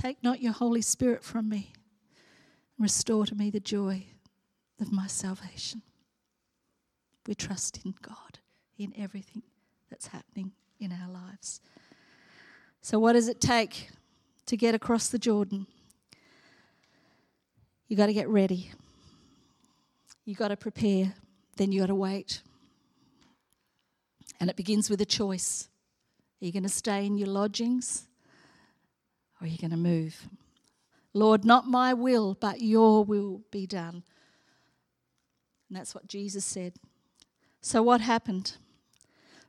Take 0.00 0.22
not 0.22 0.40
your 0.40 0.52
Holy 0.52 0.80
Spirit 0.80 1.22
from 1.22 1.48
me, 1.48 1.72
restore 2.78 3.26
to 3.26 3.34
me 3.34 3.50
the 3.50 3.60
joy 3.60 4.06
of 4.82 4.92
my 4.92 5.06
salvation. 5.06 5.82
We 7.26 7.34
trust 7.34 7.78
in 7.84 7.94
God 8.02 8.40
in 8.76 8.92
everything 8.98 9.42
that's 9.88 10.08
happening 10.08 10.52
in 10.80 10.92
our 10.92 11.08
lives. 11.08 11.60
So, 12.80 12.98
what 12.98 13.12
does 13.12 13.28
it 13.28 13.40
take 13.40 13.90
to 14.46 14.56
get 14.56 14.74
across 14.74 15.08
the 15.08 15.18
Jordan? 15.18 15.66
You 17.86 17.96
got 17.96 18.06
to 18.06 18.12
get 18.12 18.28
ready. 18.28 18.72
You 20.24 20.34
got 20.34 20.48
to 20.48 20.56
prepare. 20.56 21.14
Then 21.56 21.70
you 21.70 21.80
got 21.80 21.86
to 21.86 21.94
wait. 21.94 22.42
And 24.40 24.50
it 24.50 24.56
begins 24.56 24.90
with 24.90 25.00
a 25.00 25.06
choice. 25.06 25.68
Are 26.40 26.46
you 26.46 26.52
going 26.52 26.64
to 26.64 26.68
stay 26.68 27.06
in 27.06 27.18
your 27.18 27.28
lodgings? 27.28 28.08
Or 29.40 29.44
are 29.44 29.48
you 29.48 29.58
going 29.58 29.70
to 29.70 29.76
move? 29.76 30.28
Lord, 31.14 31.44
not 31.44 31.66
my 31.66 31.94
will, 31.94 32.34
but 32.40 32.62
your 32.62 33.04
will 33.04 33.42
be 33.50 33.66
done. 33.66 34.02
And 35.72 35.80
that's 35.80 35.94
what 35.94 36.06
Jesus 36.06 36.44
said. 36.44 36.74
So, 37.62 37.82
what 37.82 38.02
happened? 38.02 38.58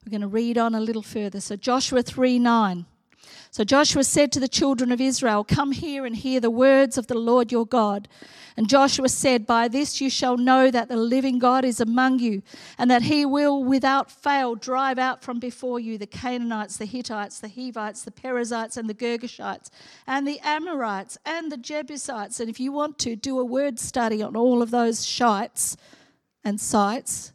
We're 0.06 0.12
going 0.12 0.22
to 0.22 0.28
read 0.28 0.58
on 0.58 0.74
a 0.74 0.80
little 0.80 1.02
further. 1.02 1.42
So, 1.42 1.58
Joshua 1.58 2.02
3 2.02 2.40
9. 2.40 2.86
So 3.52 3.64
Joshua 3.64 4.04
said 4.04 4.32
to 4.32 4.40
the 4.40 4.48
children 4.48 4.92
of 4.92 5.00
Israel, 5.00 5.44
Come 5.44 5.72
here 5.72 6.06
and 6.06 6.16
hear 6.16 6.40
the 6.40 6.50
words 6.50 6.98
of 6.98 7.08
the 7.08 7.18
Lord 7.18 7.52
your 7.52 7.66
God. 7.66 8.08
And 8.58 8.70
Joshua 8.70 9.10
said, 9.10 9.46
By 9.46 9.68
this 9.68 10.02
you 10.02 10.10
shall 10.10 10.38
know 10.38 10.72
that 10.72 10.90
the 10.90 10.98
living 10.98 11.40
God 11.40 11.66
is 11.66 11.80
among 11.80 12.20
you, 12.20 12.42
and 12.78 12.90
that 12.90 13.04
he 13.04 13.26
will 13.26 13.64
without 13.64 14.12
fail 14.12 14.56
drive 14.56 14.98
out 14.98 15.24
from 15.24 15.40
before 15.40 15.80
you 15.80 15.98
the 15.98 16.08
Canaanites, 16.08 16.78
the 16.78 16.86
Hittites, 16.86 17.40
the 17.40 17.50
Hivites, 17.50 18.04
the 18.04 18.12
Perizzites, 18.12 18.78
and 18.78 18.90
the 18.90 18.94
Girgashites, 18.94 19.70
and 20.08 20.28
the 20.28 20.40
Amorites, 20.40 21.18
and 21.26 21.52
the 21.52 21.58
Jebusites. 21.58 22.40
And 22.40 22.50
if 22.50 22.60
you 22.60 22.72
want 22.72 22.98
to, 23.00 23.16
do 23.16 23.40
a 23.40 23.46
word 23.46 23.80
study 23.80 24.22
on 24.22 24.36
all 24.36 24.62
of 24.62 24.72
those 24.72 25.06
shites 25.06 25.78
and 26.44 26.60
sites, 26.60 27.34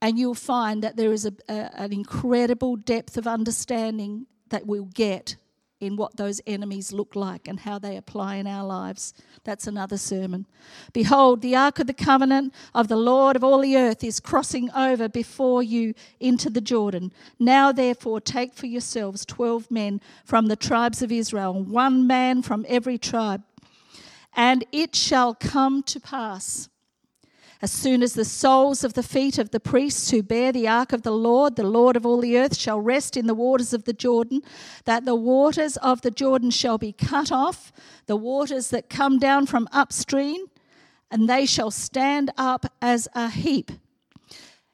and 0.00 0.18
you'll 0.18 0.34
find 0.34 0.82
that 0.82 0.96
there 0.96 1.12
is 1.12 1.24
a, 1.24 1.32
a, 1.48 1.70
an 1.74 1.92
incredible 1.92 2.76
depth 2.76 3.16
of 3.16 3.26
understanding 3.26 4.26
that 4.50 4.66
we'll 4.66 4.90
get 4.94 5.36
in 5.80 5.96
what 5.96 6.16
those 6.16 6.40
enemies 6.46 6.92
look 6.92 7.14
like 7.14 7.46
and 7.48 7.60
how 7.60 7.78
they 7.78 7.96
apply 7.96 8.36
in 8.36 8.46
our 8.46 8.64
lives. 8.64 9.12
That's 9.42 9.66
another 9.66 9.98
sermon. 9.98 10.46
Behold, 10.92 11.42
the 11.42 11.56
ark 11.56 11.78
of 11.78 11.86
the 11.86 11.92
covenant 11.92 12.54
of 12.74 12.88
the 12.88 12.96
Lord 12.96 13.36
of 13.36 13.44
all 13.44 13.60
the 13.60 13.76
earth 13.76 14.02
is 14.02 14.20
crossing 14.20 14.70
over 14.70 15.08
before 15.08 15.62
you 15.62 15.92
into 16.20 16.48
the 16.48 16.62
Jordan. 16.62 17.12
Now, 17.38 17.72
therefore, 17.72 18.20
take 18.20 18.54
for 18.54 18.66
yourselves 18.66 19.26
twelve 19.26 19.70
men 19.70 20.00
from 20.24 20.46
the 20.46 20.56
tribes 20.56 21.02
of 21.02 21.12
Israel, 21.12 21.62
one 21.62 22.06
man 22.06 22.42
from 22.42 22.64
every 22.68 22.96
tribe. 22.96 23.42
And 24.34 24.64
it 24.72 24.96
shall 24.96 25.34
come 25.34 25.82
to 25.82 26.00
pass 26.00 26.68
as 27.64 27.72
soon 27.72 28.02
as 28.02 28.12
the 28.12 28.26
soles 28.26 28.84
of 28.84 28.92
the 28.92 29.02
feet 29.02 29.38
of 29.38 29.48
the 29.48 29.58
priests 29.58 30.10
who 30.10 30.22
bear 30.22 30.52
the 30.52 30.68
ark 30.68 30.92
of 30.92 31.00
the 31.00 31.10
Lord, 31.10 31.56
the 31.56 31.62
Lord 31.62 31.96
of 31.96 32.04
all 32.04 32.20
the 32.20 32.36
earth, 32.36 32.54
shall 32.54 32.78
rest 32.78 33.16
in 33.16 33.26
the 33.26 33.32
waters 33.32 33.72
of 33.72 33.84
the 33.84 33.94
Jordan, 33.94 34.42
that 34.84 35.06
the 35.06 35.14
waters 35.14 35.78
of 35.78 36.02
the 36.02 36.10
Jordan 36.10 36.50
shall 36.50 36.76
be 36.76 36.92
cut 36.92 37.32
off, 37.32 37.72
the 38.04 38.16
waters 38.16 38.68
that 38.68 38.90
come 38.90 39.18
down 39.18 39.46
from 39.46 39.66
upstream, 39.72 40.44
and 41.10 41.26
they 41.26 41.46
shall 41.46 41.70
stand 41.70 42.30
up 42.36 42.66
as 42.82 43.08
a 43.14 43.30
heap. 43.30 43.72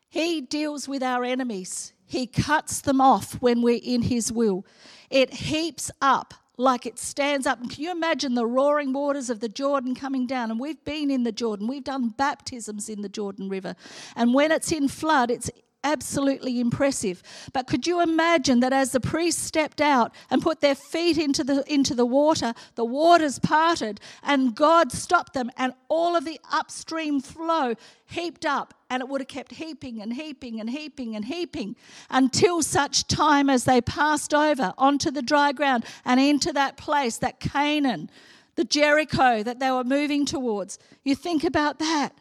He 0.09 0.41
deals 0.41 0.89
with 0.89 1.05
our 1.05 1.23
enemies. 1.23 1.93
He 2.07 2.27
cuts 2.27 2.81
them 2.81 3.01
off 3.01 3.35
when 3.35 3.63
we're 3.63 3.79
in 3.81 4.03
His 4.03 4.33
will. 4.33 4.67
It 5.11 5.33
heaps 5.35 5.93
up 6.03 6.35
like 6.61 6.87
it 6.87 6.99
stands 6.99 7.47
up. 7.47 7.59
Can 7.69 7.83
you 7.83 7.91
imagine 7.91 8.35
the 8.35 8.47
roaring 8.47 8.93
waters 8.93 9.31
of 9.31 9.41
the 9.41 9.49
Jordan 9.49 9.95
coming 9.95 10.27
down? 10.27 10.51
And 10.51 10.61
we've 10.61 10.85
been 10.85 11.11
in 11.11 11.25
the 11.25 11.33
Jordan, 11.33 11.67
we've 11.67 11.85
done 11.85 12.11
baptisms 12.11 12.89
in 12.89 13.01
the 13.01 13.09
Jordan 13.09 13.49
River. 13.49 13.75
And 14.15 14.35
when 14.35 14.53
it's 14.53 14.71
in 14.71 14.89
flood, 14.89 15.31
it's 15.31 15.51
absolutely 15.83 16.61
impressive. 16.61 17.23
But 17.53 17.67
could 17.67 17.87
you 17.87 18.01
imagine 18.01 18.61
that 18.61 18.73
as 18.73 18.93
the 18.93 19.01
priests 19.01 19.43
stepped 19.43 19.81
out 19.81 20.15
and 20.31 20.43
put 20.43 20.61
their 20.61 20.75
feet 20.75 21.19
into 21.19 21.43
the 21.45 21.65
into 21.73 21.95
the 21.95 22.07
water, 22.07 22.55
the 22.75 22.85
waters 22.85 23.39
parted 23.39 24.01
and 24.23 24.55
God 24.55 24.93
stopped 24.93 25.33
them 25.33 25.51
and 25.57 25.73
all 25.89 26.17
of 26.17 26.25
the 26.25 26.41
upstream 26.53 27.21
flow 27.21 27.75
heaped 28.07 28.45
up 28.45 28.75
and 28.91 29.01
it 29.01 29.09
would 29.09 29.21
have 29.21 29.29
kept 29.29 29.53
heaping 29.53 30.03
and 30.03 30.15
heaping 30.15 30.61
and 30.61 30.71
heaping 30.71 31.15
and 31.15 31.25
heaping 31.25 31.77
until 32.11 32.63
such 32.63 33.07
time 33.07 33.49
as 33.49 33.65
they 33.65 33.81
passed 33.81 34.35
over 34.35 34.75
onto 34.77 35.11
the 35.11 35.23
dry 35.23 35.53
ground 35.53 35.85
and 36.05 36.21
into 36.21 36.53
that 36.53 36.77
place, 36.77 37.19
that 37.19 37.41
Canaan, 37.41 38.11
the 38.57 38.65
Jericho 38.65 39.43
that 39.43 39.61
they 39.61 39.71
were 39.71 39.85
moving 39.85 40.27
towards. 40.27 40.79
You 41.05 41.15
think 41.15 41.45
about 41.45 41.79
that. 41.79 42.13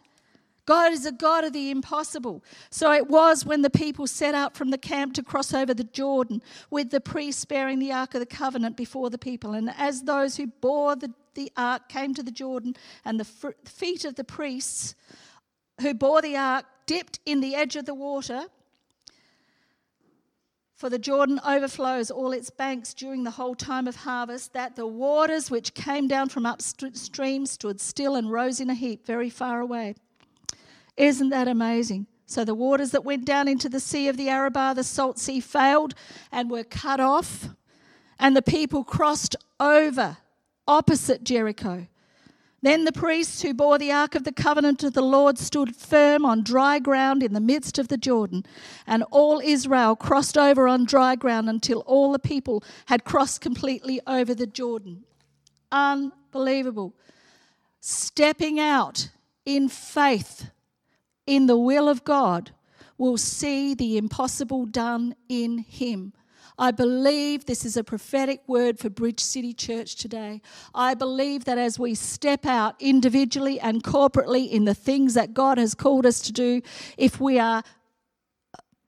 God 0.70 0.92
is 0.92 1.04
a 1.04 1.10
God 1.10 1.42
of 1.42 1.52
the 1.52 1.72
impossible. 1.72 2.44
So 2.70 2.92
it 2.92 3.08
was 3.10 3.44
when 3.44 3.62
the 3.62 3.70
people 3.70 4.06
set 4.06 4.36
out 4.36 4.56
from 4.56 4.70
the 4.70 4.78
camp 4.78 5.14
to 5.14 5.22
cross 5.24 5.52
over 5.52 5.74
the 5.74 5.82
Jordan, 5.82 6.40
with 6.70 6.90
the 6.90 7.00
priests 7.00 7.44
bearing 7.44 7.80
the 7.80 7.90
Ark 7.90 8.14
of 8.14 8.20
the 8.20 8.26
Covenant 8.26 8.76
before 8.76 9.10
the 9.10 9.18
people. 9.18 9.52
And 9.52 9.72
as 9.76 10.02
those 10.02 10.36
who 10.36 10.46
bore 10.46 10.94
the, 10.94 11.12
the 11.34 11.50
Ark 11.56 11.88
came 11.88 12.14
to 12.14 12.22
the 12.22 12.30
Jordan, 12.30 12.76
and 13.04 13.18
the 13.18 13.24
feet 13.64 14.04
of 14.04 14.14
the 14.14 14.22
priests 14.22 14.94
who 15.80 15.92
bore 15.92 16.22
the 16.22 16.36
Ark 16.36 16.66
dipped 16.86 17.18
in 17.26 17.40
the 17.40 17.56
edge 17.56 17.74
of 17.74 17.86
the 17.86 17.92
water, 17.92 18.44
for 20.76 20.88
the 20.88 21.00
Jordan 21.00 21.40
overflows 21.44 22.12
all 22.12 22.30
its 22.30 22.48
banks 22.48 22.94
during 22.94 23.24
the 23.24 23.32
whole 23.32 23.56
time 23.56 23.88
of 23.88 23.96
harvest, 23.96 24.52
that 24.52 24.76
the 24.76 24.86
waters 24.86 25.50
which 25.50 25.74
came 25.74 26.06
down 26.06 26.28
from 26.28 26.46
upstream 26.46 27.44
stood 27.44 27.80
still 27.80 28.14
and 28.14 28.30
rose 28.30 28.60
in 28.60 28.70
a 28.70 28.74
heap 28.74 29.04
very 29.04 29.30
far 29.30 29.58
away. 29.60 29.96
Isn't 31.00 31.30
that 31.30 31.48
amazing? 31.48 32.08
So 32.26 32.44
the 32.44 32.54
waters 32.54 32.90
that 32.90 33.06
went 33.06 33.24
down 33.24 33.48
into 33.48 33.70
the 33.70 33.80
sea 33.80 34.08
of 34.08 34.18
the 34.18 34.28
Arabah, 34.28 34.74
the 34.74 34.84
salt 34.84 35.18
sea, 35.18 35.40
failed 35.40 35.94
and 36.30 36.50
were 36.50 36.62
cut 36.62 37.00
off, 37.00 37.48
and 38.18 38.36
the 38.36 38.42
people 38.42 38.84
crossed 38.84 39.34
over 39.58 40.18
opposite 40.68 41.24
Jericho. 41.24 41.86
Then 42.60 42.84
the 42.84 42.92
priests 42.92 43.40
who 43.40 43.54
bore 43.54 43.78
the 43.78 43.90
ark 43.90 44.14
of 44.14 44.24
the 44.24 44.32
covenant 44.32 44.84
of 44.84 44.92
the 44.92 45.00
Lord 45.00 45.38
stood 45.38 45.74
firm 45.74 46.26
on 46.26 46.44
dry 46.44 46.78
ground 46.78 47.22
in 47.22 47.32
the 47.32 47.40
midst 47.40 47.78
of 47.78 47.88
the 47.88 47.96
Jordan, 47.96 48.44
and 48.86 49.02
all 49.10 49.40
Israel 49.42 49.96
crossed 49.96 50.36
over 50.36 50.68
on 50.68 50.84
dry 50.84 51.16
ground 51.16 51.48
until 51.48 51.80
all 51.86 52.12
the 52.12 52.18
people 52.18 52.62
had 52.88 53.04
crossed 53.04 53.40
completely 53.40 54.02
over 54.06 54.34
the 54.34 54.46
Jordan. 54.46 55.04
Unbelievable. 55.72 56.92
Stepping 57.80 58.60
out 58.60 59.08
in 59.46 59.70
faith 59.70 60.50
in 61.26 61.46
the 61.46 61.58
will 61.58 61.88
of 61.88 62.04
God 62.04 62.52
will 62.98 63.16
see 63.16 63.74
the 63.74 63.96
impossible 63.96 64.66
done 64.66 65.14
in 65.28 65.58
Him. 65.58 66.12
I 66.58 66.72
believe 66.72 67.46
this 67.46 67.64
is 67.64 67.78
a 67.78 67.82
prophetic 67.82 68.46
word 68.46 68.78
for 68.78 68.90
Bridge 68.90 69.20
City 69.20 69.54
Church 69.54 69.96
today. 69.96 70.42
I 70.74 70.92
believe 70.92 71.46
that 71.46 71.56
as 71.56 71.78
we 71.78 71.94
step 71.94 72.44
out 72.44 72.76
individually 72.78 73.58
and 73.58 73.82
corporately 73.82 74.50
in 74.50 74.66
the 74.66 74.74
things 74.74 75.14
that 75.14 75.32
God 75.32 75.56
has 75.56 75.74
called 75.74 76.04
us 76.04 76.20
to 76.20 76.32
do, 76.32 76.60
if 76.98 77.18
we 77.18 77.38
are 77.38 77.62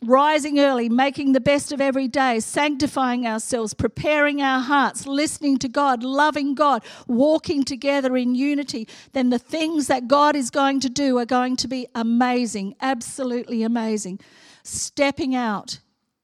rising 0.03 0.59
early, 0.59 0.89
making 0.89 1.33
the 1.33 1.41
best 1.41 1.73
of 1.73 1.81
every 1.81 2.09
day, 2.09 2.41
sanctifying 2.41 3.27
ourselves, 3.27 3.75
preparing 3.75 4.43
our 4.43 4.61
hearts, 4.61 5.07
listening 5.07 5.59
to 5.59 5.69
God, 5.69 6.03
loving 6.03 6.55
God, 6.55 6.85
walking 7.07 7.65
together 7.65 8.17
in 8.17 8.35
unity, 8.35 8.89
then 9.13 9.31
the 9.31 9.39
things 9.39 9.87
that 9.87 10.09
God 10.09 10.37
is 10.37 10.51
going 10.51 10.81
to 10.81 10.89
do 10.89 11.19
are 11.19 11.27
going 11.27 11.57
to 11.57 11.69
be 11.69 11.87
amazing, 11.95 12.75
absolutely 12.81 13.63
amazing. 13.63 14.21
Stepping 14.63 15.35
out 15.35 15.81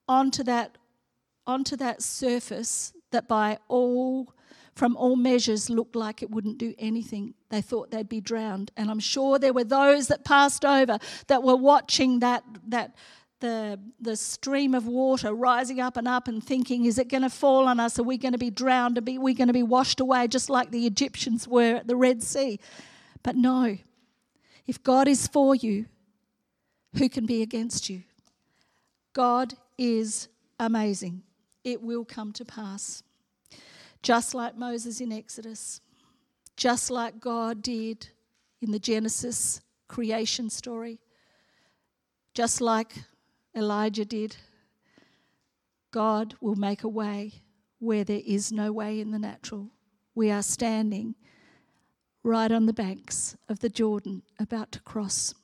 onto 0.08 0.42
that 0.44 0.78
onto 1.46 1.76
that 1.76 2.02
surface 2.02 2.92
that 3.10 3.26
by 3.26 3.58
all 3.68 4.34
from 4.74 4.96
all 4.96 5.16
measures 5.16 5.68
looked 5.68 5.96
like 5.96 6.22
it 6.22 6.30
wouldn't 6.30 6.56
do 6.56 6.72
anything. 6.78 7.34
They 7.48 7.60
thought 7.60 7.90
they'd 7.90 8.08
be 8.08 8.20
drowned. 8.20 8.70
And 8.76 8.90
I'm 8.90 9.00
sure 9.00 9.38
there 9.38 9.52
were 9.52 9.64
those 9.64 10.06
that 10.06 10.24
passed 10.24 10.64
over 10.64 10.98
that 11.26 11.42
were 11.42 11.56
watching 11.56 12.20
that 12.20 12.44
that 12.68 12.94
the, 13.40 13.78
the 14.00 14.16
stream 14.16 14.74
of 14.74 14.86
water 14.86 15.32
rising 15.32 15.80
up 15.80 15.96
and 15.96 16.08
up 16.08 16.28
and 16.28 16.42
thinking, 16.42 16.84
is 16.84 16.98
it 16.98 17.08
going 17.08 17.22
to 17.22 17.30
fall 17.30 17.66
on 17.66 17.78
us? 17.78 17.98
Are 17.98 18.02
we 18.02 18.18
going 18.18 18.32
to 18.32 18.38
be 18.38 18.50
drowned? 18.50 18.98
Are 18.98 19.20
we 19.20 19.34
going 19.34 19.46
to 19.48 19.52
be 19.52 19.62
washed 19.62 20.00
away 20.00 20.28
just 20.28 20.50
like 20.50 20.70
the 20.70 20.86
Egyptians 20.86 21.46
were 21.46 21.76
at 21.76 21.86
the 21.86 21.96
Red 21.96 22.22
Sea? 22.22 22.58
But 23.22 23.36
no, 23.36 23.78
if 24.66 24.82
God 24.82 25.08
is 25.08 25.26
for 25.26 25.54
you, 25.54 25.86
who 26.96 27.08
can 27.08 27.26
be 27.26 27.42
against 27.42 27.88
you? 27.88 28.02
God 29.12 29.54
is 29.76 30.28
amazing. 30.58 31.22
It 31.64 31.82
will 31.82 32.04
come 32.04 32.32
to 32.32 32.44
pass. 32.44 33.02
Just 34.02 34.34
like 34.34 34.56
Moses 34.56 35.00
in 35.00 35.12
Exodus, 35.12 35.80
just 36.56 36.90
like 36.90 37.20
God 37.20 37.62
did 37.62 38.08
in 38.60 38.70
the 38.70 38.78
Genesis 38.78 39.60
creation 39.88 40.50
story, 40.50 41.00
just 42.34 42.60
like 42.60 42.92
Elijah 43.56 44.04
did. 44.04 44.36
God 45.90 46.34
will 46.40 46.56
make 46.56 46.82
a 46.82 46.88
way 46.88 47.42
where 47.78 48.04
there 48.04 48.22
is 48.24 48.52
no 48.52 48.72
way 48.72 49.00
in 49.00 49.10
the 49.10 49.18
natural. 49.18 49.68
We 50.14 50.30
are 50.30 50.42
standing 50.42 51.14
right 52.22 52.50
on 52.50 52.66
the 52.66 52.72
banks 52.72 53.36
of 53.48 53.60
the 53.60 53.68
Jordan, 53.68 54.22
about 54.38 54.72
to 54.72 54.80
cross 54.80 55.34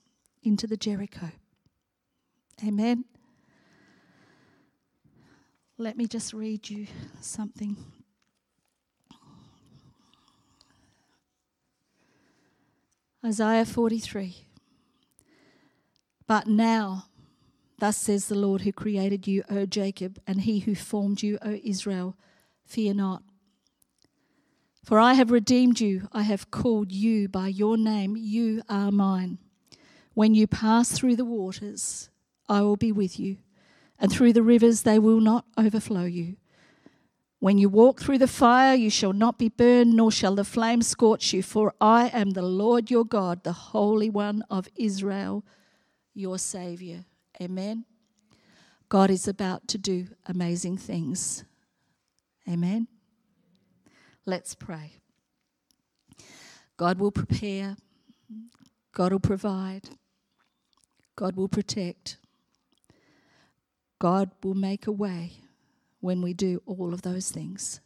into 0.43 0.67
the 0.67 0.77
Jericho. 0.77 1.31
Amen. 2.67 3.05
Let 5.79 5.97
me 5.97 6.07
just 6.07 6.33
read 6.33 6.69
you 6.69 6.87
something. 7.21 7.77
Isaiah 13.25 13.65
43. 13.65 14.37
But 16.27 16.47
now, 16.47 17.07
Thus 17.79 17.97
says 17.97 18.29
the 18.29 18.35
Lord 18.35 18.63
who 18.63 18.73
created 18.73 19.27
you, 19.27 19.43
O 19.51 19.67
Jacob, 19.67 20.19
and 20.27 20.43
he 20.43 20.61
who 20.61 20.75
formed 20.75 21.23
you, 21.23 21.39
O 21.43 21.59
Israel 21.63 22.17
Fear 22.67 22.95
not. 22.95 23.23
For 24.85 24.99
I 24.99 25.15
have 25.15 25.31
redeemed 25.31 25.81
you, 25.81 26.09
I 26.13 26.23
have 26.23 26.51
called 26.51 26.93
you 26.93 27.29
by 27.29 27.49
your 27.49 27.77
name, 27.77 28.17
you 28.17 28.63
are 28.69 28.91
mine. 28.91 29.39
When 30.13 30.35
you 30.35 30.47
pass 30.47 30.93
through 30.93 31.17
the 31.17 31.25
waters, 31.25 32.11
I 32.49 32.61
will 32.61 32.77
be 32.77 32.93
with 32.93 33.19
you, 33.19 33.39
and 33.99 34.13
through 34.13 34.35
the 34.35 34.43
rivers, 34.43 34.83
they 34.83 34.99
will 34.99 35.21
not 35.21 35.47
overflow 35.57 36.05
you. 36.05 36.37
When 37.41 37.59
you 37.59 37.69
walk 37.69 38.01
through 38.01 38.19
the 38.19 38.29
fire, 38.29 38.75
you 38.75 38.91
shall 38.91 39.13
not 39.13 39.39
be 39.39 39.49
burned, 39.49 39.95
nor 39.95 40.11
shall 40.11 40.35
the 40.35 40.45
flame 40.45 40.83
scorch 40.83 41.33
you, 41.33 41.43
for 41.43 41.75
I 41.81 42.09
am 42.09 42.31
the 42.31 42.43
Lord 42.43 42.91
your 42.91 43.05
God, 43.05 43.43
the 43.43 43.53
Holy 43.53 44.11
One 44.11 44.45
of 44.51 44.69
Israel, 44.77 45.45
your 46.15 46.39
Saviour. 46.39 47.05
Amen. 47.41 47.85
God 48.89 49.11
is 49.11 49.27
about 49.27 49.67
to 49.69 49.79
do 49.79 50.07
amazing 50.27 50.79
things. 50.79 51.45
Amen. 52.49 52.87
Let's 54.27 54.55
pray. 54.55 54.93
God 56.77 56.99
will 56.99 57.11
prepare, 57.11 57.77
God 58.93 59.13
will 59.13 59.21
provide, 59.21 59.83
God 61.17 61.37
will 61.37 61.49
protect, 61.49 62.17
God 63.99 64.31
will 64.43 64.55
make 64.55 64.87
a 64.87 64.93
way 64.93 65.33
when 66.01 66.21
we 66.21 66.35
do 66.35 66.63
all 66.67 66.93
of 66.93 67.03
those 67.03 67.31
things. 67.31 67.81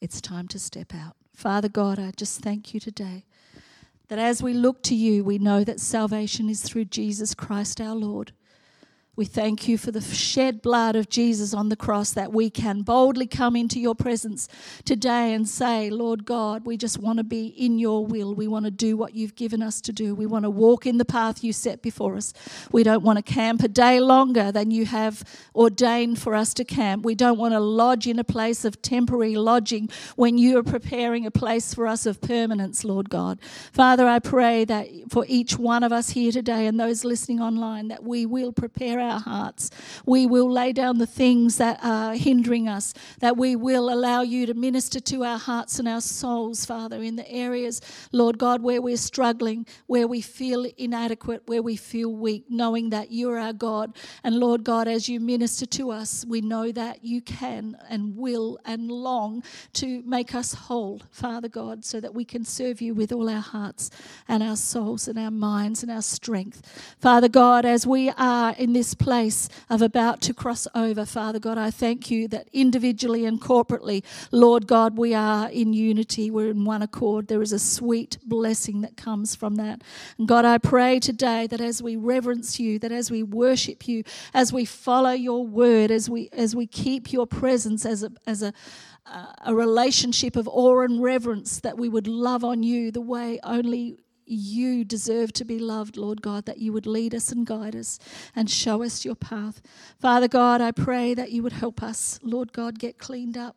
It's 0.00 0.20
time 0.20 0.46
to 0.48 0.58
step 0.58 0.94
out. 0.94 1.16
Father 1.34 1.68
God, 1.68 1.98
I 1.98 2.12
just 2.16 2.40
thank 2.40 2.74
you 2.74 2.80
today 2.80 3.24
that 4.08 4.18
as 4.18 4.42
we 4.42 4.54
look 4.54 4.82
to 4.84 4.94
you, 4.94 5.24
we 5.24 5.38
know 5.38 5.64
that 5.64 5.80
salvation 5.80 6.48
is 6.48 6.62
through 6.62 6.86
Jesus 6.86 7.34
Christ 7.34 7.80
our 7.80 7.94
Lord. 7.94 8.32
We 9.18 9.24
thank 9.24 9.66
you 9.66 9.78
for 9.78 9.90
the 9.90 10.00
shed 10.00 10.62
blood 10.62 10.94
of 10.94 11.08
Jesus 11.08 11.52
on 11.52 11.70
the 11.70 11.74
cross 11.76 12.12
that 12.12 12.32
we 12.32 12.50
can 12.50 12.82
boldly 12.82 13.26
come 13.26 13.56
into 13.56 13.80
your 13.80 13.96
presence 13.96 14.46
today 14.84 15.34
and 15.34 15.48
say, 15.48 15.90
Lord 15.90 16.24
God, 16.24 16.64
we 16.64 16.76
just 16.76 17.00
want 17.00 17.16
to 17.18 17.24
be 17.24 17.48
in 17.48 17.80
your 17.80 18.06
will. 18.06 18.32
We 18.32 18.46
want 18.46 18.66
to 18.66 18.70
do 18.70 18.96
what 18.96 19.14
you've 19.14 19.34
given 19.34 19.60
us 19.60 19.80
to 19.80 19.92
do. 19.92 20.14
We 20.14 20.26
want 20.26 20.44
to 20.44 20.50
walk 20.50 20.86
in 20.86 20.98
the 20.98 21.04
path 21.04 21.42
you 21.42 21.52
set 21.52 21.82
before 21.82 22.14
us. 22.14 22.32
We 22.70 22.84
don't 22.84 23.02
want 23.02 23.16
to 23.16 23.24
camp 23.24 23.60
a 23.64 23.66
day 23.66 23.98
longer 23.98 24.52
than 24.52 24.70
you 24.70 24.86
have 24.86 25.24
ordained 25.52 26.20
for 26.20 26.36
us 26.36 26.54
to 26.54 26.64
camp. 26.64 27.04
We 27.04 27.16
don't 27.16 27.38
want 27.38 27.54
to 27.54 27.60
lodge 27.60 28.06
in 28.06 28.20
a 28.20 28.24
place 28.24 28.64
of 28.64 28.80
temporary 28.82 29.34
lodging 29.34 29.88
when 30.14 30.38
you 30.38 30.58
are 30.58 30.62
preparing 30.62 31.26
a 31.26 31.32
place 31.32 31.74
for 31.74 31.88
us 31.88 32.06
of 32.06 32.20
permanence, 32.20 32.84
Lord 32.84 33.10
God. 33.10 33.40
Father, 33.72 34.06
I 34.06 34.20
pray 34.20 34.64
that 34.66 34.86
for 35.10 35.24
each 35.26 35.58
one 35.58 35.82
of 35.82 35.90
us 35.90 36.10
here 36.10 36.30
today 36.30 36.68
and 36.68 36.78
those 36.78 37.04
listening 37.04 37.40
online, 37.40 37.88
that 37.88 38.04
we 38.04 38.24
will 38.24 38.52
prepare 38.52 39.07
our 39.08 39.20
hearts. 39.20 39.70
We 40.06 40.26
will 40.26 40.50
lay 40.50 40.72
down 40.72 40.98
the 40.98 41.06
things 41.06 41.56
that 41.56 41.80
are 41.82 42.14
hindering 42.14 42.68
us, 42.68 42.94
that 43.20 43.36
we 43.36 43.56
will 43.56 43.92
allow 43.92 44.22
you 44.22 44.46
to 44.46 44.54
minister 44.54 45.00
to 45.00 45.24
our 45.24 45.38
hearts 45.38 45.78
and 45.78 45.88
our 45.88 46.00
souls, 46.00 46.64
Father, 46.64 47.02
in 47.02 47.16
the 47.16 47.28
areas, 47.30 47.80
Lord 48.12 48.38
God, 48.38 48.62
where 48.62 48.80
we're 48.82 48.96
struggling, 48.96 49.66
where 49.86 50.06
we 50.06 50.20
feel 50.20 50.66
inadequate, 50.76 51.42
where 51.46 51.62
we 51.62 51.76
feel 51.76 52.12
weak, 52.12 52.44
knowing 52.48 52.90
that 52.90 53.10
you're 53.10 53.38
our 53.38 53.52
God. 53.52 53.96
And 54.22 54.36
Lord 54.36 54.64
God, 54.64 54.88
as 54.88 55.08
you 55.08 55.20
minister 55.20 55.66
to 55.66 55.90
us, 55.90 56.24
we 56.26 56.40
know 56.40 56.70
that 56.72 57.04
you 57.04 57.20
can 57.20 57.76
and 57.88 58.16
will 58.16 58.58
and 58.64 58.90
long 58.90 59.42
to 59.74 60.02
make 60.04 60.34
us 60.34 60.54
whole, 60.54 61.02
Father 61.10 61.48
God, 61.48 61.84
so 61.84 62.00
that 62.00 62.14
we 62.14 62.24
can 62.24 62.44
serve 62.44 62.80
you 62.80 62.94
with 62.94 63.12
all 63.12 63.28
our 63.28 63.40
hearts 63.40 63.90
and 64.28 64.42
our 64.42 64.56
souls 64.56 65.08
and 65.08 65.18
our 65.18 65.30
minds 65.30 65.82
and 65.82 65.90
our 65.90 66.02
strength. 66.02 66.62
Father 67.00 67.28
God, 67.28 67.64
as 67.64 67.86
we 67.86 68.10
are 68.10 68.54
in 68.58 68.72
this 68.72 68.94
place 68.98 69.48
of 69.70 69.82
about 69.82 70.20
to 70.22 70.34
cross 70.34 70.66
over, 70.74 71.04
Father 71.04 71.38
God, 71.38 71.58
I 71.58 71.70
thank 71.70 72.10
you 72.10 72.28
that 72.28 72.48
individually 72.52 73.24
and 73.24 73.40
corporately, 73.40 74.04
Lord 74.30 74.66
God, 74.66 74.96
we 74.96 75.14
are 75.14 75.48
in 75.48 75.72
unity, 75.72 76.30
we're 76.30 76.50
in 76.50 76.64
one 76.64 76.82
accord. 76.82 77.28
There 77.28 77.42
is 77.42 77.52
a 77.52 77.58
sweet 77.58 78.18
blessing 78.24 78.80
that 78.82 78.96
comes 78.96 79.34
from 79.34 79.56
that. 79.56 79.82
And 80.18 80.28
God, 80.28 80.44
I 80.44 80.58
pray 80.58 81.00
today 81.00 81.46
that 81.46 81.60
as 81.60 81.82
we 81.82 81.96
reverence 81.96 82.60
you, 82.60 82.78
that 82.80 82.92
as 82.92 83.10
we 83.10 83.22
worship 83.22 83.88
you, 83.88 84.04
as 84.34 84.52
we 84.52 84.64
follow 84.64 85.12
your 85.12 85.46
word, 85.46 85.90
as 85.90 86.10
we 86.10 86.28
as 86.32 86.54
we 86.54 86.66
keep 86.66 87.12
your 87.12 87.26
presence 87.26 87.84
as 87.86 88.02
a 88.02 88.10
as 88.26 88.42
a 88.42 88.52
a 89.44 89.54
relationship 89.54 90.36
of 90.36 90.46
awe 90.48 90.80
and 90.80 91.02
reverence 91.02 91.60
that 91.60 91.78
we 91.78 91.88
would 91.88 92.06
love 92.06 92.44
on 92.44 92.62
you 92.62 92.90
the 92.90 93.00
way 93.00 93.40
only 93.42 93.96
you 94.30 94.84
deserve 94.84 95.32
to 95.34 95.44
be 95.44 95.58
loved, 95.58 95.96
Lord 95.96 96.22
God, 96.22 96.46
that 96.46 96.58
you 96.58 96.72
would 96.72 96.86
lead 96.86 97.14
us 97.14 97.30
and 97.32 97.46
guide 97.46 97.74
us 97.74 97.98
and 98.34 98.50
show 98.50 98.82
us 98.82 99.04
your 99.04 99.14
path. 99.14 99.60
Father 99.98 100.28
God, 100.28 100.60
I 100.60 100.70
pray 100.70 101.14
that 101.14 101.32
you 101.32 101.42
would 101.42 101.52
help 101.52 101.82
us, 101.82 102.18
Lord 102.22 102.52
God, 102.52 102.78
get 102.78 102.98
cleaned 102.98 103.36
up. 103.36 103.56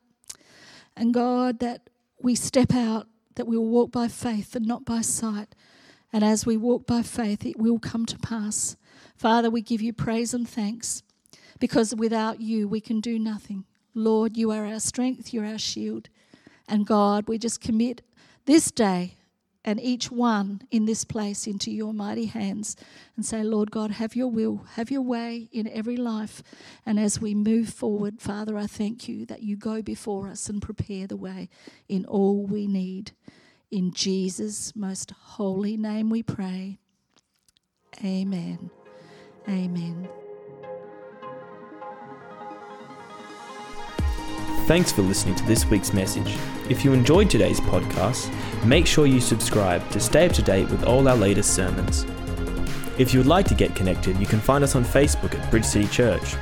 And 0.96 1.14
God, 1.14 1.60
that 1.60 1.90
we 2.22 2.36
step 2.36 2.74
out, 2.74 3.08
that 3.36 3.48
we 3.48 3.58
will 3.58 3.68
walk 3.68 3.92
by 3.92 4.08
faith 4.08 4.56
and 4.56 4.66
not 4.66 4.86
by 4.86 5.02
sight. 5.02 5.56
And 6.14 6.24
as 6.24 6.46
we 6.46 6.58
walk 6.58 6.86
by 6.86 7.02
faith, 7.02 7.46
it 7.46 7.58
will 7.58 7.80
come 7.80 8.06
to 8.08 8.18
pass. 8.18 8.76
Father, 9.16 9.50
we 9.50 9.62
give 9.62 9.82
you 9.82 9.94
praise 9.94 10.34
and 10.34 10.48
thanks 10.48 11.04
because 11.60 11.96
without 11.96 12.42
you, 12.42 12.68
we 12.68 12.82
can 12.82 13.00
do 13.00 13.18
nothing. 13.18 13.66
Lord, 13.94 14.36
you 14.38 14.52
are 14.52 14.66
our 14.66 14.80
strength, 14.80 15.34
you're 15.34 15.46
our 15.46 15.58
shield. 15.58 16.10
And 16.68 16.86
God, 16.86 17.28
we 17.28 17.38
just 17.38 17.62
commit 17.62 18.02
this 18.46 18.72
day 18.72 19.18
and 19.64 19.80
each 19.80 20.12
one 20.12 20.62
in 20.72 20.86
this 20.86 21.06
place 21.06 21.46
into 21.46 21.72
your 21.72 21.94
mighty 21.94 22.26
hands 22.26 22.76
and 23.16 23.26
say, 23.26 23.44
Lord 23.44 23.70
God, 23.70 23.92
have 23.92 24.16
your 24.16 24.28
will, 24.28 24.66
have 24.74 24.90
your 24.90 25.02
way 25.04 25.50
in 25.52 25.68
every 25.68 25.98
life. 25.98 26.42
And 26.86 27.00
as 27.00 27.22
we 27.22 27.36
move 27.36 27.70
forward, 27.70 28.20
Father, 28.20 28.58
I 28.58 28.66
thank 28.66 29.08
you 29.08 29.26
that 29.28 29.44
you 29.44 29.56
go 29.56 29.82
before 29.82 30.30
us 30.30 30.50
and 30.50 30.62
prepare 30.62 31.06
the 31.06 31.18
way 31.18 31.50
in 31.88 32.06
all 32.06 32.46
we 32.46 32.66
need. 32.66 33.12
In 33.70 33.94
Jesus' 33.94 34.76
most 34.76 35.12
holy 35.12 35.78
name 35.78 36.10
we 36.10 36.24
pray. 36.24 36.80
Amen. 38.04 38.72
Amen. 39.48 40.21
Thanks 44.72 44.90
for 44.90 45.02
listening 45.02 45.36
to 45.36 45.44
this 45.44 45.66
week's 45.66 45.92
message. 45.92 46.38
If 46.70 46.86
you 46.86 46.94
enjoyed 46.94 47.30
today's 47.30 47.60
podcast, 47.60 48.34
make 48.64 48.88
sure 48.88 49.06
you 49.06 49.20
subscribe 49.20 49.90
to 49.90 50.00
stay 50.00 50.28
up 50.28 50.32
to 50.32 50.42
date 50.42 50.70
with 50.70 50.86
all 50.86 51.10
our 51.10 51.16
latest 51.18 51.54
sermons. 51.54 52.06
If 52.98 53.14
you 53.14 53.20
would 53.20 53.28
like 53.28 53.46
to 53.50 53.54
get 53.54 53.76
connected, 53.76 54.16
you 54.16 54.26
can 54.26 54.40
find 54.40 54.64
us 54.64 54.78
on 54.78 54.86
Facebook 54.86 55.38
at 55.38 55.52
Bridge 55.52 55.66
City 55.66 55.90
Church 55.90 56.38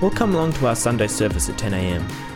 or 0.00 0.12
come 0.12 0.32
along 0.32 0.52
to 0.52 0.68
our 0.68 0.76
Sunday 0.76 1.08
service 1.08 1.48
at 1.48 1.56
10am. 1.56 2.31